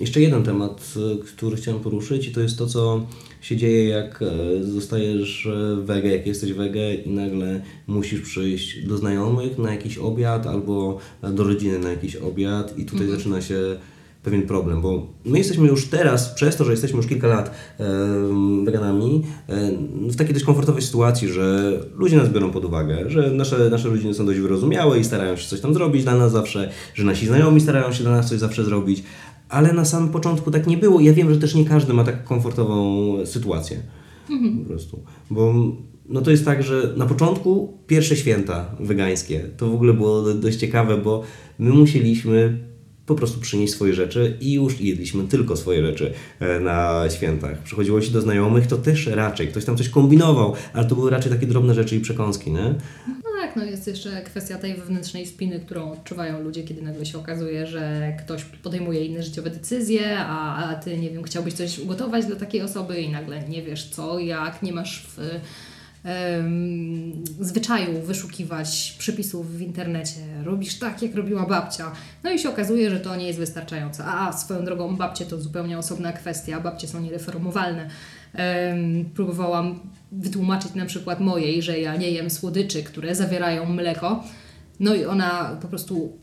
jeszcze 0.01 0.21
jeden 0.21 0.43
temat, 0.43 0.95
e, 0.97 1.25
który 1.25 1.57
chciałem 1.57 1.81
poruszyć 1.81 2.27
i 2.27 2.33
to 2.33 2.41
jest 2.41 2.59
to, 2.59 2.67
co 2.67 3.07
się 3.41 3.57
dzieje, 3.57 3.89
jak 3.89 4.23
e, 4.23 4.65
zostajesz 4.65 5.47
e, 5.47 5.77
wege, 5.85 6.09
jak 6.09 6.27
jesteś 6.27 6.53
wege 6.53 6.95
i 6.95 7.11
nagle 7.11 7.63
musisz 7.87 8.21
przyjść 8.21 8.87
do 8.87 8.97
znajomych 8.97 9.59
na 9.59 9.73
jakiś 9.73 9.99
obiad 9.99 10.47
albo 10.47 10.99
do 11.23 11.45
rodziny 11.45 11.79
na 11.79 11.91
jakiś 11.91 12.17
obiad 12.17 12.79
i 12.79 12.85
tutaj 12.85 13.09
zaczyna 13.09 13.43
się 13.43 13.77
pewien 14.23 14.43
problem, 14.43 14.81
bo 14.83 15.07
my 15.25 15.39
jesteśmy 15.39 15.69
już 15.69 15.87
teraz, 15.89 16.29
przez 16.35 16.57
to, 16.57 16.65
że 16.65 16.71
jesteśmy 16.71 16.97
już 16.97 17.07
kilka 17.07 17.27
lat 17.27 17.51
e, 17.81 17.85
weganami, 18.65 19.23
e, 19.49 19.71
w 20.11 20.17
takiej 20.17 20.35
dość 20.35 20.47
komfortowej 20.47 20.83
sytuacji, 20.83 21.29
że 21.29 21.73
ludzie 21.97 22.17
nas 22.17 22.29
biorą 22.29 22.51
pod 22.51 22.65
uwagę, 22.65 23.11
że 23.11 23.31
nasze, 23.31 23.71
nasze 23.71 23.89
rodziny 23.89 24.15
są 24.15 24.27
dość 24.27 24.39
wyrozumiałe 24.41 24.99
i 24.99 25.05
starają 25.05 25.37
się 25.37 25.49
coś 25.49 25.61
tam 25.61 25.75
zrobić 25.75 26.03
dla 26.05 26.17
nas 26.17 26.33
zawsze, 26.33 26.71
że 26.95 27.05
nasi 27.05 27.27
znajomi 27.27 27.61
starają 27.61 27.93
się 27.93 28.03
dla 28.03 28.13
nas 28.13 28.29
coś 28.29 28.39
zawsze 28.39 28.65
zrobić, 28.65 29.03
ale 29.49 29.73
na 29.73 29.85
samym 29.85 30.09
początku 30.09 30.51
tak 30.51 30.67
nie 30.67 30.77
było. 30.77 31.01
Ja 31.01 31.13
wiem, 31.13 31.35
że 31.35 31.41
też 31.41 31.55
nie 31.55 31.65
każdy 31.65 31.93
ma 31.95 32.05
tak 32.05 32.25
komfortową 32.25 33.07
sytuację. 33.27 33.77
Po 34.63 34.69
prostu. 34.69 35.03
Bo 35.31 35.55
no 36.09 36.21
to 36.21 36.31
jest 36.31 36.45
tak, 36.45 36.63
że 36.63 36.93
na 36.97 37.07
początku 37.07 37.79
pierwsze 37.87 38.17
święta 38.17 38.77
wegańskie 38.81 39.41
to 39.57 39.71
w 39.71 39.75
ogóle 39.75 39.93
było 39.95 40.23
do- 40.23 40.35
dość 40.35 40.57
ciekawe, 40.57 40.97
bo 40.97 41.23
my 41.59 41.71
musieliśmy 41.71 42.59
po 43.11 43.15
prostu 43.15 43.41
przynieść 43.41 43.73
swoje 43.73 43.95
rzeczy 43.95 44.37
i 44.41 44.53
już 44.53 44.81
jedliśmy 44.81 45.29
tylko 45.29 45.57
swoje 45.57 45.87
rzeczy 45.87 46.13
e, 46.41 46.61
na 46.61 47.05
świętach. 47.11 47.59
Przychodziło 47.59 48.01
się 48.01 48.11
do 48.11 48.21
znajomych, 48.21 48.67
to 48.67 48.77
też 48.77 49.07
raczej 49.07 49.49
ktoś 49.49 49.65
tam 49.65 49.77
coś 49.77 49.89
kombinował, 49.89 50.55
ale 50.73 50.85
to 50.85 50.95
były 50.95 51.11
raczej 51.11 51.33
takie 51.33 51.47
drobne 51.47 51.75
rzeczy 51.75 51.97
i 51.97 52.01
przekąski, 52.01 52.53
nie? 52.53 52.75
No 53.09 53.31
tak, 53.41 53.57
no 53.57 53.65
jest 53.65 53.87
jeszcze 53.87 54.23
kwestia 54.23 54.59
tej 54.59 54.75
wewnętrznej 54.75 55.27
spiny, 55.27 55.61
którą 55.61 55.93
odczuwają 55.93 56.41
ludzie, 56.41 56.63
kiedy 56.63 56.83
nagle 56.83 57.07
się 57.07 57.19
okazuje, 57.19 57.67
że 57.67 58.13
ktoś 58.25 58.45
podejmuje 58.45 59.05
inne 59.05 59.23
życiowe 59.23 59.51
decyzje, 59.51 60.19
a, 60.19 60.57
a 60.57 60.75
ty, 60.75 60.99
nie 60.99 61.11
wiem, 61.11 61.23
chciałbyś 61.23 61.55
coś 61.55 61.79
ugotować 61.79 62.27
dla 62.27 62.37
takiej 62.37 62.63
osoby 62.63 63.01
i 63.01 63.11
nagle 63.11 63.49
nie 63.49 63.63
wiesz 63.63 63.89
co, 63.89 64.19
jak, 64.19 64.63
nie 64.63 64.73
masz 64.73 65.07
w 65.07 65.21
zwyczaju 67.41 68.03
wyszukiwać 68.03 68.97
przepisów 68.99 69.57
w 69.57 69.61
internecie, 69.61 70.21
robisz 70.45 70.79
tak, 70.79 71.03
jak 71.03 71.15
robiła 71.15 71.47
babcia. 71.47 71.93
No 72.25 72.31
i 72.31 72.39
się 72.39 72.49
okazuje, 72.49 72.91
że 72.91 73.01
to 73.01 73.17
nie 73.17 73.27
jest 73.27 73.39
wystarczające. 73.39 74.05
A 74.05 74.33
swoją 74.33 74.65
drogą, 74.65 74.97
babcie 74.97 75.27
to 75.27 75.41
zupełnie 75.41 75.79
osobna 75.79 76.13
kwestia, 76.13 76.61
babcie 76.61 76.89
są 76.89 77.01
niereformowalne. 77.01 77.91
Próbowałam 79.15 79.81
wytłumaczyć 80.13 80.75
na 80.75 80.87
przykład 80.87 81.21
mojej, 81.21 81.63
że 81.63 81.79
ja 81.79 81.97
nie 81.97 82.11
jem 82.11 82.31
słodyczy, 82.31 82.83
które 82.83 83.15
zawierają 83.15 83.67
mleko. 83.67 84.25
No 84.81 84.95
i 84.95 85.05
ona 85.05 85.59
po 85.63 85.69
prostu 85.69 86.19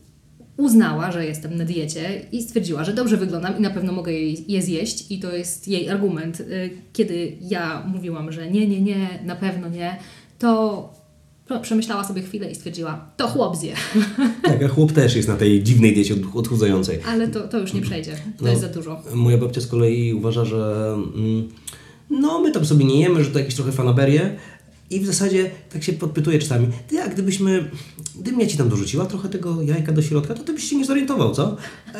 uznała, 0.58 1.12
że 1.12 1.26
jestem 1.26 1.56
na 1.56 1.64
diecie 1.64 2.20
i 2.32 2.42
stwierdziła, 2.42 2.84
że 2.84 2.92
dobrze 2.94 3.16
wyglądam 3.16 3.58
i 3.58 3.60
na 3.60 3.70
pewno 3.70 3.92
mogę 3.92 4.12
je, 4.12 4.32
je 4.48 4.62
zjeść 4.62 5.10
i 5.10 5.18
to 5.18 5.36
jest 5.36 5.68
jej 5.68 5.90
argument. 5.90 6.40
Y, 6.40 6.70
Kiedy 6.92 7.32
ja 7.40 7.82
mówiłam, 7.86 8.32
że 8.32 8.50
nie, 8.50 8.66
nie, 8.68 8.80
nie, 8.80 9.08
na 9.24 9.36
pewno 9.36 9.68
nie, 9.68 9.96
to 10.38 10.92
przemyślała 11.62 12.04
sobie 12.04 12.22
chwilę 12.22 12.50
i 12.50 12.54
stwierdziła, 12.54 13.10
to 13.16 13.28
chłop 13.28 13.56
zje, 13.56 13.74
Tak, 14.42 14.62
a 14.62 14.68
chłop 14.68 14.92
też 14.92 15.16
jest 15.16 15.28
na 15.28 15.36
tej 15.36 15.62
dziwnej 15.62 15.94
diecie 15.94 16.14
od- 16.14 16.36
odchudzającej. 16.36 16.98
ale 17.08 17.28
to, 17.28 17.48
to 17.48 17.58
już 17.58 17.72
nie 17.74 17.80
przejdzie, 17.80 18.12
to 18.12 18.44
No. 18.44 18.48
jest 18.48 18.60
za 18.60 18.68
dużo. 18.68 19.02
Moja 19.14 19.38
babcia 19.38 19.60
z 19.60 19.66
kolei 19.66 20.14
uważa, 20.14 20.44
że 20.44 20.92
mm, 21.16 21.48
no 22.10 22.40
my 22.40 22.52
tam 22.52 22.64
sobie 22.64 22.84
nie 22.84 23.00
jemy, 23.00 23.24
że 23.24 23.30
to 23.30 23.38
jakieś 23.38 23.54
trochę 23.54 23.72
fanaberie 23.72 24.36
i 24.90 25.00
w 25.00 25.06
zasadzie 25.06 25.50
tak 25.72 25.84
się 25.84 25.92
podpytuje 25.92 26.38
czasami, 26.38 26.68
ty 26.88 27.02
a 27.02 27.08
gdybyśmy, 27.08 27.70
gdybym 28.20 28.40
ja 28.40 28.46
Ci 28.46 28.56
tam 28.56 28.68
dorzuciła 28.68 29.06
trochę 29.06 29.28
tego 29.28 29.62
jajka 29.62 29.92
do 29.92 30.02
środka, 30.02 30.34
to 30.34 30.44
Ty 30.44 30.52
byś 30.52 30.64
się 30.64 30.76
nie 30.76 30.84
zorientował, 30.84 31.34
co? 31.34 31.56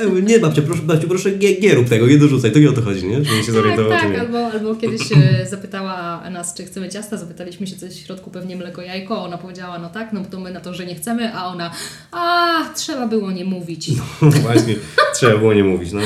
Mówię, 0.08 0.22
nie 0.22 0.38
babcia, 0.38 0.62
proszę, 0.62 0.82
babciu, 0.82 1.08
proszę 1.08 1.32
nie, 1.32 1.60
nie 1.60 1.74
rób 1.74 1.88
tego, 1.88 2.06
nie 2.06 2.18
dorzucaj, 2.18 2.52
to 2.52 2.58
nie 2.58 2.70
o 2.70 2.72
to 2.72 2.82
chodzi, 2.82 3.06
nie? 3.06 3.24
Żebym 3.24 3.40
się 3.40 3.46
Tak, 3.46 3.54
zorientował, 3.54 3.92
czy 3.92 3.98
tak, 4.04 4.12
nie. 4.12 4.20
albo, 4.20 4.46
albo 4.46 4.74
kiedyś 4.74 5.00
e, 5.12 5.46
zapytała 5.46 6.30
nas, 6.30 6.54
czy 6.54 6.64
chcemy 6.64 6.88
ciasta, 6.88 7.16
zapytaliśmy 7.16 7.66
się 7.66 7.76
coś 7.76 7.92
w 7.92 8.06
środku, 8.06 8.30
pewnie 8.30 8.56
mleko, 8.56 8.82
jajko, 8.82 9.22
ona 9.24 9.38
powiedziała, 9.38 9.78
no 9.78 9.88
tak, 9.88 10.12
no 10.12 10.24
to 10.30 10.40
my 10.40 10.50
na 10.52 10.60
to, 10.60 10.74
że 10.74 10.86
nie 10.86 10.94
chcemy, 10.94 11.34
a 11.34 11.46
ona, 11.46 11.70
a 12.12 12.54
trzeba 12.76 13.06
było 13.08 13.30
nie 13.32 13.44
mówić. 13.44 13.90
Właśnie, 14.42 14.74
trzeba 15.14 15.38
było 15.38 15.54
nie 15.54 15.64
mówić, 15.64 15.92
no. 15.92 16.00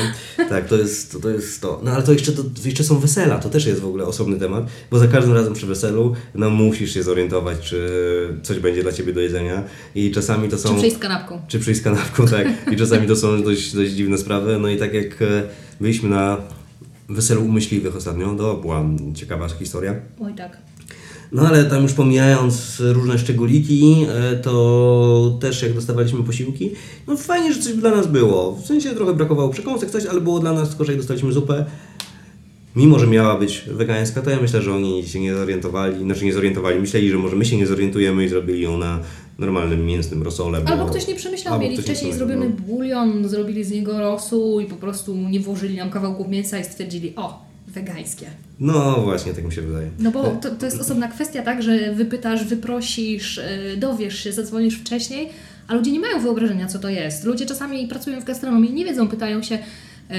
Tak, 0.49 0.67
to 0.67 0.75
jest 0.77 1.11
to. 1.11 1.19
to, 1.19 1.29
jest 1.29 1.61
to. 1.61 1.81
No 1.83 1.91
ale 1.91 2.03
to 2.03 2.13
jeszcze, 2.13 2.31
to 2.31 2.43
jeszcze 2.65 2.83
są 2.83 2.99
wesela, 2.99 3.39
to 3.39 3.49
też 3.49 3.65
jest 3.65 3.81
w 3.81 3.85
ogóle 3.87 4.05
osobny 4.05 4.39
temat, 4.39 4.63
bo 4.91 4.99
za 4.99 5.07
każdym 5.07 5.33
razem 5.33 5.53
przy 5.53 5.65
weselu, 5.65 6.15
no 6.35 6.49
musisz 6.49 6.93
się 6.93 7.03
zorientować, 7.03 7.59
czy 7.59 7.87
coś 8.43 8.59
będzie 8.59 8.83
dla 8.83 8.91
Ciebie 8.91 9.13
do 9.13 9.21
jedzenia 9.21 9.63
i 9.95 10.11
czasami 10.11 10.49
to 10.49 10.57
są... 10.57 10.69
Czy 10.69 10.75
przyjść 10.75 10.95
z 10.95 10.99
kanapką. 10.99 11.41
Czy 11.47 11.59
przyjść 11.59 11.81
z 11.81 11.83
kanapką, 11.83 12.27
tak. 12.27 12.47
I 12.71 12.77
czasami 12.77 13.07
to 13.07 13.15
są 13.15 13.43
dość, 13.43 13.72
dość 13.75 13.91
dziwne 13.91 14.17
sprawy. 14.17 14.59
No 14.59 14.69
i 14.69 14.77
tak 14.77 14.93
jak 14.93 15.21
e, 15.21 15.43
byliśmy 15.81 16.09
na 16.09 16.37
weselu 17.09 17.45
u 17.45 17.47
myśliwych 17.47 17.95
ostatnio, 17.95 18.35
to 18.35 18.53
była 18.53 18.85
ciekawa 19.13 19.49
historia. 19.49 19.95
Oj 20.19 20.33
tak. 20.33 20.57
No 21.31 21.47
ale 21.47 21.65
tam 21.65 21.83
już 21.83 21.93
pomijając 21.93 22.81
różne 22.85 23.19
szczególiki, 23.19 24.05
e, 24.09 24.35
to 24.35 25.37
też 25.41 25.61
jak 25.61 25.73
dostawaliśmy 25.73 26.23
posiłki, 26.23 26.71
no 27.07 27.17
fajnie, 27.17 27.53
że 27.53 27.61
coś 27.61 27.73
dla 27.73 27.91
nas 27.91 28.07
było. 28.07 28.55
W 28.55 28.65
sensie 28.65 28.89
trochę 28.89 29.13
brakowało 29.13 29.49
przekąsek, 29.49 29.89
coś, 29.89 30.05
ale 30.05 30.21
było 30.21 30.39
dla 30.39 30.53
nas, 30.53 30.69
tylko 30.69 30.85
że 30.85 30.91
jak 30.91 30.99
dostaliśmy 30.99 31.31
zupę, 31.31 31.65
mimo 32.75 32.99
że 32.99 33.07
miała 33.07 33.37
być 33.37 33.63
wegańska, 33.67 34.21
to 34.21 34.29
ja 34.29 34.39
myślę, 34.41 34.61
że 34.61 34.75
oni 34.75 35.07
się 35.07 35.19
nie 35.19 35.35
zorientowali, 35.35 36.03
znaczy 36.03 36.25
nie 36.25 36.33
zorientowali, 36.33 36.79
myśleli, 36.79 37.09
że 37.09 37.17
może 37.17 37.35
my 37.35 37.45
się 37.45 37.57
nie 37.57 37.67
zorientujemy 37.67 38.25
i 38.25 38.29
zrobili 38.29 38.61
ją 38.61 38.77
na 38.77 38.99
normalnym 39.39 39.85
mięsnym 39.85 40.23
rosole. 40.23 40.61
bo- 40.61 40.69
Albo 40.69 40.85
ktoś 40.85 41.07
nie 41.07 41.15
przemyślał, 41.15 41.59
mieli 41.59 41.77
wcześniej 41.77 42.13
zrobiony 42.13 42.49
bulion, 42.49 43.29
zrobili 43.29 43.63
z 43.63 43.71
niego 43.71 43.99
rosół 43.99 44.59
i 44.59 44.65
po 44.65 44.75
prostu 44.75 45.15
nie 45.15 45.39
włożyli 45.39 45.77
nam 45.77 45.89
kawałków 45.89 46.27
mięsa 46.27 46.59
i 46.59 46.63
stwierdzili, 46.63 47.13
o, 47.15 47.45
wegańskie. 47.67 48.25
No 48.59 49.01
właśnie, 49.01 49.33
tak 49.33 49.45
mi 49.45 49.51
się 49.51 49.61
wydaje. 49.61 49.89
No 49.99 50.11
bo 50.11 50.23
to, 50.23 50.49
to 50.55 50.65
jest 50.65 50.81
osobna 50.81 51.07
kwestia, 51.07 51.41
tak, 51.43 51.63
że 51.63 51.93
wypytasz, 51.93 52.45
wyprosisz, 52.45 53.41
yy, 53.71 53.77
dowiesz 53.77 54.19
się, 54.23 54.31
zadzwonisz 54.33 54.75
wcześniej, 54.79 55.29
a 55.67 55.73
ludzie 55.73 55.91
nie 55.91 55.99
mają 55.99 56.19
wyobrażenia, 56.19 56.67
co 56.67 56.79
to 56.79 56.89
jest. 56.89 57.23
Ludzie 57.23 57.45
czasami 57.45 57.87
pracują 57.87 58.21
w 58.21 58.23
gastronomii 58.23 58.71
i 58.71 58.73
nie 58.73 58.85
wiedzą, 58.85 59.07
pytają 59.07 59.43
się 59.43 59.55
yy, 60.09 60.15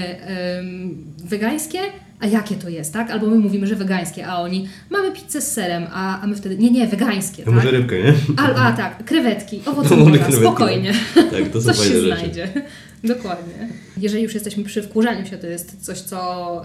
wegańskie, 1.25 1.79
a 2.21 2.27
jakie 2.27 2.55
to 2.55 2.69
jest, 2.69 2.93
tak? 2.93 3.11
Albo 3.11 3.27
my 3.27 3.37
mówimy, 3.37 3.67
że 3.67 3.77
wegańskie, 3.77 4.27
a 4.27 4.37
oni 4.41 4.69
mamy 4.91 5.13
pizzę 5.13 5.41
z 5.41 5.53
serem, 5.53 5.87
a, 5.93 6.21
a 6.21 6.27
my 6.27 6.37
wtedy, 6.37 6.57
nie, 6.59 6.71
nie, 6.71 6.87
wegańskie, 6.87 7.43
A 7.43 7.47
tak? 7.47 7.55
może 7.55 7.71
rybkę, 7.71 8.03
nie? 8.03 8.15
A, 8.37 8.55
a 8.55 8.73
tak, 8.73 9.05
krewetki, 9.05 9.61
owoce 9.67 9.97
No, 9.97 10.05
krewetki, 10.05 10.33
spokojnie. 10.33 10.93
Tak, 11.15 11.49
to 11.53 11.61
są 11.61 11.73
Coś 11.73 11.79
się 11.79 11.85
rzeczy. 11.85 12.07
znajdzie. 12.07 12.49
Dokładnie. 13.05 13.69
Jeżeli 13.97 14.23
już 14.23 14.35
jesteśmy 14.35 14.65
przy 14.65 14.83
wkurzaniu 14.83 15.27
się, 15.27 15.39
to 15.39 15.47
jest 15.47 15.85
coś, 15.85 16.01
co 16.01 16.63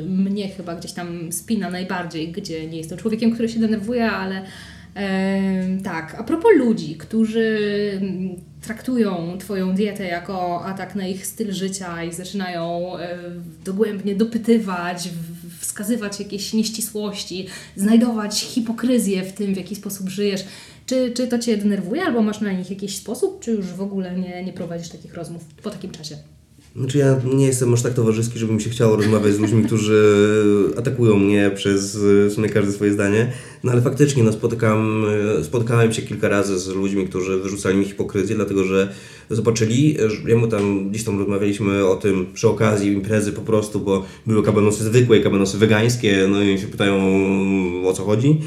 y, 0.00 0.02
mnie 0.08 0.48
chyba 0.48 0.74
gdzieś 0.76 0.92
tam 0.92 1.32
spina 1.32 1.70
najbardziej, 1.70 2.32
gdzie 2.32 2.66
nie 2.66 2.78
jestem 2.78 2.98
człowiekiem, 2.98 3.32
który 3.32 3.48
się 3.48 3.60
denerwuje, 3.60 4.10
ale 4.10 4.42
tak, 5.84 6.16
a 6.18 6.24
propos 6.24 6.50
ludzi, 6.56 6.96
którzy 6.96 7.58
mm, 8.00 8.36
traktują 8.62 9.38
Twoją 9.38 9.74
dietę 9.74 10.04
jako 10.04 10.64
atak 10.64 10.94
na 10.94 11.06
ich 11.06 11.26
styl 11.26 11.52
życia 11.52 12.04
i 12.04 12.12
zaczynają 12.12 12.96
e, 12.98 13.18
dogłębnie 13.64 14.14
dopytywać, 14.14 15.08
wskazywać 15.60 16.20
jakieś 16.20 16.52
nieścisłości, 16.52 17.46
znajdować 17.76 18.40
hipokryzję 18.40 19.22
w 19.22 19.32
tym, 19.32 19.54
w 19.54 19.56
jaki 19.56 19.76
sposób 19.76 20.08
żyjesz. 20.08 20.44
Czy, 20.86 21.10
czy 21.10 21.26
to 21.26 21.38
Cię 21.38 21.56
denerwuje, 21.56 22.02
albo 22.02 22.22
masz 22.22 22.40
na 22.40 22.52
nich 22.52 22.70
jakiś 22.70 22.96
sposób, 22.96 23.40
czy 23.40 23.50
już 23.50 23.66
w 23.66 23.80
ogóle 23.80 24.16
nie, 24.16 24.44
nie 24.44 24.52
prowadzisz 24.52 24.88
takich 24.88 25.14
rozmów 25.14 25.44
po 25.62 25.70
takim 25.70 25.90
czasie? 25.90 26.16
Znaczy 26.76 26.98
ja 26.98 27.20
nie 27.34 27.46
jestem 27.46 27.74
aż 27.74 27.82
tak 27.82 27.94
towarzyski, 27.94 28.38
żeby 28.38 28.52
mi 28.52 28.62
się 28.62 28.70
chciało 28.70 28.96
rozmawiać 28.96 29.34
z 29.34 29.38
ludźmi, 29.38 29.64
którzy 29.64 30.24
atakują 30.78 31.16
mnie 31.16 31.50
przez 31.54 31.96
w 31.96 32.32
sumie 32.34 32.48
każde 32.48 32.72
swoje 32.72 32.92
zdanie. 32.92 33.32
No 33.64 33.72
ale 33.72 33.82
faktycznie 33.82 34.22
no, 34.22 34.32
spotykam, 34.32 35.04
spotkałem 35.42 35.92
się 35.92 36.02
kilka 36.02 36.28
razy 36.28 36.58
z 36.58 36.68
ludźmi, 36.68 37.08
którzy 37.08 37.38
wyrzucali 37.38 37.76
mi 37.76 37.84
hipokryzję, 37.84 38.36
dlatego 38.36 38.64
że 38.64 38.92
zobaczyli, 39.30 39.96
że 40.06 40.30
ja 40.30 40.36
mu 40.36 40.46
tam 40.48 40.90
gdzieś 40.90 41.04
tam 41.04 41.18
rozmawialiśmy 41.18 41.86
o 41.86 41.96
tym 41.96 42.26
przy 42.34 42.48
okazji 42.48 42.92
imprezy 42.92 43.32
po 43.32 43.40
prostu, 43.40 43.80
bo 43.80 44.04
były 44.26 44.42
kabanosy 44.42 44.84
zwykłe 44.84 45.18
i 45.18 45.22
kabanosy 45.22 45.58
wegańskie, 45.58 46.28
no 46.30 46.42
i 46.42 46.58
się 46.58 46.66
pytają 46.66 46.96
o 47.86 47.92
co 47.92 48.04
chodzi. 48.04 48.40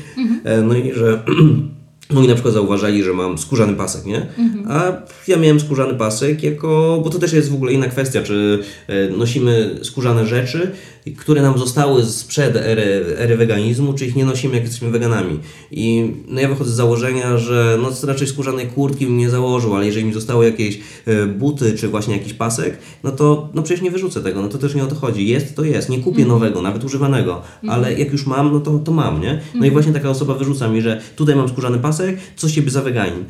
E, 0.43 0.61
No 0.61 0.75
i 0.75 0.93
że 0.93 1.23
Oni 2.15 2.27
na 2.27 2.33
przykład 2.33 2.53
zauważali, 2.53 3.03
że 3.03 3.13
mam 3.13 3.37
skórzany 3.37 3.73
pasek, 3.73 4.05
nie? 4.05 4.27
A 4.69 4.91
ja 5.27 5.37
miałem 5.37 5.59
skórzany 5.59 5.93
pasek 5.93 6.43
jako, 6.43 7.01
bo 7.03 7.09
to 7.09 7.19
też 7.19 7.33
jest 7.33 7.49
w 7.49 7.53
ogóle 7.53 7.73
inna 7.73 7.87
kwestia, 7.87 8.23
czy 8.23 8.59
e, 8.87 9.09
nosimy 9.09 9.79
skórzane 9.83 10.27
rzeczy, 10.27 10.71
które 11.17 11.41
nam 11.41 11.57
zostały 11.57 12.05
sprzed 12.05 12.55
ery, 12.55 13.05
ery 13.17 13.37
weganizmu, 13.37 13.93
czy 13.93 14.05
ich 14.05 14.15
nie 14.15 14.25
nosimy, 14.25 14.53
jak 14.53 14.63
jesteśmy 14.63 14.89
weganami. 14.89 15.39
I 15.71 16.13
no 16.27 16.41
ja 16.41 16.49
wychodzę 16.49 16.71
z 16.71 16.73
założenia, 16.73 17.37
że 17.37 17.77
no 17.81 18.07
raczej 18.07 18.27
skórzanej 18.27 18.67
kurtki 18.67 19.05
bym 19.05 19.17
nie 19.17 19.29
założył, 19.29 19.75
ale 19.75 19.85
jeżeli 19.85 20.05
mi 20.05 20.13
zostały 20.13 20.45
jakieś 20.45 20.79
e, 21.05 21.25
buty, 21.25 21.77
czy 21.77 21.87
właśnie 21.87 22.17
jakiś 22.17 22.33
pasek, 22.33 22.77
no 23.03 23.11
to 23.11 23.49
no 23.53 23.63
przecież 23.63 23.83
nie 23.83 23.91
wyrzucę 23.91 24.21
tego, 24.21 24.41
no 24.41 24.47
to 24.47 24.57
też 24.57 24.75
nie 24.75 24.83
o 24.83 24.87
to 24.87 24.95
chodzi. 24.95 25.27
Jest, 25.27 25.55
to 25.55 25.63
jest. 25.63 25.89
Nie 25.89 25.99
kupię 25.99 26.25
nowego, 26.25 26.61
nawet 26.61 26.83
używanego, 26.83 27.41
ale 27.67 27.93
jak 27.93 28.11
już 28.11 28.25
mam, 28.25 28.53
no 28.53 28.59
to, 28.59 28.79
to 28.79 28.91
mam, 28.91 29.21
nie? 29.21 29.41
No 29.55 29.65
i 29.65 29.71
właśnie 29.71 29.93
taka 29.93 30.09
osoba 30.09 30.33
wyrzuca 30.33 30.67
mi, 30.67 30.81
że 30.81 31.01
tutaj 31.15 31.35
mam 31.35 31.49
skórzany 31.49 31.79
pasek, 31.79 31.94
co 32.35 32.47
z 32.47 32.51
ciebie 32.51 32.71
za 32.71 32.81
weganin. 32.81 33.25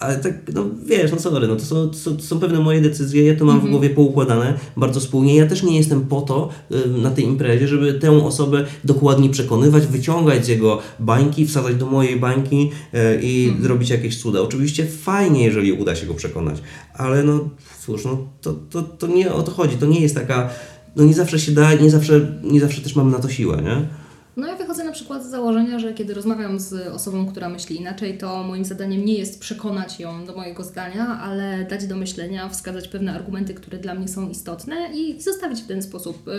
Ale 0.00 0.16
tak, 0.16 0.34
no 0.54 0.64
wiesz, 0.86 1.12
no 1.12 1.18
sorry, 1.18 1.48
no 1.48 1.56
to 1.56 1.62
są, 1.62 1.90
to 2.16 2.22
są, 2.22 2.40
pewne 2.40 2.60
moje 2.60 2.80
decyzje, 2.80 3.26
ja 3.26 3.36
to 3.36 3.44
mam 3.44 3.60
w 3.60 3.70
głowie 3.70 3.90
poukładane 3.90 4.58
bardzo 4.76 5.00
spójnie. 5.00 5.36
Ja 5.36 5.46
też 5.46 5.62
nie 5.62 5.76
jestem 5.76 6.00
po 6.00 6.20
to 6.20 6.48
y, 6.72 6.88
na 6.88 7.10
tej 7.10 7.24
imprezie, 7.24 7.68
żeby 7.68 7.94
tę 7.94 8.10
osobę 8.24 8.64
dokładnie 8.84 9.30
przekonywać, 9.30 9.86
wyciągać 9.86 10.46
z 10.46 10.48
jego 10.48 10.78
bańki, 11.00 11.46
wsadzać 11.46 11.76
do 11.76 11.86
mojej 11.86 12.20
bańki 12.20 12.70
y, 12.94 12.98
i 13.22 13.52
zrobić 13.60 13.90
jakieś 13.90 14.20
cuda. 14.20 14.40
Oczywiście 14.40 14.86
fajnie, 14.86 15.44
jeżeli 15.44 15.72
uda 15.72 15.96
się 15.96 16.06
go 16.06 16.14
przekonać, 16.14 16.56
ale 16.94 17.24
no 17.24 17.48
cóż, 17.86 18.04
no 18.04 18.28
to, 18.40 18.52
to, 18.70 18.82
to 18.82 19.06
nie 19.06 19.32
o 19.32 19.42
to 19.42 19.50
chodzi, 19.50 19.76
to 19.76 19.86
nie 19.86 20.00
jest 20.00 20.14
taka, 20.14 20.50
no 20.96 21.04
nie 21.04 21.14
zawsze 21.14 21.38
się 21.38 21.52
da, 21.52 21.74
nie 21.74 21.90
zawsze, 21.90 22.40
nie 22.42 22.60
zawsze 22.60 22.80
też 22.80 22.96
mam 22.96 23.10
na 23.10 23.18
to 23.18 23.28
siłę, 23.28 23.62
nie? 23.62 23.99
No 24.40 24.46
ja 24.46 24.56
wychodzę 24.56 24.84
na 24.84 24.92
przykład 24.92 25.24
z 25.24 25.30
założenia, 25.30 25.78
że 25.78 25.94
kiedy 25.94 26.14
rozmawiam 26.14 26.60
z 26.60 26.72
osobą, 26.72 27.26
która 27.26 27.48
myśli 27.48 27.76
inaczej, 27.76 28.18
to 28.18 28.42
moim 28.42 28.64
zadaniem 28.64 29.04
nie 29.04 29.14
jest 29.14 29.40
przekonać 29.40 30.00
ją 30.00 30.24
do 30.24 30.36
mojego 30.36 30.64
zdania, 30.64 31.06
ale 31.22 31.66
dać 31.70 31.86
do 31.86 31.96
myślenia, 31.96 32.48
wskazać 32.48 32.88
pewne 32.88 33.14
argumenty, 33.14 33.54
które 33.54 33.78
dla 33.78 33.94
mnie 33.94 34.08
są 34.08 34.28
istotne 34.28 34.76
i 34.94 35.22
zostawić 35.22 35.60
w 35.60 35.66
ten 35.66 35.82
sposób. 35.82 36.30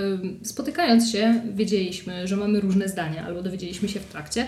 Spotykając 0.44 1.12
się, 1.12 1.42
wiedzieliśmy, 1.54 2.28
że 2.28 2.38
mamy 2.38 2.60
różne 2.60 2.90
zdania, 2.90 3.26
albo 3.26 3.42
dowiedzieliśmy 3.42 3.90
się 3.90 4.00
w 4.00 4.06
trakcie. 4.06 4.46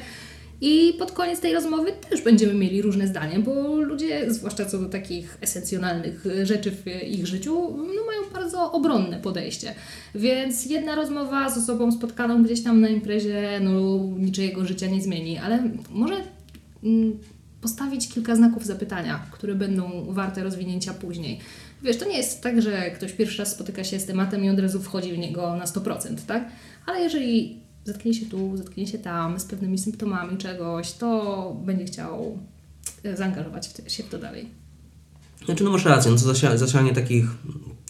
I 0.61 0.93
pod 0.99 1.11
koniec 1.11 1.39
tej 1.39 1.53
rozmowy 1.53 1.91
też 2.09 2.21
będziemy 2.21 2.53
mieli 2.53 2.81
różne 2.81 3.07
zdanie, 3.07 3.39
bo 3.39 3.77
ludzie, 3.77 4.33
zwłaszcza 4.33 4.65
co 4.65 4.77
do 4.77 4.89
takich 4.89 5.37
esencjonalnych 5.41 6.25
rzeczy 6.43 6.71
w 6.71 7.03
ich 7.07 7.27
życiu, 7.27 7.77
no 7.77 8.05
mają 8.05 8.21
bardzo 8.33 8.71
obronne 8.71 9.19
podejście. 9.19 9.75
Więc 10.15 10.65
jedna 10.65 10.95
rozmowa 10.95 11.49
z 11.49 11.57
osobą 11.57 11.91
spotkaną 11.91 12.43
gdzieś 12.43 12.63
tam 12.63 12.81
na 12.81 12.89
imprezie, 12.89 13.59
no 13.61 13.99
niczego 14.17 14.65
życia 14.65 14.87
nie 14.87 15.01
zmieni, 15.01 15.37
ale 15.37 15.69
może 15.89 16.15
mm, 16.83 17.17
postawić 17.61 18.09
kilka 18.09 18.35
znaków 18.35 18.65
zapytania, 18.65 19.25
które 19.31 19.55
będą 19.55 20.05
warte 20.09 20.43
rozwinięcia 20.43 20.93
później. 20.93 21.39
Wiesz, 21.83 21.97
to 21.97 22.05
nie 22.05 22.17
jest 22.17 22.41
tak, 22.41 22.61
że 22.61 22.91
ktoś 22.91 23.13
pierwszy 23.13 23.39
raz 23.39 23.51
spotyka 23.51 23.83
się 23.83 23.99
z 23.99 24.05
tematem 24.05 24.45
i 24.45 24.49
od 24.49 24.59
razu 24.59 24.81
wchodzi 24.81 25.13
w 25.13 25.17
niego 25.17 25.55
na 25.55 25.65
100%, 25.65 26.15
tak? 26.27 26.49
Ale 26.85 26.99
jeżeli 26.99 27.62
zetknie 27.85 28.13
się 28.13 28.25
tu, 28.25 28.57
zetknie 28.57 28.87
się 28.87 28.97
tam 28.97 29.39
z 29.39 29.45
pewnymi 29.45 29.77
symptomami 29.77 30.37
czegoś, 30.37 30.91
to 30.91 31.55
będzie 31.65 31.85
chciał 31.85 32.37
e, 33.03 33.17
zaangażować 33.17 33.69
się 33.87 34.03
w 34.03 34.09
to 34.09 34.17
dalej. 34.17 34.49
Znaczy, 35.45 35.63
no 35.63 35.71
masz 35.71 35.85
rację, 35.85 36.11
no 36.11 36.17
to 36.17 36.23
zasia- 36.23 36.57
zasianie 36.57 36.93
takich, 36.93 37.25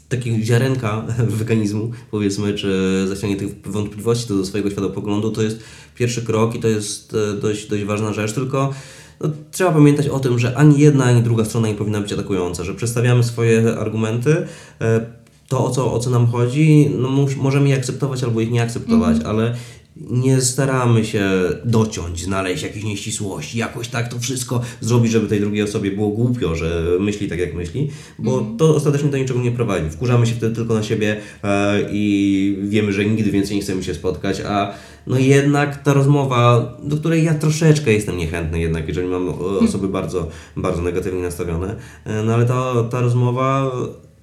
takich 0.10 0.44
ziarenka 0.44 1.02
weganizmu, 1.40 1.92
powiedzmy, 2.12 2.54
czy 2.54 3.06
zasianie 3.08 3.36
tych 3.36 3.62
wątpliwości 3.62 4.28
do 4.28 4.46
swojego 4.46 4.70
światopoglądu, 4.70 5.32
to 5.32 5.42
jest 5.42 5.60
pierwszy 5.96 6.22
krok 6.22 6.56
i 6.56 6.60
to 6.60 6.68
jest 6.68 7.14
e, 7.14 7.34
dość, 7.34 7.68
dość 7.68 7.84
ważna 7.84 8.14
rzecz, 8.14 8.34
tylko 8.34 8.74
no, 9.22 9.30
trzeba 9.52 9.72
pamiętać 9.72 10.08
o 10.08 10.20
tym, 10.20 10.40
że 10.40 10.58
ani 10.58 10.80
jedna, 10.80 11.06
ani 11.06 11.24
druga 11.24 11.46
strona 11.46 11.68
nie 11.68 11.76
powinna 11.76 12.02
być 12.02 12.14
atakująca, 12.14 12.64
że 12.64 12.76
przedstawiamy 12.76 13.24
swoje 13.24 13.78
argumenty, 13.80 14.48
e, 14.82 15.06
to 15.48 15.66
o 15.66 15.70
co, 15.70 15.94
o 15.94 16.00
co 16.00 16.10
nam 16.10 16.28
chodzi, 16.28 16.92
no 17.00 17.10
możemy 17.38 17.70
je 17.70 17.76
akceptować 17.76 18.24
albo 18.24 18.42
ich 18.42 18.52
nie 18.52 18.62
akceptować, 18.62 19.18
ale 19.26 19.56
nie 19.96 20.42
staramy 20.42 21.06
się 21.06 21.32
dociąć, 21.66 22.24
znaleźć 22.24 22.64
jakieś 22.64 22.84
nieścisłości, 22.84 23.58
jakoś 23.58 23.88
tak 23.88 24.08
to 24.08 24.20
wszystko 24.20 24.62
zrobić, 24.82 25.12
żeby 25.12 25.28
tej 25.28 25.40
drugiej 25.40 25.64
osobie 25.64 25.92
było 25.92 26.10
głupio, 26.10 26.56
że 26.56 26.84
myśli 27.00 27.30
tak 27.30 27.40
jak 27.40 27.54
myśli, 27.54 27.90
bo 28.20 28.46
to 28.58 28.76
ostatecznie 28.76 29.10
do 29.10 29.18
niczego 29.18 29.40
nie 29.40 29.52
prowadzi. 29.52 29.90
Wkurzamy 29.90 30.28
się 30.28 30.36
wtedy 30.36 30.56
tylko 30.56 30.74
na 30.74 30.84
siebie 30.84 31.18
e, 31.44 31.80
i 31.92 32.58
wiemy, 32.64 32.94
że 32.94 33.06
nigdy 33.06 33.32
więcej 33.32 33.56
nie 33.56 33.62
chcemy 33.62 33.84
się 33.84 33.94
spotkać, 33.94 34.42
a 34.42 34.74
no 35.08 35.18
jednak 35.18 35.84
ta 35.84 35.94
rozmowa, 35.94 36.74
do 36.84 36.98
której 36.98 37.24
ja 37.24 37.34
troszeczkę 37.34 37.94
jestem 37.94 38.18
niechętny 38.18 38.60
jednak, 38.60 38.88
jeżeli 38.88 39.08
mam 39.08 39.30
e, 39.30 39.34
osoby 39.68 39.88
bardzo, 39.88 40.28
bardzo 40.58 40.82
negatywnie 40.82 41.22
nastawione, 41.22 41.76
e, 42.06 42.24
no 42.24 42.34
ale 42.34 42.46
ta, 42.46 42.84
ta 42.84 43.02
rozmowa 43.02 43.72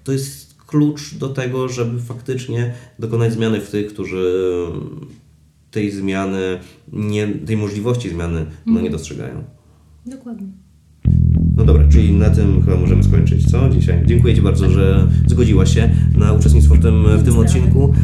to 0.05 0.13
jest 0.13 0.51
klucz 0.67 1.15
do 1.15 1.29
tego, 1.29 1.69
żeby 1.69 2.01
faktycznie 2.01 2.75
dokonać 2.99 3.33
zmiany 3.33 3.61
w 3.61 3.71
tych, 3.71 3.93
którzy 3.93 4.67
tej 5.71 5.91
zmiany, 5.91 6.41
nie, 6.93 7.29
tej 7.29 7.57
możliwości 7.57 8.11
zmiany 8.11 8.47
no, 8.67 8.81
nie 8.81 8.91
dostrzegają. 8.91 9.45
Dokładnie. 10.07 10.47
No 11.57 11.65
dobra, 11.65 11.89
czyli 11.89 12.13
na 12.13 12.31
tym 12.31 12.63
chyba 12.63 12.77
możemy 12.77 13.05
skończyć, 13.05 13.51
co? 13.51 13.71
Dzisiaj. 13.71 14.03
Dziękuję 14.07 14.35
Ci 14.35 14.43
bardzo, 14.43 14.71
że 14.71 15.09
zgodziłaś 15.27 15.75
się 15.75 15.91
na 16.19 16.33
uczestnictwo 16.33 16.75
w 16.75 16.83
tym, 16.83 17.05
w 17.19 17.25
tym 17.25 17.39
odcinku. 17.39 17.95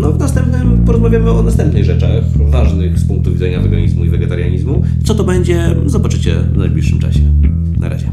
No 0.00 0.12
w 0.12 0.18
następnym 0.18 0.84
porozmawiamy 0.84 1.30
o 1.30 1.42
następnych 1.42 1.84
rzeczach 1.84 2.24
ważnych 2.36 2.98
z 2.98 3.08
punktu 3.08 3.32
widzenia 3.32 3.60
weganizmu 3.60 4.04
i 4.04 4.08
wegetarianizmu. 4.08 4.82
Co 5.04 5.14
to 5.14 5.24
będzie, 5.24 5.76
zobaczycie 5.86 6.34
w 6.52 6.56
najbliższym 6.56 6.98
czasie. 6.98 7.20
Na 7.78 7.88
razie. 7.88 8.12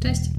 Cześć! 0.00 0.37